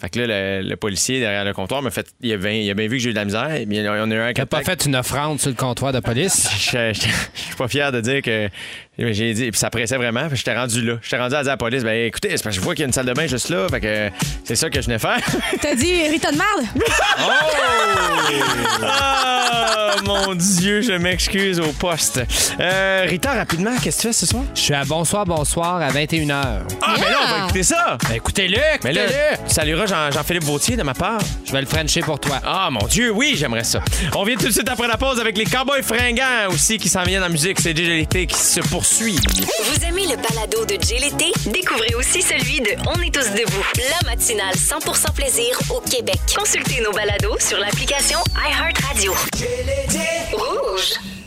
Fait 0.00 0.10
que 0.10 0.18
là, 0.20 0.60
le, 0.62 0.68
le 0.68 0.76
policier 0.76 1.20
derrière 1.20 1.44
le 1.44 1.52
comptoir 1.52 1.80
m'a 1.80 1.90
fait. 1.90 2.06
Il 2.20 2.32
a, 2.32 2.36
bien, 2.36 2.50
il 2.50 2.68
a 2.68 2.74
bien 2.74 2.88
vu 2.88 2.96
que 2.96 3.02
j'ai 3.02 3.10
eu 3.10 3.12
de 3.12 3.18
la 3.18 3.24
misère. 3.24 3.54
Et 3.54 3.64
bien, 3.64 3.84
on 4.04 4.10
a 4.10 4.14
eu 4.14 4.18
un 4.18 4.32
T'as 4.32 4.44
pas 4.46 4.62
fait 4.62 4.86
une 4.86 4.96
offrande 4.96 5.38
sur 5.38 5.50
le 5.50 5.56
comptoir 5.56 5.92
de 5.92 6.00
police? 6.00 6.48
Je, 6.58 6.92
je- 6.92 7.08
je 7.34 7.40
suis 7.40 7.54
pas 7.56 7.68
fier 7.68 7.92
de 7.92 8.00
dire 8.00 8.20
que 8.22 8.48
j'ai 8.98 9.34
dit 9.34 9.50
puis 9.50 9.58
ça 9.58 9.70
pressait 9.70 9.96
vraiment 9.96 10.28
puis 10.28 10.36
j'étais 10.36 10.54
rendu 10.56 10.82
là. 10.82 10.94
J'étais 11.02 11.18
rendu 11.18 11.34
à 11.34 11.42
dire 11.42 11.50
à 11.50 11.54
la 11.54 11.56
police 11.56 11.82
ben 11.82 12.06
écoutez 12.06 12.28
c'est 12.36 12.42
parce 12.44 12.54
que 12.56 12.60
je 12.60 12.64
vois 12.64 12.74
qu'il 12.74 12.82
y 12.82 12.84
a 12.84 12.86
une 12.86 12.92
salle 12.92 13.06
de 13.06 13.12
bain 13.12 13.26
juste 13.26 13.48
là 13.48 13.66
fait 13.68 13.80
que 13.80 14.10
c'est 14.44 14.56
ça 14.56 14.70
que 14.70 14.80
je 14.80 14.86
venais 14.86 14.98
faire. 14.98 15.18
T'as 15.60 15.74
dit 15.74 16.06
Rita 16.08 16.30
de 16.30 16.36
merde? 16.36 16.66
ah 18.82 19.96
mon 20.04 20.34
dieu 20.34 20.80
je 20.82 20.92
m'excuse 20.92 21.60
au 21.60 21.72
poste. 21.72 22.20
Euh, 22.60 23.06
Rita 23.08 23.32
rapidement 23.32 23.72
qu'est-ce 23.82 23.96
que 23.98 24.02
tu 24.02 24.06
fais 24.08 24.12
ce 24.12 24.26
soir? 24.26 24.44
Je 24.54 24.60
suis 24.60 24.74
à 24.74 24.84
Bonsoir, 24.84 25.24
bonsoir 25.24 25.80
à 25.82 25.90
21h. 25.90 26.32
ah 26.82 26.94
mais 26.98 27.10
là 27.10 27.18
on 27.24 27.28
va 27.28 27.34
Yeah! 27.34 27.44
écouter 27.44 27.62
ça. 27.64 27.98
Ben, 28.08 28.14
écoutez-le, 28.16 28.58
mais 28.84 28.92
là 28.92 29.02
tu 29.48 29.54
salueras 29.54 29.86
Jean- 29.86 30.10
Jean-Philippe 30.12 30.44
Vautier 30.44 30.76
de 30.76 30.82
ma 30.82 30.94
part. 30.94 31.20
Je 31.44 31.52
vais 31.52 31.60
le 31.60 31.66
frencher 31.66 32.00
pour 32.00 32.20
toi. 32.20 32.40
ah 32.44 32.68
mon 32.70 32.86
dieu 32.86 33.10
oui 33.10 33.34
j'aimerais 33.36 33.64
ça. 33.64 33.80
On 34.14 34.24
vient 34.24 34.36
tout 34.36 34.46
de 34.46 34.52
suite 34.52 34.68
après 34.68 34.86
la 34.88 34.96
pause 34.96 35.18
avec 35.20 35.36
les 35.36 35.44
cowboys 35.44 35.82
fringants 35.82 36.48
aussi 36.50 36.78
qui 36.78 36.88
s'en 36.88 37.02
viennent 37.02 37.22
en 37.24 37.28
musique. 37.30 37.60
C'est 37.60 37.76
DJ 37.76 37.88
l'été 37.88 38.26
qui 38.26 38.38
se 38.38 38.60
Vous 38.84 39.84
aimez 39.86 40.06
le 40.08 40.16
balado 40.16 40.66
de 40.66 40.76
Jay 40.82 40.98
l'été? 40.98 41.32
Découvrez 41.46 41.94
aussi 41.94 42.20
celui 42.20 42.60
de 42.60 42.68
On 42.86 43.00
est 43.00 43.14
tous 43.14 43.30
debout, 43.30 43.64
la 43.78 44.10
matinale 44.10 44.54
100% 44.54 45.14
plaisir 45.14 45.58
au 45.70 45.80
Québec. 45.80 46.20
Consultez 46.36 46.82
nos 46.82 46.92
balados 46.92 47.38
sur 47.38 47.58
l'application 47.58 48.18
iHeartRadio. 48.36 49.14
Rouge. 50.34 51.23